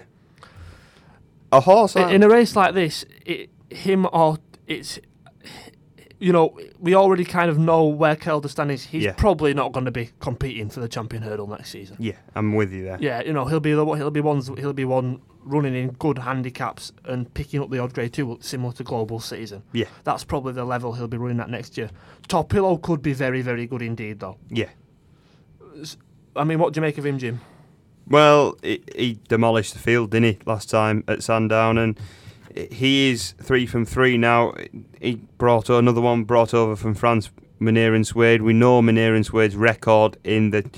A 1.51 1.61
horse. 1.61 1.95
In, 1.95 2.09
in 2.09 2.23
a 2.23 2.29
race 2.29 2.55
like 2.55 2.73
this, 2.73 3.05
it, 3.25 3.49
him 3.69 4.07
or 4.11 4.37
it's, 4.67 4.99
you 6.25 6.33
know, 6.33 6.57
we 6.79 6.95
already 6.95 7.23
kind 7.23 7.51
of 7.51 7.59
know 7.59 7.85
where 7.85 8.15
Quel 8.15 8.41
Destin 8.41 8.71
is. 8.71 8.85
He's 8.85 9.03
Yeah. 9.03 9.13
probably 9.13 9.53
not 9.53 9.73
going 9.73 9.85
to 9.85 9.91
be 9.91 10.09
competing 10.19 10.69
for 10.69 10.79
the 10.79 10.87
champion 10.87 11.21
hurdle 11.21 11.45
next 11.45 11.69
season. 11.69 11.97
yeah, 11.99 12.15
I'm 12.33 12.55
with 12.55 12.73
you 12.73 12.83
there. 12.83 12.97
Yeah, 12.99 13.21
you 13.21 13.31
know, 13.31 13.45
he'll 13.45 13.59
be 13.59 13.73
the 13.73 13.85
he'll 13.93 14.09
be 14.09 14.21
ones 14.21 14.47
he'll 14.57 14.73
be 14.73 14.85
one 14.85 15.21
running 15.43 15.75
in 15.75 15.89
good 15.91 16.17
handicaps 16.17 16.91
and 17.03 17.31
picking 17.35 17.61
up 17.61 17.69
the 17.69 17.77
odd 17.77 17.93
grade 17.93 18.11
two, 18.11 18.39
similar 18.41 18.73
to 18.73 18.83
global 18.83 19.19
season. 19.19 19.61
Yeah. 19.71 19.85
That's 20.03 20.23
probably 20.23 20.53
the 20.53 20.65
level 20.65 20.93
he'll 20.93 21.07
be 21.07 21.17
running 21.17 21.39
at 21.39 21.49
next 21.51 21.77
year. 21.77 21.91
Torpillo 22.27 22.81
could 22.81 23.03
be 23.03 23.13
very, 23.13 23.43
very 23.43 23.67
good 23.67 23.83
indeed, 23.83 24.19
though. 24.19 24.37
Yeah. 24.49 24.69
I 26.35 26.43
mean, 26.43 26.57
what 26.57 26.73
do 26.73 26.79
you 26.79 26.81
make 26.81 26.97
of 26.97 27.05
him, 27.05 27.19
Jim? 27.19 27.41
Well, 28.07 28.57
he, 28.63 28.81
he 28.95 29.19
demolished 29.27 29.73
the 29.73 29.79
field, 29.79 30.09
didn't 30.09 30.25
he, 30.25 30.39
last 30.47 30.71
time 30.71 31.03
at 31.07 31.21
Sandown, 31.21 31.77
and 31.77 31.99
he 32.55 33.09
is 33.09 33.33
three 33.41 33.65
from 33.65 33.85
three 33.85 34.17
now. 34.17 34.53
He 35.01 35.15
brought 35.37 35.69
another 35.69 36.01
one 36.01 36.23
brought 36.23 36.53
over 36.53 36.75
from 36.75 36.95
France, 36.95 37.29
Munir 37.59 37.95
and 37.95 38.05
Souede. 38.05 38.41
We 38.41 38.53
know 38.53 38.81
Munir 38.81 39.15
and 39.15 39.25
Souede's 39.25 39.55
record 39.55 40.17
in 40.23 40.51
the 40.51 40.69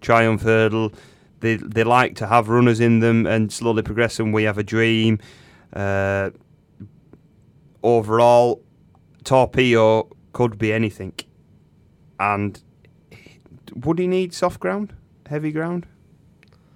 Triumph 0.00 0.42
Hurdle. 0.42 0.92
They 1.40 1.56
they 1.56 1.84
like 1.84 2.16
to 2.16 2.26
have 2.26 2.48
runners 2.48 2.80
in 2.80 3.00
them 3.00 3.26
and 3.26 3.52
slowly 3.52 3.82
progress. 3.82 4.18
We 4.18 4.44
have 4.44 4.58
a 4.58 4.64
dream. 4.64 5.18
Uh, 5.72 6.30
overall, 7.82 8.62
Torpedo 9.24 10.08
could 10.32 10.58
be 10.58 10.72
anything, 10.72 11.12
and 12.18 12.60
would 13.74 13.98
he 13.98 14.08
need 14.08 14.34
soft 14.34 14.58
ground, 14.58 14.94
heavy 15.26 15.52
ground? 15.52 15.86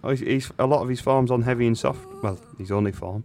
He's, 0.06 0.20
he's 0.20 0.52
a 0.58 0.66
lot 0.66 0.82
of 0.82 0.88
his 0.88 1.00
form's 1.00 1.30
on 1.30 1.42
heavy 1.42 1.66
and 1.66 1.76
soft. 1.76 2.06
Well, 2.22 2.38
his 2.58 2.70
only 2.70 2.92
form. 2.92 3.24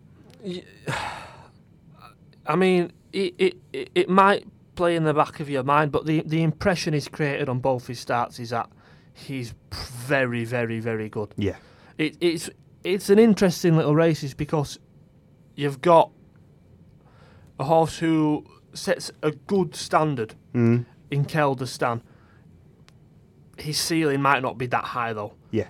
I 2.50 2.56
mean, 2.56 2.92
it, 3.14 3.56
it, 3.72 3.90
it, 3.94 4.10
might 4.10 4.46
play 4.76 4.96
in 4.96 5.04
the 5.04 5.14
back 5.14 5.40
of 5.40 5.50
your 5.50 5.64
mind, 5.64 5.92
but 5.92 6.06
the, 6.06 6.24
the 6.26 6.42
impression 6.42 6.94
he's 6.94 7.08
created 7.08 7.48
on 7.48 7.60
both 7.60 7.88
his 7.88 8.00
starts 8.00 8.40
is 8.40 8.50
that 8.50 8.70
he's 9.14 9.54
very, 9.72 10.44
very, 10.46 10.80
very 10.80 11.10
good. 11.10 11.34
Yeah. 11.38 11.58
It, 11.98 12.18
it's 12.20 12.50
it's 12.84 13.10
an 13.10 13.20
interesting 13.20 13.76
little 13.78 13.94
race, 13.94 14.24
is 14.24 14.34
because 14.34 14.80
you've 15.56 15.80
got 15.82 16.12
a 17.60 17.66
horse 17.66 18.00
who 18.00 18.46
sets 18.74 19.12
a 19.22 19.32
good 19.32 19.76
standard 19.76 20.34
Mm. 20.54 20.86
in 21.12 21.26
Quel 21.26 21.54
Destin. 21.56 22.02
His 23.58 23.78
ceiling 23.78 24.22
might 24.22 24.42
not 24.42 24.58
be 24.58 24.66
that 24.68 24.84
high 24.86 25.14
though. 25.14 25.34
Yeah. 25.52 25.68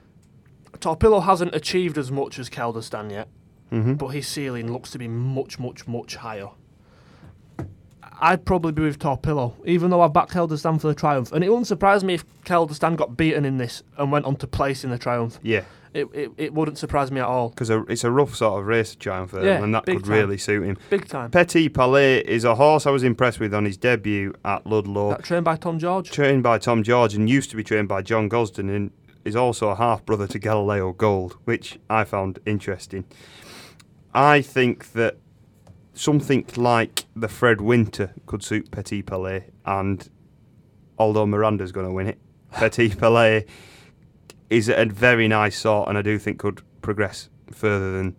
Torpillo 0.77 1.23
hasn't 1.23 1.53
achieved 1.53 1.97
as 1.97 2.09
much 2.11 2.39
as 2.39 2.47
Quel 2.49 2.71
Destin 2.71 3.09
yet, 3.09 3.27
Mm-hmm. 3.71 3.95
but 3.95 4.07
his 4.09 4.27
ceiling 4.27 4.71
looks 4.71 4.91
to 4.91 4.97
be 4.97 5.07
much, 5.07 5.59
much, 5.59 5.87
much 5.87 6.15
higher. 6.15 6.49
I'd 8.21 8.45
probably 8.45 8.71
be 8.73 8.81
with 8.81 8.99
Torpillo, 8.99 9.53
even 9.65 9.89
though 9.91 10.01
I've 10.01 10.13
backed 10.13 10.31
Quel 10.31 10.47
Destin 10.47 10.77
for 10.79 10.87
the 10.87 10.93
Triumph. 10.95 11.31
And 11.31 11.43
it 11.43 11.49
wouldn't 11.49 11.67
surprise 11.67 12.03
me 12.03 12.15
if 12.15 12.25
Quel 12.45 12.65
Destin 12.65 12.95
got 12.95 13.15
beaten 13.15 13.45
in 13.45 13.57
this 13.57 13.81
and 13.97 14.11
went 14.11 14.25
on 14.25 14.35
to 14.37 14.47
place 14.47 14.83
in 14.83 14.89
the 14.89 14.97
Triumph. 14.97 15.39
Yeah, 15.41 15.63
It, 15.93 16.07
it, 16.13 16.31
it 16.37 16.53
wouldn't 16.53 16.77
surprise 16.77 17.11
me 17.11 17.21
at 17.21 17.25
all. 17.27 17.49
because 17.49 17.69
it's 17.69 18.03
a 18.03 18.11
rough 18.11 18.35
sort 18.35 18.59
of 18.59 18.67
race 18.67 18.91
to 18.91 18.97
Triumph, 18.97 19.31
for 19.31 19.43
Yeah, 19.45 19.63
and 19.63 19.73
that 19.73 19.85
could 19.85 20.03
time. 20.03 20.11
really 20.13 20.37
suit 20.37 20.63
him. 20.63 20.77
Big 20.89 21.07
time. 21.07 21.31
Petit 21.31 21.69
Palais 21.69 22.19
is 22.19 22.43
a 22.43 22.55
horse 22.55 22.85
I 22.85 22.91
was 22.91 23.03
impressed 23.03 23.39
with 23.39 23.53
on 23.53 23.63
his 23.65 23.77
debut 23.77 24.33
at 24.43 24.67
Ludlow. 24.67 25.11
That 25.11 25.23
trained 25.23 25.45
by 25.45 25.55
Tom 25.55 25.79
George. 25.79 26.11
trained 26.11 26.43
by 26.43 26.57
Tom 26.57 26.83
George 26.83 27.15
and 27.15 27.29
used 27.29 27.49
to 27.51 27.55
be 27.55 27.63
trained 27.63 27.87
by 27.87 28.01
John 28.01 28.27
Gosden 28.29 28.69
and 28.75 28.91
is 29.25 29.35
also 29.35 29.69
a 29.69 29.75
half 29.75 30.05
brother 30.05 30.27
to 30.27 30.39
Galileo 30.39 30.91
Gold, 30.93 31.37
which 31.45 31.77
I 31.89 32.03
found 32.03 32.39
interesting. 32.45 33.05
I 34.13 34.41
think 34.41 34.93
that 34.93 35.17
something 35.99 36.45
like 36.55 37.03
the 37.13 37.27
Fred 37.27 37.59
Winter 37.59 38.13
could 38.25 38.41
suit 38.41 38.71
Petit 38.71 39.01
Palais, 39.01 39.49
and 39.65 40.09
although 40.97 41.25
Miranda's 41.25 41.73
going 41.73 41.85
to 41.85 41.91
win 41.91 42.07
it, 42.07 42.17
Petit 42.51 42.89
Palais 42.95 43.45
is 44.49 44.69
a 44.69 44.85
very 44.85 45.27
nice 45.27 45.59
sort, 45.59 45.89
and 45.89 45.97
I 45.97 46.01
do 46.01 46.17
think 46.17 46.39
could 46.39 46.61
progress 46.81 47.29
further 47.51 47.91
than 47.91 48.15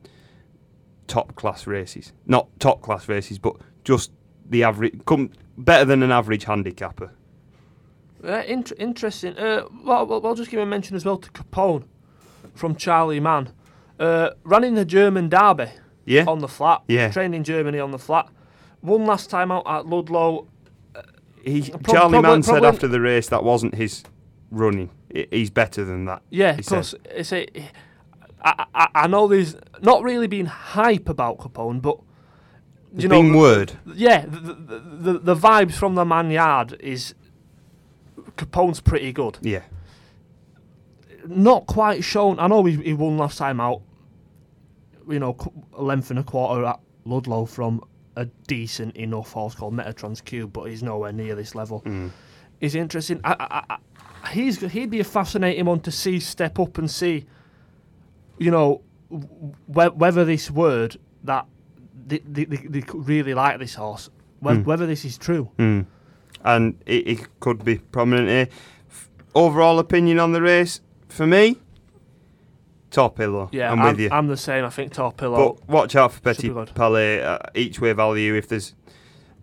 top 1.07 1.35
class 1.37 1.66
races. 1.66 2.12
Not 2.26 2.49
top 2.61 2.83
class 2.83 3.09
races, 3.09 3.39
but 3.39 3.57
just 3.83 4.12
the 4.49 4.62
average, 4.62 5.01
come 5.07 5.31
better 5.57 5.87
than 5.87 6.03
an 6.03 6.12
average 6.12 6.45
handicapper. 6.45 7.11
Uh, 8.22 8.43
int- 8.47 8.72
interesting. 8.78 9.39
Uh, 9.39 9.62
well, 9.83 10.07
well, 10.07 10.26
I'll 10.26 10.35
just 10.35 10.51
give 10.51 10.61
a 10.61 10.66
mention 10.66 10.97
as 10.97 11.07
well 11.07 11.16
to 11.16 11.31
Capone 11.31 11.85
from 12.55 12.76
Charlie 12.76 13.20
Mann. 13.20 13.55
Uh, 13.99 14.31
ran 14.45 14.64
in 14.64 14.74
the 14.74 14.85
German 14.85 15.31
derby 15.31 15.70
Yeah. 16.05 16.25
on 16.27 16.39
the 16.41 16.49
flat. 16.49 16.83
Yeah. 16.89 17.11
Trained 17.11 17.35
in 17.35 17.45
Germany 17.45 17.79
on 17.79 17.91
the 17.91 17.99
flat. 17.99 18.29
One 18.81 19.05
last 19.07 19.31
time 19.31 19.51
out 19.53 19.65
at 19.67 19.87
Ludlow. 19.87 20.47
Uh, 20.95 21.03
he, 21.45 21.71
Prob- 21.71 21.87
Charlie 21.87 22.13
probably- 22.13 22.31
Mann 22.31 22.43
said 22.43 22.65
after 22.65 22.89
the 22.89 23.01
race 23.01 23.29
that 23.29 23.45
wasn't 23.45 23.75
his 23.75 24.03
running. 24.51 24.91
He's 25.31 25.51
better 25.51 25.85
than 25.85 26.05
that. 26.07 26.23
Yeah, 26.31 26.53
because 26.57 26.95
it's 27.07 27.33
a. 27.33 27.47
I, 28.43 28.65
I, 28.75 28.89
I 28.95 29.07
know 29.07 29.27
there's 29.29 29.57
not 29.83 30.03
really 30.03 30.27
been 30.29 30.47
hype 30.47 31.09
about 31.09 31.39
Capone, 31.39 31.83
but 31.83 31.99
you 32.97 33.07
know, 33.09 33.21
been 33.21 33.35
word. 33.35 33.73
yeah, 33.95 34.25
the, 34.25 34.39
the, 34.41 34.79
the, 34.79 35.19
the 35.19 35.35
vibes 35.37 35.75
from 35.75 35.95
the 35.97 36.05
Mann 36.05 36.31
yard 36.31 36.77
is 36.81 37.15
Capone's 38.37 38.81
pretty 38.81 39.13
good. 39.13 39.37
Yeah. 39.43 39.63
Not 41.27 41.67
quite 41.67 42.03
shown. 42.03 42.39
I 42.41 42.47
know 42.47 42.65
he, 42.65 42.77
he 42.77 42.93
won 42.95 43.19
last 43.19 43.37
time 43.39 43.61
out. 43.61 43.83
You 45.11 45.19
know, 45.19 45.37
a 45.77 45.83
length 45.83 46.11
and 46.11 46.19
a 46.19 46.23
quarter 46.23 46.65
at 46.65 46.81
Ludlow 47.05 47.45
from 47.47 47.83
a 48.17 48.25
decent 48.47 48.97
enough 48.97 49.33
horse 49.33 49.55
called 49.55 49.75
Metatrons 49.75 50.25
Cube, 50.25 50.53
but 50.53 50.65
he's 50.65 50.83
nowhere 50.83 51.13
near 51.13 51.35
this 51.35 51.55
level. 51.55 51.83
Mm. 51.83 52.11
Is 52.61 52.75
interesting. 52.75 53.21
I, 53.25 53.37
I, 53.39 53.75
I, 53.75 54.31
he's 54.31 54.61
he'd 54.61 54.91
be 54.91 55.01
a 55.01 55.05
fascinating 55.05 55.65
one 55.65 55.81
to 55.81 55.91
see 55.91 56.21
step 56.21 56.59
up 56.59 56.77
and 56.79 56.91
see. 56.91 57.25
You 58.39 58.51
know, 58.51 58.83
wh- 59.11 59.97
whether 59.97 60.25
this 60.25 60.51
word 60.51 60.97
that 61.25 61.47
they, 62.07 62.19
they, 62.19 62.45
they, 62.45 62.83
really 62.95 63.35
like 63.35 63.59
this 63.59 63.75
horse, 63.75 64.09
whe- 64.41 64.53
Mm. 64.53 64.65
whether 64.65 64.87
this 64.87 65.05
is 65.05 65.17
true. 65.19 65.51
Mm. 65.59 65.87
And 66.45 66.79
it, 66.87 67.07
it 67.09 67.41
could 67.41 67.65
be 67.65 67.79
prominent 67.79 68.29
here. 68.29 68.49
Overall 69.35 69.79
opinion 69.79 70.19
on 70.19 70.33
the 70.33 70.43
race, 70.43 70.81
for 71.09 71.27
me, 71.27 71.57
Torpillo. 72.91 73.49
Yeah, 73.53 73.72
I'm, 73.72 73.80
I'm, 73.80 73.86
with 73.93 74.01
you. 74.01 74.09
I'm 74.11 74.26
the 74.26 74.36
same. 74.36 74.64
I 74.64 74.70
think 74.70 74.93
Torpillo. 74.93 75.57
but 75.59 75.68
watch 75.68 75.97
out 75.97 76.12
for 76.12 76.20
Petit. 76.20 76.51
Palais. 76.74 77.22
Uh, 77.22 77.38
each 77.55 77.80
way 77.80 77.93
value, 77.93 78.34
if 78.34 78.49
there's 78.49 78.74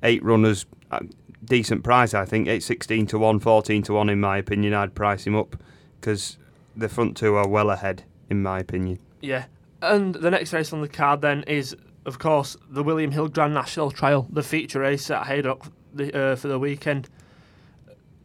eight 0.03 0.23
runners, 0.23 0.65
uh, 0.91 0.99
decent 1.43 1.83
price, 1.83 2.13
I 2.13 2.25
think. 2.25 2.47
8 2.47 2.61
16 2.61 3.07
to 3.07 3.19
1, 3.19 3.39
14 3.39 3.83
to 3.83 3.93
1, 3.93 4.09
in 4.09 4.19
my 4.19 4.37
opinion. 4.37 4.73
I'd 4.73 4.95
price 4.95 5.25
him 5.25 5.35
up 5.35 5.55
because 5.99 6.37
the 6.75 6.89
front 6.89 7.17
two 7.17 7.35
are 7.35 7.47
well 7.47 7.69
ahead, 7.69 8.03
in 8.29 8.43
my 8.43 8.59
opinion. 8.59 8.99
Yeah. 9.21 9.45
And 9.81 10.15
the 10.15 10.31
next 10.31 10.53
race 10.53 10.73
on 10.73 10.81
the 10.81 10.87
card 10.87 11.21
then 11.21 11.43
is, 11.43 11.75
of 12.05 12.19
course, 12.19 12.57
the 12.69 12.83
William 12.83 13.11
Hill 13.11 13.27
Grand 13.27 13.53
National 13.53 13.91
Trial, 13.91 14.27
the 14.31 14.43
feature 14.43 14.79
race 14.79 15.09
at 15.09 15.27
Haydock 15.27 15.71
the, 15.93 16.17
uh, 16.17 16.35
for 16.35 16.47
the 16.47 16.59
weekend. 16.59 17.09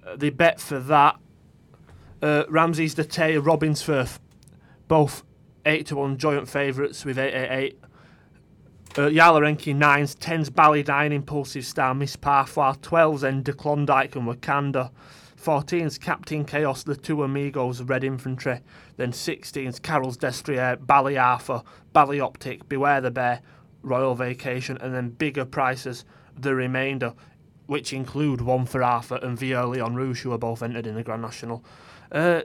Uh, 0.07 0.17
The 0.17 0.31
bet 0.31 0.61
for 0.61 0.79
that, 0.79 1.17
uh, 2.23 2.45
Ramses 2.49 2.95
de 2.95 3.05
Teillee, 3.05 3.43
Robinsfirth, 3.43 4.19
both 4.93 5.25
8 5.65 5.87
to 5.87 5.97
1 5.97 6.19
joint 6.19 6.47
favourites 6.47 7.03
with 7.07 7.19
888. 7.19 7.79
Uh, 8.95 9.01
Yala 9.09 9.49
Enki 9.49 9.73
9s, 9.73 10.15
10s 10.19 10.55
Bally 10.55 10.85
Ballydine, 10.85 11.15
Impulsive 11.15 11.65
Star, 11.65 11.95
Miss 11.95 12.15
Parfois, 12.15 12.75
12s 12.75 13.21
then 13.21 13.43
De 13.43 13.55
Klondike 13.55 14.15
and 14.17 14.29
Wakanda. 14.29 14.91
14s 15.43 15.99
Captain 15.99 16.45
Chaos, 16.45 16.83
the 16.83 16.95
two 16.95 17.23
Amigos, 17.23 17.81
Red 17.81 18.05
Infantry. 18.05 18.61
Then 18.99 19.13
16s 19.13 19.81
Carole's 19.81 20.19
Destrier, 20.19 20.77
Bally 20.77 21.17
Arthur, 21.17 21.63
Ballyoptic, 21.95 22.69
Beware 22.69 23.01
the 23.01 23.11
Bear, 23.11 23.41
Royal 23.81 24.15
Vacation, 24.15 24.77
and 24.83 24.95
then 24.95 25.09
bigger 25.09 25.47
prices, 25.47 26.05
the 26.39 26.55
remainder, 26.55 27.15
which 27.65 27.95
include 27.95 28.43
one 28.43 28.67
for 28.67 28.83
Arthur 28.83 29.19
and 29.23 29.39
Vieux 29.39 29.57
Lion 29.57 29.95
Rouge, 29.95 30.21
who 30.21 30.33
are 30.33 30.39
both 30.39 30.63
entered 30.63 30.87
in 30.87 30.97
the 30.97 31.03
Grand 31.03 31.23
National. 31.23 31.65
Uh, 32.11 32.43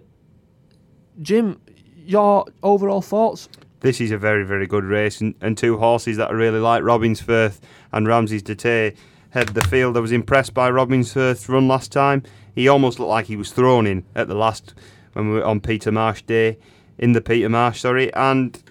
Jim, 1.22 1.60
your 2.08 2.46
overall 2.64 3.02
thoughts? 3.02 3.50
This 3.82 4.02
is 4.02 4.12
a 4.12 4.18
very, 4.18 4.44
very 4.44 4.66
good 4.66 4.84
race, 4.84 5.22
and, 5.22 5.36
and 5.42 5.58
two 5.58 5.78
horses 5.78 6.18
that 6.18 6.30
I 6.30 6.34
really 6.34 6.60
like, 6.60 6.84
Robinsfirth 6.84 7.60
and 7.92 8.08
Ramses 8.08 8.42
de 8.42 8.56
Teillee, 8.56 8.96
head 9.32 9.50
the 9.50 9.62
field. 9.64 9.98
I 9.98 10.00
was 10.00 10.12
impressed 10.12 10.54
by 10.54 10.70
Robinsfirth's 10.70 11.48
run 11.48 11.68
last 11.68 11.92
time. 11.92 12.24
He 12.56 12.68
almost 12.68 13.00
looked 13.00 13.10
like 13.10 13.28
he 13.28 13.36
was 13.36 13.52
thrown 13.52 13.86
in 13.86 14.04
at 14.16 14.28
the 14.28 14.36
last 14.36 14.74
when 15.14 15.30
we 15.30 15.36
were 15.36 15.46
on 15.46 15.60
Peter 15.60 15.92
Marsh 15.92 16.22
Day, 16.24 16.58
in 16.98 17.14
the 17.14 17.22
Peter 17.22 17.50
Marsh, 17.50 17.82
sorry, 17.82 18.14
and 18.14 18.62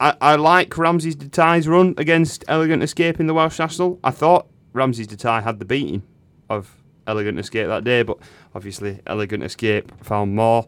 I, 0.00 0.14
I 0.20 0.36
like 0.36 0.76
Ramses 0.76 1.16
de 1.16 1.28
Teillee's 1.28 1.66
run 1.66 1.94
against 1.98 2.44
Elegant 2.48 2.82
Escape 2.82 3.18
in 3.18 3.26
the 3.26 3.34
Welsh 3.34 3.58
National. 3.58 3.98
I 4.04 4.10
thought 4.10 4.46
Ramses 4.72 5.06
de 5.06 5.16
Teillee 5.16 5.42
had 5.42 5.58
the 5.58 5.64
beating 5.64 6.02
of 6.48 6.76
Elegant 7.06 7.38
Escape 7.38 7.66
that 7.66 7.84
day, 7.84 8.02
but 8.02 8.18
obviously 8.54 9.00
Elegant 9.06 9.42
Escape 9.42 9.92
found 10.04 10.36
more. 10.36 10.66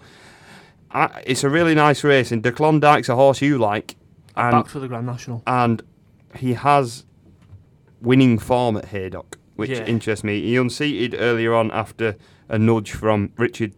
I, 0.93 1.23
it's 1.27 1.45
a 1.45 1.49
really 1.51 1.75
nice 1.75 2.03
race, 2.05 2.33
and 2.33 2.43
De 2.43 2.51
Klondike's 2.53 3.09
a 3.09 3.15
horse 3.15 3.41
you 3.41 3.59
like, 3.59 3.97
and 4.37 4.53
Back 4.53 4.69
to 4.73 4.81
the 4.81 4.89
Grand 4.89 5.07
National. 5.07 5.43
and 5.47 5.83
he 6.37 6.55
has 6.55 7.05
winning 8.01 8.39
form 8.39 8.77
at 8.77 8.87
Haydock, 8.87 9.39
which 9.57 9.71
Yeah. 9.71 9.85
interests 9.85 10.25
me. 10.25 10.41
He 10.43 10.57
unseated 10.57 11.15
earlier 11.21 11.55
on 11.55 11.71
after 11.71 12.17
a 12.49 12.59
nudge 12.59 12.93
from 12.93 13.31
Richard 13.37 13.73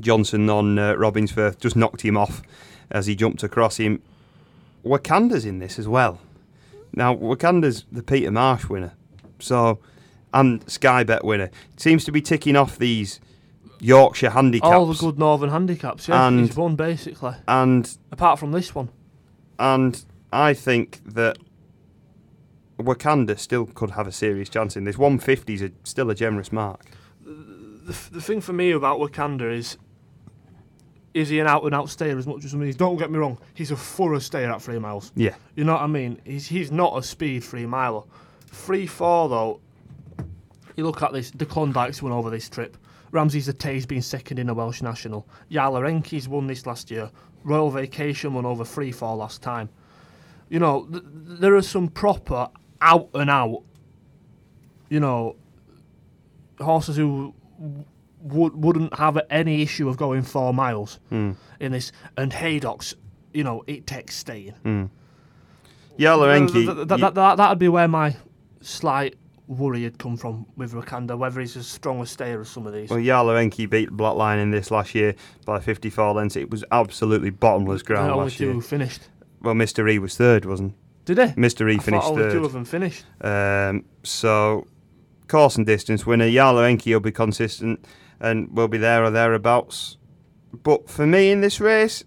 Johnson 0.00 0.48
on 0.50 0.78
uh, 0.78 0.94
Robinsfirth, 0.94 1.58
just 1.60 1.76
knocked 1.76 2.00
him 2.02 2.16
off 2.16 2.42
as 2.90 3.06
he 3.06 3.14
jumped 3.14 3.42
across 3.42 3.76
him. 3.76 4.02
Wakanda's 4.84 5.44
in 5.44 5.58
this 5.60 5.78
as 5.78 5.86
well. 5.88 6.20
Now, 6.92 7.14
Wakanda's 7.14 7.84
the 7.90 8.02
Peter 8.02 8.30
Marsh 8.30 8.68
winner, 8.68 8.92
so 9.38 9.78
and 10.32 10.68
Sky 10.68 11.04
Bet 11.04 11.24
winner. 11.24 11.50
Seems 11.76 12.04
to 12.04 12.12
be 12.12 12.20
ticking 12.20 12.56
off 12.56 12.76
these 12.78 13.20
Yorkshire 13.80 14.30
handicaps. 14.30 14.72
All 14.72 14.86
the 14.86 14.94
good 14.98 15.18
Northern 15.18 15.50
handicaps, 15.50 16.08
yeah. 16.08 16.26
And- 16.28 16.40
He's 16.46 16.56
won 16.56 16.76
basically, 16.76 17.34
and 17.48 17.96
apart 18.12 18.38
from 18.38 18.52
this 18.52 18.74
one. 18.74 18.88
and 19.58 20.04
I 20.32 20.52
think 20.54 21.00
that 21.04 21.38
Wakanda 22.78 23.38
still 23.38 23.66
could 23.66 23.92
have 23.92 24.06
a 24.06 24.12
serious 24.12 24.48
chance 24.48 24.76
in 24.76 24.84
this. 24.84 24.98
150 24.98 25.54
is 25.54 25.62
a, 25.62 25.70
still 25.84 26.10
a 26.10 26.14
generous 26.14 26.50
mark. 26.52 26.84
The, 27.24 27.92
the 28.12 28.20
thing 28.20 28.40
for 28.40 28.52
me 28.52 28.72
about 28.72 28.98
Wakanda 28.98 29.52
is, 29.56 29.76
is 31.12 31.28
he 31.28 31.38
an 31.38 31.46
out 31.46 31.62
and 31.64 31.74
out 31.74 31.88
stayer 31.90 32.18
as 32.18 32.26
much 32.26 32.44
as 32.44 32.50
some 32.50 32.60
of 32.60 32.66
these? 32.66 32.74
Don't 32.76 32.96
get 32.96 33.10
me 33.10 33.18
wrong, 33.18 33.38
he's 33.54 33.70
a 33.70 33.76
thorough 33.76 34.18
stayer 34.18 34.50
at 34.50 34.60
three 34.60 34.78
miles. 34.78 35.12
Yeah, 35.14 35.34
You 35.54 35.64
know 35.64 35.74
what 35.74 35.82
I 35.82 35.86
mean? 35.86 36.20
He's 36.24 36.46
he's 36.48 36.72
not 36.72 36.98
a 36.98 37.02
speed 37.02 37.44
three 37.44 37.66
miler. 37.66 38.02
Three 38.46 38.86
four 38.86 39.28
though. 39.28 39.60
You 40.76 40.84
look 40.84 41.02
at 41.02 41.12
this. 41.12 41.30
The 41.30 41.46
Klondike's 41.46 42.02
won 42.02 42.10
over 42.12 42.30
this 42.30 42.48
trip. 42.48 42.76
Ramses 43.14 43.46
de 43.46 43.52
Teillee's 43.52 43.86
been 43.86 44.02
second 44.02 44.40
in 44.40 44.48
a 44.48 44.54
Welsh 44.54 44.82
national. 44.82 45.26
Yala 45.48 45.88
Enki's 45.88 46.28
won 46.28 46.48
this 46.48 46.66
last 46.66 46.90
year. 46.90 47.10
Royal 47.44 47.70
Vacation 47.70 48.34
won 48.34 48.44
over 48.44 48.64
three 48.64 48.90
four 48.90 49.14
last 49.14 49.40
time. 49.40 49.68
You 50.48 50.58
know, 50.58 50.86
th- 50.90 51.02
th- 51.02 51.38
there 51.40 51.54
are 51.54 51.62
some 51.62 51.88
proper 51.88 52.48
out 52.80 53.08
and 53.14 53.30
out. 53.30 53.62
You 54.88 54.98
know, 54.98 55.36
horses 56.60 56.96
who 56.96 57.34
w- 57.60 57.84
would 58.20 58.56
wouldn't 58.56 58.94
have 58.98 59.20
any 59.30 59.62
issue 59.62 59.88
of 59.88 59.96
going 59.96 60.22
four 60.22 60.52
miles 60.52 60.98
mm. 61.12 61.36
in 61.60 61.70
this. 61.70 61.92
And 62.16 62.32
Haydock's, 62.32 62.96
you 63.32 63.44
know, 63.44 63.62
it 63.68 63.86
takes 63.86 64.16
staying. 64.16 64.54
Mm. 64.64 64.90
Yala 65.98 66.34
Enki, 66.34 66.64
Th- 66.64 66.66
th- 66.66 66.88
th- 66.88 67.00
that, 67.00 67.14
that, 67.14 67.36
that'd 67.36 67.60
be 67.60 67.68
where 67.68 67.86
my 67.86 68.16
slight 68.60 69.14
worry 69.46 69.82
had 69.84 69.98
come 69.98 70.16
from 70.16 70.46
with 70.56 70.72
Wakanda, 70.72 71.16
whether 71.16 71.40
he's 71.40 71.56
as 71.56 71.66
strong 71.66 72.00
a 72.00 72.06
stayer 72.06 72.40
as 72.40 72.48
some 72.48 72.66
of 72.66 72.72
these. 72.72 72.90
well, 72.90 72.98
Yala 72.98 73.38
Enki 73.38 73.66
beat 73.66 73.90
Blaklion 73.90 74.42
in 74.42 74.50
this 74.50 74.70
last 74.70 74.94
year 74.94 75.14
by 75.44 75.60
54 75.60 76.14
lengths. 76.14 76.36
It 76.36 76.50
was 76.50 76.64
absolutely 76.72 77.30
bottomless 77.30 77.82
ground 77.82 78.10
only 78.10 78.24
last 78.24 78.40
year. 78.40 78.52
who 78.52 78.60
finished. 78.60 79.08
Well, 79.42 79.54
Mr. 79.54 79.90
E 79.90 79.98
was 79.98 80.16
third, 80.16 80.46
wasn't 80.46 80.74
Did 81.04 81.18
he? 81.18 81.24
Mr. 81.34 81.70
E 81.70 81.76
I 81.76 81.78
finished 81.78 82.06
only 82.06 82.22
two 82.24 82.30
third. 82.30 82.44
of 82.44 82.52
them 82.52 82.64
finished. 82.64 83.04
Um, 83.20 83.84
so 84.02 84.66
course 85.28 85.56
and 85.56 85.66
distance 85.66 86.06
winner. 86.06 86.26
Yala 86.26 86.68
Enki 86.68 86.92
will 86.92 87.00
be 87.00 87.12
consistent 87.12 87.84
and 88.20 88.50
will 88.56 88.68
be 88.68 88.78
there 88.78 89.04
or 89.04 89.10
thereabouts. 89.10 89.96
But 90.62 90.88
for 90.88 91.06
me 91.06 91.30
in 91.30 91.40
this 91.40 91.60
race, 91.60 92.04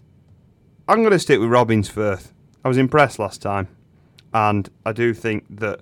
I'm 0.88 1.00
going 1.00 1.10
to 1.12 1.18
stick 1.18 1.38
with 1.38 1.50
Robinsfirth. 1.50 2.32
I 2.64 2.68
was 2.68 2.78
impressed 2.78 3.18
last 3.18 3.42
time, 3.42 3.68
and 4.32 4.68
I 4.84 4.92
do 4.92 5.14
think 5.14 5.44
that 5.50 5.80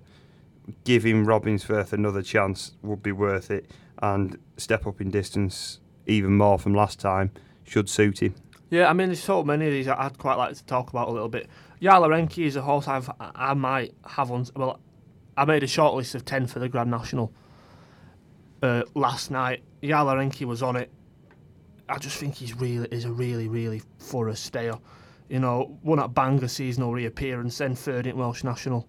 giving 0.85 1.25
Robinsfirth 1.25 1.93
another 1.93 2.23
chance 2.23 2.73
would 2.83 3.03
be 3.03 3.13
worth 3.13 3.51
it, 3.51 3.71
and 4.03 4.39
step 4.57 4.87
up 4.87 5.01
in 5.01 5.11
distance 5.11 5.81
even 6.07 6.37
more 6.37 6.59
from 6.59 6.75
last 6.75 7.01
time 7.01 7.31
should 7.65 7.89
suit 7.89 8.23
him. 8.23 8.35
Yeah, 8.71 8.89
I 8.89 8.93
mean, 8.93 9.09
there's 9.09 9.23
so 9.23 9.45
many 9.45 9.67
of 9.67 9.73
these 9.73 9.89
I'd 9.89 10.19
quite 10.19 10.37
like 10.37 10.57
to 10.57 10.65
talk 10.65 10.91
about 10.91 11.09
a 11.09 11.13
little 11.13 11.29
bit. 11.29 11.49
Yala 11.81 12.17
Enki 12.17 12.45
is 12.47 12.57
a 12.57 12.63
horse 12.63 12.89
I've 12.89 13.11
I 13.21 13.55
might 13.55 13.95
have 14.07 14.31
on. 14.33 14.47
Well, 14.57 14.81
I 15.37 15.45
made 15.45 15.63
a 15.63 15.69
short 15.69 15.95
list 15.95 16.15
of 16.15 16.25
ten 16.25 16.47
for 16.47 16.59
the 16.59 16.69
Grand 16.69 16.91
National 16.91 17.33
uh, 18.63 18.83
last 18.95 19.31
night. 19.31 19.63
Yala 19.83 20.21
Enki 20.21 20.45
was 20.45 20.63
on 20.63 20.77
it. 20.77 20.91
I 21.89 21.99
just 21.99 22.17
think 22.19 22.35
he's 22.35 22.55
really 22.55 22.89
is 22.91 23.05
a 23.05 23.13
really 23.13 23.49
really 23.49 23.83
a 24.13 24.37
stayer. 24.37 24.79
You 25.29 25.41
know, 25.41 25.79
won 25.83 26.01
at 26.01 26.15
Bangor 26.15 26.49
seasonal 26.49 26.93
reappearance, 26.93 27.59
then 27.59 27.75
third 27.75 28.07
in 28.07 28.17
Welsh 28.17 28.45
National. 28.45 28.89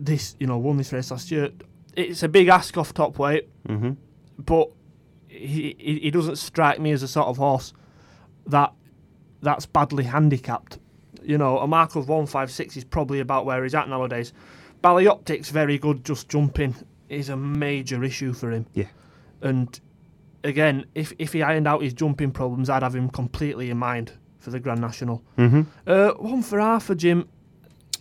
This, 0.00 0.36
you 0.38 0.46
know, 0.46 0.58
won 0.58 0.76
this 0.76 0.92
race 0.92 1.10
last 1.10 1.30
year. 1.30 1.50
It's 1.96 2.22
a 2.22 2.28
big 2.28 2.48
ask 2.48 2.76
off 2.76 2.94
top 2.94 3.18
weight, 3.18 3.48
Mm-hmm. 3.68 3.90
but 4.38 4.70
he, 5.26 5.74
he 5.78 5.98
he 6.04 6.10
doesn't 6.10 6.36
strike 6.36 6.78
me 6.80 6.92
as 6.92 7.02
a 7.02 7.08
sort 7.08 7.26
of 7.26 7.36
horse 7.36 7.72
that 8.46 8.72
that's 9.42 9.66
badly 9.66 10.04
handicapped. 10.04 10.78
You 11.22 11.36
know, 11.36 11.58
a 11.58 11.66
mark 11.66 11.96
of 11.96 12.08
one 12.08 12.26
five 12.26 12.50
six 12.50 12.76
is 12.76 12.84
probably 12.84 13.20
about 13.20 13.44
where 13.44 13.62
he's 13.64 13.74
at 13.74 13.88
nowadays. 13.88 14.32
Ballyoptic's 14.82 15.50
very 15.50 15.76
good, 15.78 16.04
just 16.04 16.28
jumping 16.28 16.74
is 17.08 17.28
a 17.30 17.36
major 17.36 18.04
issue 18.04 18.32
for 18.32 18.52
him. 18.52 18.66
Yeah. 18.74 18.86
And 19.42 19.78
again, 20.44 20.86
if 20.94 21.12
if 21.18 21.32
he 21.32 21.42
ironed 21.42 21.66
out 21.66 21.82
his 21.82 21.92
jumping 21.92 22.30
problems, 22.30 22.70
I'd 22.70 22.82
have 22.84 22.94
him 22.94 23.08
completely 23.10 23.70
in 23.70 23.78
mind 23.78 24.12
for 24.38 24.50
the 24.50 24.60
Grand 24.60 24.80
National. 24.80 25.22
Mm-hmm. 25.36 25.62
Uh, 25.86 26.10
one 26.12 26.42
for 26.42 26.60
Arthur, 26.60 26.94
Jim. 26.94 27.28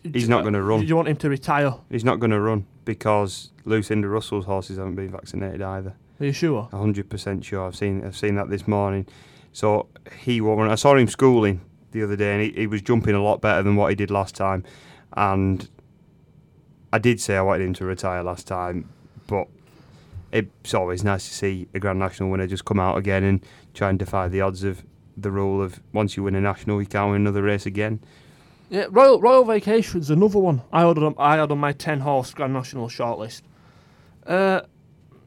He's 0.03 0.29
not 0.29 0.41
going 0.43 0.53
to 0.53 0.61
run. 0.61 0.81
Do 0.81 0.85
you 0.85 0.95
want 0.95 1.07
him 1.07 1.17
to 1.17 1.29
retire? 1.29 1.73
He's 1.89 2.03
not 2.03 2.19
going 2.19 2.31
to 2.31 2.39
run 2.39 2.65
because 2.85 3.51
Lucinda 3.65 4.07
Russell's 4.07 4.45
horses 4.45 4.77
haven't 4.77 4.95
been 4.95 5.11
vaccinated 5.11 5.61
either. 5.61 5.95
Are 6.19 6.25
you 6.25 6.31
sure? 6.31 6.69
hundred 6.71 7.09
percent 7.09 7.45
sure. 7.45 7.67
I've 7.67 7.75
seen 7.75 8.03
I've 8.03 8.17
seen 8.17 8.35
that 8.35 8.49
this 8.49 8.67
morning. 8.67 9.05
So 9.53 9.87
he 10.19 10.41
won't 10.41 10.59
run. 10.59 10.69
I 10.69 10.75
saw 10.75 10.95
him 10.95 11.07
schooling 11.07 11.61
the 11.91 12.03
other 12.03 12.15
day, 12.15 12.33
and 12.33 12.41
he, 12.43 12.61
he 12.61 12.67
was 12.67 12.81
jumping 12.81 13.15
a 13.15 13.23
lot 13.23 13.41
better 13.41 13.63
than 13.63 13.75
what 13.75 13.89
he 13.89 13.95
did 13.95 14.11
last 14.11 14.35
time. 14.35 14.63
And 15.13 15.67
I 16.93 16.99
did 16.99 17.19
say 17.19 17.35
I 17.37 17.41
wanted 17.41 17.65
him 17.65 17.73
to 17.75 17.85
retire 17.85 18.23
last 18.23 18.47
time, 18.47 18.89
but 19.27 19.47
it's 20.31 20.73
always 20.73 21.03
nice 21.03 21.27
to 21.27 21.33
see 21.33 21.67
a 21.73 21.79
Grand 21.79 21.99
National 21.99 22.29
winner 22.29 22.47
just 22.47 22.65
come 22.65 22.79
out 22.79 22.97
again 22.97 23.23
and 23.23 23.45
try 23.73 23.89
and 23.89 23.97
defy 23.97 24.27
the 24.27 24.41
odds 24.41 24.63
of 24.63 24.83
the 25.15 25.31
rule 25.31 25.61
of 25.61 25.81
once 25.93 26.15
you 26.15 26.23
win 26.23 26.35
a 26.35 26.41
national, 26.41 26.81
you 26.81 26.87
can't 26.87 27.11
win 27.11 27.21
another 27.21 27.41
race 27.41 27.65
again. 27.65 27.99
Yeah, 28.69 28.87
Royal 28.89 29.21
Royal 29.21 29.45
Vacation's 29.45 30.09
another 30.09 30.39
one. 30.39 30.61
I 30.73 30.83
ordered 30.83 31.03
on 31.03 31.15
I 31.17 31.37
had 31.37 31.51
on 31.51 31.57
my 31.57 31.71
ten 31.71 32.01
horse 32.01 32.33
Grand 32.33 32.53
National 32.53 32.89
shortlist. 32.89 33.43
Uh, 34.25 34.61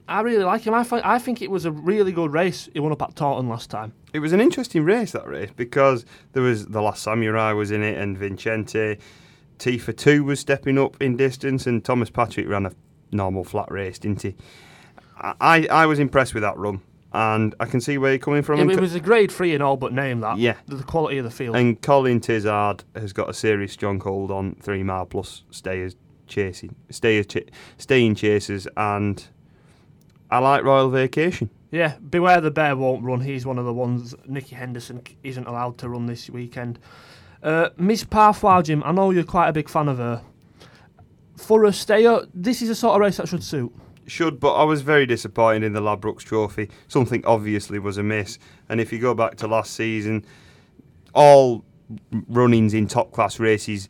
I 0.06 0.20
really 0.20 0.44
like 0.44 0.62
him. 0.62 0.74
I 0.74 0.84
I 1.04 1.18
think 1.18 1.40
it 1.40 1.50
was 1.50 1.64
a 1.64 1.70
really 1.70 2.12
good 2.12 2.32
race. 2.32 2.68
He 2.72 2.80
won 2.80 2.92
up 2.92 3.00
at 3.00 3.16
Taunton 3.16 3.48
last 3.48 3.70
time. 3.70 3.94
It 4.12 4.18
was 4.18 4.32
an 4.32 4.40
interesting 4.40 4.84
race 4.84 5.12
that 5.12 5.26
race 5.26 5.50
because 5.56 6.04
there 6.32 6.42
was 6.42 6.66
the 6.66 6.82
last 6.82 7.02
Samurai 7.02 7.52
was 7.52 7.70
in 7.70 7.82
it 7.82 7.96
and 7.96 8.18
Vicente. 8.18 8.98
Tifa 9.58 9.96
two 9.96 10.24
was 10.24 10.40
stepping 10.40 10.78
up 10.78 11.00
in 11.00 11.16
distance 11.16 11.66
and 11.66 11.84
Thomas 11.84 12.10
Patrick 12.10 12.48
ran 12.48 12.66
a 12.66 12.72
normal 13.12 13.44
flat 13.44 13.70
race, 13.70 13.98
didn't 13.98 14.22
he? 14.22 14.34
I, 15.18 15.66
I 15.70 15.84
was 15.84 15.98
impressed 15.98 16.32
with 16.32 16.42
that 16.42 16.56
run 16.56 16.80
and 17.12 17.54
I 17.58 17.66
can 17.66 17.80
see 17.80 17.98
where 17.98 18.12
you're 18.12 18.18
coming 18.18 18.42
from. 18.42 18.60
It, 18.60 18.70
it 18.76 18.80
was 18.80 18.94
a 18.94 19.00
grade 19.00 19.30
three 19.32 19.54
in 19.54 19.62
all 19.62 19.76
but 19.76 19.92
name 19.92 20.20
that. 20.20 20.38
Yeah. 20.38 20.56
The, 20.66 20.76
the 20.76 20.84
quality 20.84 21.18
of 21.18 21.24
the 21.24 21.30
field. 21.30 21.56
and 21.56 21.80
Colin 21.82 22.20
Tizzard 22.20 22.84
has 22.94 23.12
got 23.12 23.28
a 23.28 23.34
serious 23.34 23.72
stronghold 23.72 24.30
on 24.30 24.54
three 24.62 24.82
mile 24.82 25.06
plus 25.06 25.42
stayers 25.50 25.96
chasing 26.26 26.74
stayers 26.90 27.26
ch- 27.26 27.48
staying 27.78 28.14
chasers 28.14 28.68
and 28.76 29.26
I 30.30 30.38
like 30.38 30.62
Royal 30.62 30.88
Vacation. 30.90 31.50
yeah, 31.72 31.96
Beware 32.08 32.40
the 32.40 32.52
Bear 32.52 32.76
won't 32.76 33.02
run. 33.02 33.20
He's 33.20 33.44
one 33.44 33.58
of 33.58 33.64
the 33.64 33.72
ones 33.72 34.14
Nicky 34.26 34.54
Henderson 34.54 35.02
isn't 35.24 35.46
allowed 35.48 35.78
to 35.78 35.88
run 35.88 36.06
this 36.06 36.30
weekend. 36.30 36.78
Uh, 37.42 37.70
Miss 37.76 38.04
Parfois, 38.04 38.62
Jim, 38.62 38.82
I 38.84 38.92
know 38.92 39.10
you're 39.10 39.24
quite 39.24 39.48
a 39.48 39.52
big 39.52 39.68
fan 39.68 39.88
of 39.88 39.96
her. 39.98 40.22
For 41.36 41.64
a 41.64 41.72
stayer, 41.72 42.20
this 42.34 42.62
is 42.62 42.68
a 42.68 42.74
sort 42.74 42.94
of 42.94 43.00
race 43.00 43.16
that 43.16 43.26
should 43.28 43.42
suit. 43.42 43.72
Should, 44.10 44.40
but 44.40 44.54
I 44.54 44.64
was 44.64 44.82
very 44.82 45.06
disappointed 45.06 45.64
in 45.64 45.72
the 45.72 45.80
Ladbrokes 45.80 46.24
Trophy. 46.24 46.68
Something 46.88 47.24
obviously 47.24 47.78
was 47.78 47.96
amiss. 47.96 48.38
And 48.68 48.80
if 48.80 48.92
you 48.92 48.98
go 48.98 49.14
back 49.14 49.36
to 49.36 49.46
last 49.46 49.74
season, 49.74 50.24
all 51.14 51.64
runnings 52.28 52.74
in 52.74 52.88
top 52.88 53.12
class 53.12 53.38
races, 53.38 53.88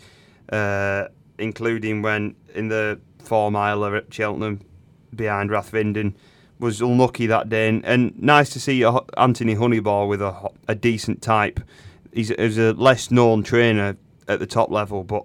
uh, 0.52 1.06
including 1.38 2.02
when 2.02 2.36
in 2.54 2.68
the 2.68 3.00
four 3.18 3.50
miler 3.50 3.96
at 3.96 4.12
Cheltenham 4.12 4.60
behind 5.14 5.48
Rathvinden, 5.48 6.14
was 6.58 6.82
unlucky 6.82 7.26
that 7.26 7.48
day. 7.48 7.68
And, 7.68 7.82
and 7.86 8.22
nice 8.22 8.50
to 8.50 8.60
see 8.60 8.84
Anthony 9.16 9.54
Honeyball 9.54 10.06
with 10.06 10.20
a, 10.20 10.50
a 10.68 10.74
decent 10.74 11.22
type. 11.22 11.60
He's, 12.12 12.28
he's 12.28 12.58
a 12.58 12.74
less 12.74 13.10
known 13.10 13.42
trainer 13.42 13.96
at 14.28 14.38
the 14.38 14.46
top 14.46 14.70
level, 14.70 15.02
but 15.02 15.24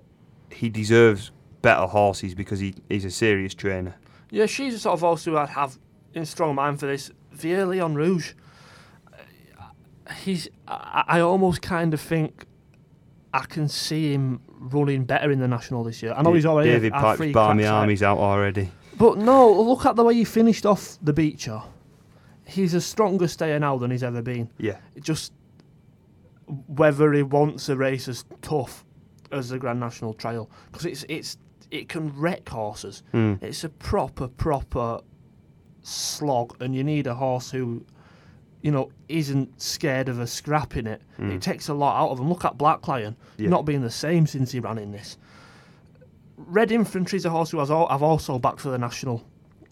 he 0.49 0.69
deserves 0.69 1.31
better 1.61 1.85
horses 1.85 2.33
because 2.33 2.59
he, 2.59 2.75
he's 2.87 3.03
a 3.03 3.11
serious 3.11 3.53
trainer. 3.53 3.95
Yeah, 4.29 4.45
she's 4.45 4.73
the 4.73 4.79
sort 4.79 4.93
of 4.93 5.01
horse 5.01 5.25
who 5.25 5.37
I'd 5.37 5.49
have 5.49 5.77
in 6.13 6.25
strong 6.25 6.55
mind 6.55 6.79
for 6.79 6.87
this. 6.87 7.11
Vieux 7.31 7.65
Lion 7.65 7.95
Rouge. 7.95 8.33
Uh, 9.11 10.13
He's. 10.13 10.47
I, 10.67 11.03
I 11.07 11.19
almost 11.19 11.61
kind 11.61 11.93
of 11.93 12.01
think 12.01 12.45
I 13.33 13.45
can 13.45 13.67
see 13.67 14.13
him 14.13 14.41
running 14.47 15.03
better 15.03 15.29
in 15.29 15.39
the 15.39 15.47
national 15.47 15.83
this 15.83 16.01
year. 16.01 16.13
I 16.13 16.21
know 16.21 16.33
he's 16.33 16.45
already 16.45 16.69
David 16.71 16.93
three 17.17 17.31
Barmy 17.33 17.63
cracks 17.63 17.71
at 17.71 17.77
it. 17.77 17.81
Army's 17.81 18.03
out 18.03 18.17
already. 18.17 18.71
But 18.97 19.17
no, 19.17 19.51
look 19.51 19.85
at 19.85 19.97
the 19.97 20.03
way 20.03 20.13
he 20.13 20.23
finished 20.23 20.65
off 20.65 20.97
the 21.01 21.11
Beecher. 21.11 21.61
He's 22.45 22.73
a 22.73 22.81
stronger 22.81 23.27
stayer 23.27 23.59
now 23.59 23.77
than 23.77 23.91
he's 23.91 24.03
ever 24.03 24.21
been. 24.21 24.49
Yeah. 24.57 24.77
It 24.95 25.03
just 25.03 25.33
whether 26.67 27.11
he 27.11 27.23
wants 27.23 27.67
a 27.69 27.75
race 27.75 28.07
as 28.07 28.23
tough 28.41 28.85
as 29.31 29.49
the 29.49 29.57
Grand 29.57 29.79
National 29.79 30.13
Trial 30.13 30.49
because 30.71 30.85
it's 30.85 31.05
it's 31.09 31.37
it 31.71 31.89
can 31.89 32.11
wreck 32.19 32.47
horses. 32.49 33.03
Mm. 33.13 33.41
It's 33.43 33.63
a 33.63 33.69
proper 33.69 34.27
proper 34.27 35.01
slog, 35.81 36.55
and 36.61 36.75
you 36.75 36.83
need 36.83 37.07
a 37.07 37.13
horse 37.15 37.51
who, 37.51 37.85
you 38.61 38.71
know, 38.71 38.91
isn't 39.09 39.61
scared 39.61 40.09
of 40.09 40.19
a 40.19 40.27
scrap 40.27 40.75
in 40.77 40.87
it. 40.87 41.01
It 41.19 41.41
takes 41.41 41.67
a 41.69 41.73
lot 41.73 41.99
out 42.01 42.09
of 42.11 42.19
him. 42.19 42.29
Look 42.29 42.45
at 42.45 42.57
Blaklion, 42.57 43.15
Yeah. 43.37 43.49
not 43.49 43.65
being 43.65 43.81
the 43.81 43.89
same 43.91 44.25
since 44.27 44.51
he 44.51 44.59
ran 44.59 44.77
in 44.77 44.91
this. 44.91 45.17
Red 46.37 46.71
Infantry 46.71 47.17
is 47.17 47.25
a 47.25 47.29
horse 47.29 47.51
who 47.51 47.59
has 47.59 47.71
al- 47.71 47.87
I've 47.89 48.03
also 48.03 48.37
backed 48.39 48.59
for 48.59 48.69
the 48.69 48.77
national 48.77 49.23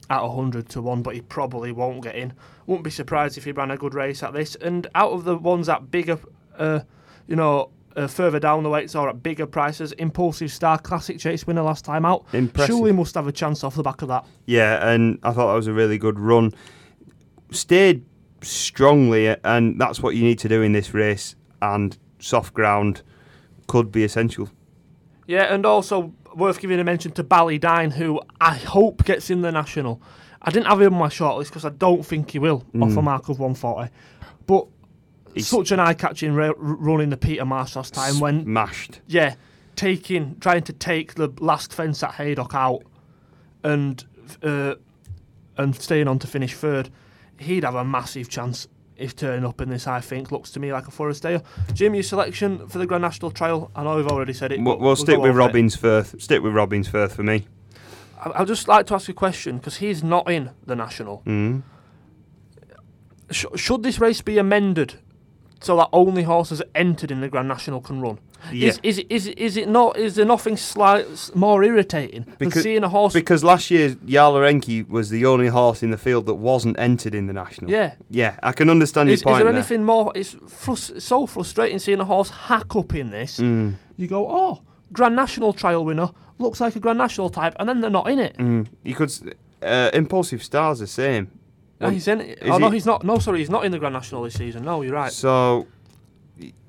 at 0.09 0.21
100 0.21 0.69
to 0.69 0.81
1, 0.81 1.01
but 1.01 1.15
he 1.15 1.21
probably 1.21 1.71
won't 1.71 2.01
get 2.03 2.15
in. 2.15 2.33
Wouldn't 2.67 2.83
be 2.83 2.89
surprised 2.91 3.37
if 3.37 3.43
he 3.45 3.51
ran 3.51 3.71
a 3.71 3.77
good 3.77 3.93
race 3.93 4.21
at 4.23 4.33
this. 4.33 4.55
And 4.55 4.87
out 4.95 5.11
of 5.11 5.23
the 5.25 5.37
ones 5.37 5.67
that 5.67 5.91
bigger, 5.91 6.19
uh, 6.57 6.81
you 7.27 7.35
know, 7.35 7.69
uh, 7.95 8.07
further 8.07 8.39
down 8.39 8.63
the 8.63 8.69
weights 8.69 8.95
or 8.95 9.09
at 9.09 9.23
bigger 9.23 9.45
prices, 9.45 9.91
Impulsive 9.93 10.51
Star 10.51 10.77
Classic 10.77 11.19
Chase 11.19 11.45
winner 11.45 11.61
last 11.61 11.85
time 11.85 12.05
out. 12.05 12.25
Impressive. 12.33 12.75
Surely 12.75 12.91
must 12.91 13.15
have 13.15 13.27
a 13.27 13.31
chance 13.31 13.63
off 13.63 13.75
the 13.75 13.83
back 13.83 14.01
of 14.01 14.07
that. 14.07 14.25
Yeah, 14.45 14.87
and 14.87 15.19
I 15.23 15.31
thought 15.31 15.47
that 15.47 15.55
was 15.55 15.67
a 15.67 15.73
really 15.73 15.97
good 15.97 16.19
run. 16.19 16.51
Stayed 17.51 18.03
strongly, 18.41 19.35
and 19.43 19.79
that's 19.79 20.01
what 20.01 20.15
you 20.15 20.23
need 20.23 20.39
to 20.39 20.49
do 20.49 20.61
in 20.61 20.71
this 20.71 20.93
race. 20.93 21.35
And 21.61 21.97
soft 22.19 22.53
ground 22.53 23.01
could 23.67 23.91
be 23.91 24.03
essential. 24.03 24.49
Yeah, 25.27 25.53
and 25.53 25.65
also 25.65 26.13
worth 26.35 26.59
giving 26.59 26.79
a 26.79 26.83
mention 26.83 27.11
to 27.13 27.23
Ballydine, 27.23 27.93
who 27.93 28.21
I 28.41 28.55
hope 28.55 29.05
gets 29.05 29.29
in 29.29 29.41
the 29.41 29.51
national. 29.51 30.01
I 30.41 30.51
didn't 30.51 30.67
have 30.67 30.81
him 30.81 30.93
on 30.93 30.99
my 30.99 31.07
shortlist 31.07 31.45
because 31.45 31.63
I 31.63 31.69
don't 31.69 32.05
think 32.05 32.31
he 32.31 32.39
will 32.39 32.65
off 32.81 32.97
a 32.97 33.01
mark 33.01 33.29
of 33.29 33.39
140. 33.39 33.89
But 34.45 34.67
He's 35.33 35.47
such 35.47 35.71
an 35.71 35.79
eye-catching 35.79 36.33
ra- 36.33 36.47
r- 36.47 36.53
run 36.57 37.01
in 37.01 37.09
the 37.09 37.17
Peter 37.17 37.45
Marsh 37.45 37.75
last 37.75 37.93
time 37.93 38.19
when 38.19 38.43
smashed. 38.43 39.01
yeah, 39.07 39.35
taking 39.75 40.37
trying 40.39 40.63
to 40.63 40.73
take 40.73 41.15
the 41.15 41.31
last 41.39 41.73
fence 41.73 42.03
at 42.03 42.13
Haydock 42.15 42.53
out 42.53 42.83
and 43.63 44.03
uh, 44.41 44.75
and 45.57 45.75
staying 45.75 46.07
on 46.07 46.19
to 46.19 46.27
finish 46.27 46.53
third, 46.53 46.89
he'd 47.39 47.63
have 47.63 47.75
a 47.75 47.83
massive 47.85 48.29
chance 48.29 48.67
if 48.95 49.15
turning 49.15 49.45
up 49.45 49.59
in 49.61 49.69
this. 49.69 49.87
I 49.87 50.01
think 50.01 50.31
looks 50.31 50.51
to 50.51 50.59
me 50.59 50.71
like 50.71 50.87
a 50.87 50.91
Forest 50.91 51.23
Dale. 51.23 51.43
Jim, 51.73 51.93
your 51.95 52.03
selection 52.03 52.67
for 52.67 52.77
the 52.77 52.85
Grand 52.85 53.01
National 53.01 53.31
Trial? 53.31 53.71
I 53.75 53.83
know 53.83 53.95
we've 53.97 54.07
already 54.07 54.33
said 54.33 54.51
it. 54.51 54.61
We'll, 54.61 54.77
we'll 54.77 54.95
stick 54.95 55.19
with 55.19 55.31
it. 55.31 55.35
Robinsfirth. 55.35 56.21
Stick 56.21 56.41
with 56.43 56.53
Robinsfirth 56.53 57.11
for 57.13 57.23
me. 57.23 57.47
I- 58.23 58.31
I'd 58.41 58.47
just 58.47 58.67
like 58.67 58.85
to 58.87 58.93
ask 58.95 59.07
you 59.07 59.13
a 59.13 59.15
question 59.15 59.57
because 59.57 59.77
he's 59.77 60.03
not 60.03 60.29
in 60.29 60.51
the 60.65 60.75
national. 60.75 61.23
Mm. 61.25 61.63
Sh- 63.31 63.45
should 63.55 63.83
this 63.83 63.99
race 63.99 64.21
be 64.21 64.37
amended 64.37 64.95
so 65.63 65.77
that 65.77 65.89
only 65.93 66.23
horses 66.23 66.61
entered 66.75 67.09
in 67.11 67.21
the 67.21 67.29
Grand 67.29 67.47
National 67.47 67.81
can 67.81 68.01
run. 68.01 68.19
Yeah. 68.51 68.67
Is, 68.69 68.79
is, 68.83 68.99
is, 69.09 69.27
is 69.27 69.55
it 69.57 69.69
not? 69.69 69.97
Is 69.97 70.15
there 70.15 70.25
nothing 70.25 70.57
slight 70.57 71.05
more 71.33 71.63
irritating 71.63 72.23
than 72.25 72.35
Because- 72.37 72.63
seeing 72.63 72.83
a 72.83 72.89
horse? 72.89 73.13
Because 73.13 73.41
last 73.43 73.71
year, 73.71 73.91
Yala 74.05 74.45
Enki 74.47 74.83
was 74.83 75.09
the 75.09 75.25
only 75.25 75.47
horse 75.47 75.81
in 75.81 75.91
the 75.91 75.97
field 75.97 76.25
that 76.25 76.33
wasn't 76.35 76.77
entered 76.77 77.15
in 77.15 77.27
the 77.27 77.33
national. 77.33 77.71
yeah. 77.71 77.93
Yeah, 78.09 78.35
I 78.43 78.51
can 78.51 78.69
understand 78.69 79.07
your 79.07 79.13
Is, 79.13 79.21
is 79.21 79.23
there 79.25 79.37
there. 79.45 79.47
anything 79.53 79.83
more? 79.85 80.11
It's 80.13 80.33
frus- 80.35 81.01
so 81.01 81.25
frustrating 81.25 81.79
seeing 81.79 82.01
a 82.01 82.05
horse 82.05 82.29
hack 82.29 82.75
up 82.75 82.93
in 82.93 83.11
this. 83.11 83.39
Mm, 83.39 83.75
You 83.95 84.07
go, 84.07 84.27
oh, 84.29 84.61
Grand 84.91 85.15
National 85.15 85.53
trial 85.53 85.85
winner 85.85 86.09
looks 86.39 86.59
like 86.59 86.75
a 86.75 86.79
Grand 86.81 86.97
National 86.97 87.29
type, 87.29 87.55
and 87.59 87.69
then 87.69 87.79
they're 87.79 87.89
not 87.89 88.09
in 88.09 88.19
it. 88.19 88.35
mm. 88.37 88.67
You 88.83 88.93
could. 88.95 89.11
Uh, 89.61 89.89
Impulsive 89.93 90.43
Stars 90.43 90.79
the 90.79 90.87
same. 90.87 91.31
Oh, 91.85 91.89
he's 91.89 92.07
in 92.07 92.21
it. 92.21 92.39
is 92.41 92.49
Oh 92.51 92.57
no, 92.57 92.69
he- 92.69 92.75
he's 92.77 92.85
not. 92.85 93.03
No, 93.03 93.17
sorry, 93.19 93.39
he's 93.39 93.49
not 93.49 93.65
in 93.65 93.71
the 93.71 93.79
Grand 93.79 93.93
National 93.93 94.23
this 94.23 94.35
season. 94.35 94.63
No, 94.63 94.81
you're 94.81 94.93
right. 94.93 95.11
So, 95.11 95.67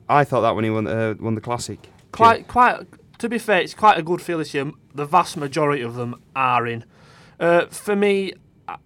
I 0.08 0.24
thought 0.24 0.42
that 0.42 0.54
when 0.54 0.64
he 0.64 0.70
won 0.70 0.86
uh, 0.86 1.14
won 1.20 1.34
the 1.34 1.40
classic. 1.40 1.88
Quite, 2.12 2.46
quite. 2.48 2.86
To 3.18 3.28
be 3.28 3.38
fair, 3.38 3.60
it's 3.60 3.74
quite 3.74 3.98
a 3.98 4.02
good 4.02 4.20
feel 4.20 4.38
this 4.38 4.52
year. 4.54 4.70
The 4.94 5.06
vast 5.06 5.36
majority 5.36 5.82
of 5.82 5.94
them 5.94 6.20
are 6.36 6.66
in. 6.66 6.84
Uh, 7.40 7.66
for 7.66 7.96
me, 7.96 8.32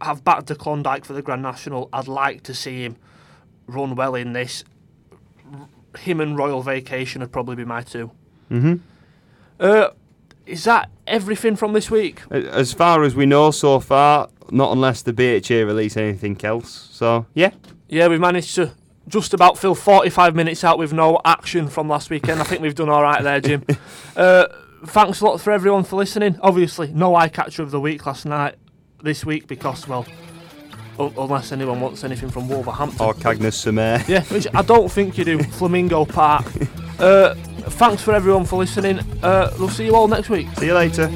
I've 0.00 0.22
backed 0.24 0.46
to 0.48 0.54
Klondike 0.54 1.04
for 1.04 1.12
the 1.12 1.22
Grand 1.22 1.42
National. 1.42 1.88
I'd 1.92 2.08
like 2.08 2.42
to 2.44 2.54
see 2.54 2.82
him 2.84 2.96
run 3.66 3.94
well 3.94 4.14
in 4.14 4.32
this. 4.32 4.64
Him 5.98 6.20
and 6.20 6.36
Royal 6.38 6.62
Vacation 6.62 7.20
would 7.22 7.32
probably 7.32 7.56
be 7.56 7.64
my 7.64 7.82
two. 7.82 8.10
hmm 8.48 8.74
Uh, 9.58 9.88
is 10.46 10.64
that 10.64 10.90
everything 11.06 11.56
from 11.56 11.72
this 11.72 11.90
week? 11.90 12.22
As 12.30 12.72
far 12.72 13.02
as 13.02 13.14
we 13.14 13.26
know 13.26 13.50
so 13.50 13.80
far, 13.80 14.28
not 14.50 14.72
unless 14.72 15.02
the 15.02 15.12
BHA 15.12 15.64
release 15.66 15.96
anything 15.96 16.38
else. 16.44 16.88
So 16.92 17.26
yeah, 17.34 17.50
Yeah, 17.88 18.08
we've 18.08 18.20
managed 18.20 18.54
to 18.56 18.72
just 19.08 19.32
about 19.32 19.56
fill 19.58 19.74
45 19.74 20.34
minutes 20.34 20.64
out 20.64 20.78
with 20.78 20.92
no 20.92 21.18
action 21.24 21.68
from 21.68 21.88
last 21.88 22.10
weekend. 22.10 22.40
I 22.40 22.44
think 22.44 22.60
we've 22.60 22.74
done 22.74 22.88
all 22.90 23.02
right 23.02 23.22
there, 23.22 23.40
Jim. 23.40 23.64
uh, 24.16 24.46
thanks 24.84 25.20
a 25.20 25.24
lot 25.24 25.40
for 25.40 25.50
everyone 25.50 25.84
for 25.84 25.96
listening. 25.96 26.38
Obviously, 26.42 26.92
no 26.92 27.14
eye 27.16 27.28
catcher 27.28 27.62
of 27.62 27.70
the 27.70 27.80
week 27.80 28.04
last 28.04 28.26
night, 28.26 28.56
this 29.02 29.24
week, 29.24 29.46
because, 29.46 29.88
well, 29.88 30.06
unless 30.98 31.52
anyone 31.52 31.80
wants 31.80 32.04
anything 32.04 32.28
from 32.28 32.48
Wolverhampton. 32.48 33.00
or 33.00 33.14
Cagnes-sur-Mer. 33.14 34.04
Yeah, 34.08 34.24
which 34.24 34.46
I 34.54 34.62
don't 34.62 34.90
think 34.90 35.16
you 35.16 35.24
do. 35.24 35.38
Flamingo 35.58 36.04
Park. 36.04 36.44
Uh, 36.98 37.34
thanks 37.70 38.02
for 38.02 38.12
everyone 38.12 38.44
for 38.44 38.58
listening. 38.58 38.98
Uh, 39.22 39.50
we'll 39.58 39.68
see 39.70 39.86
you 39.86 39.94
all 39.94 40.08
next 40.08 40.28
week. 40.28 40.48
See 40.58 40.66
you 40.66 40.74
later. 40.74 41.08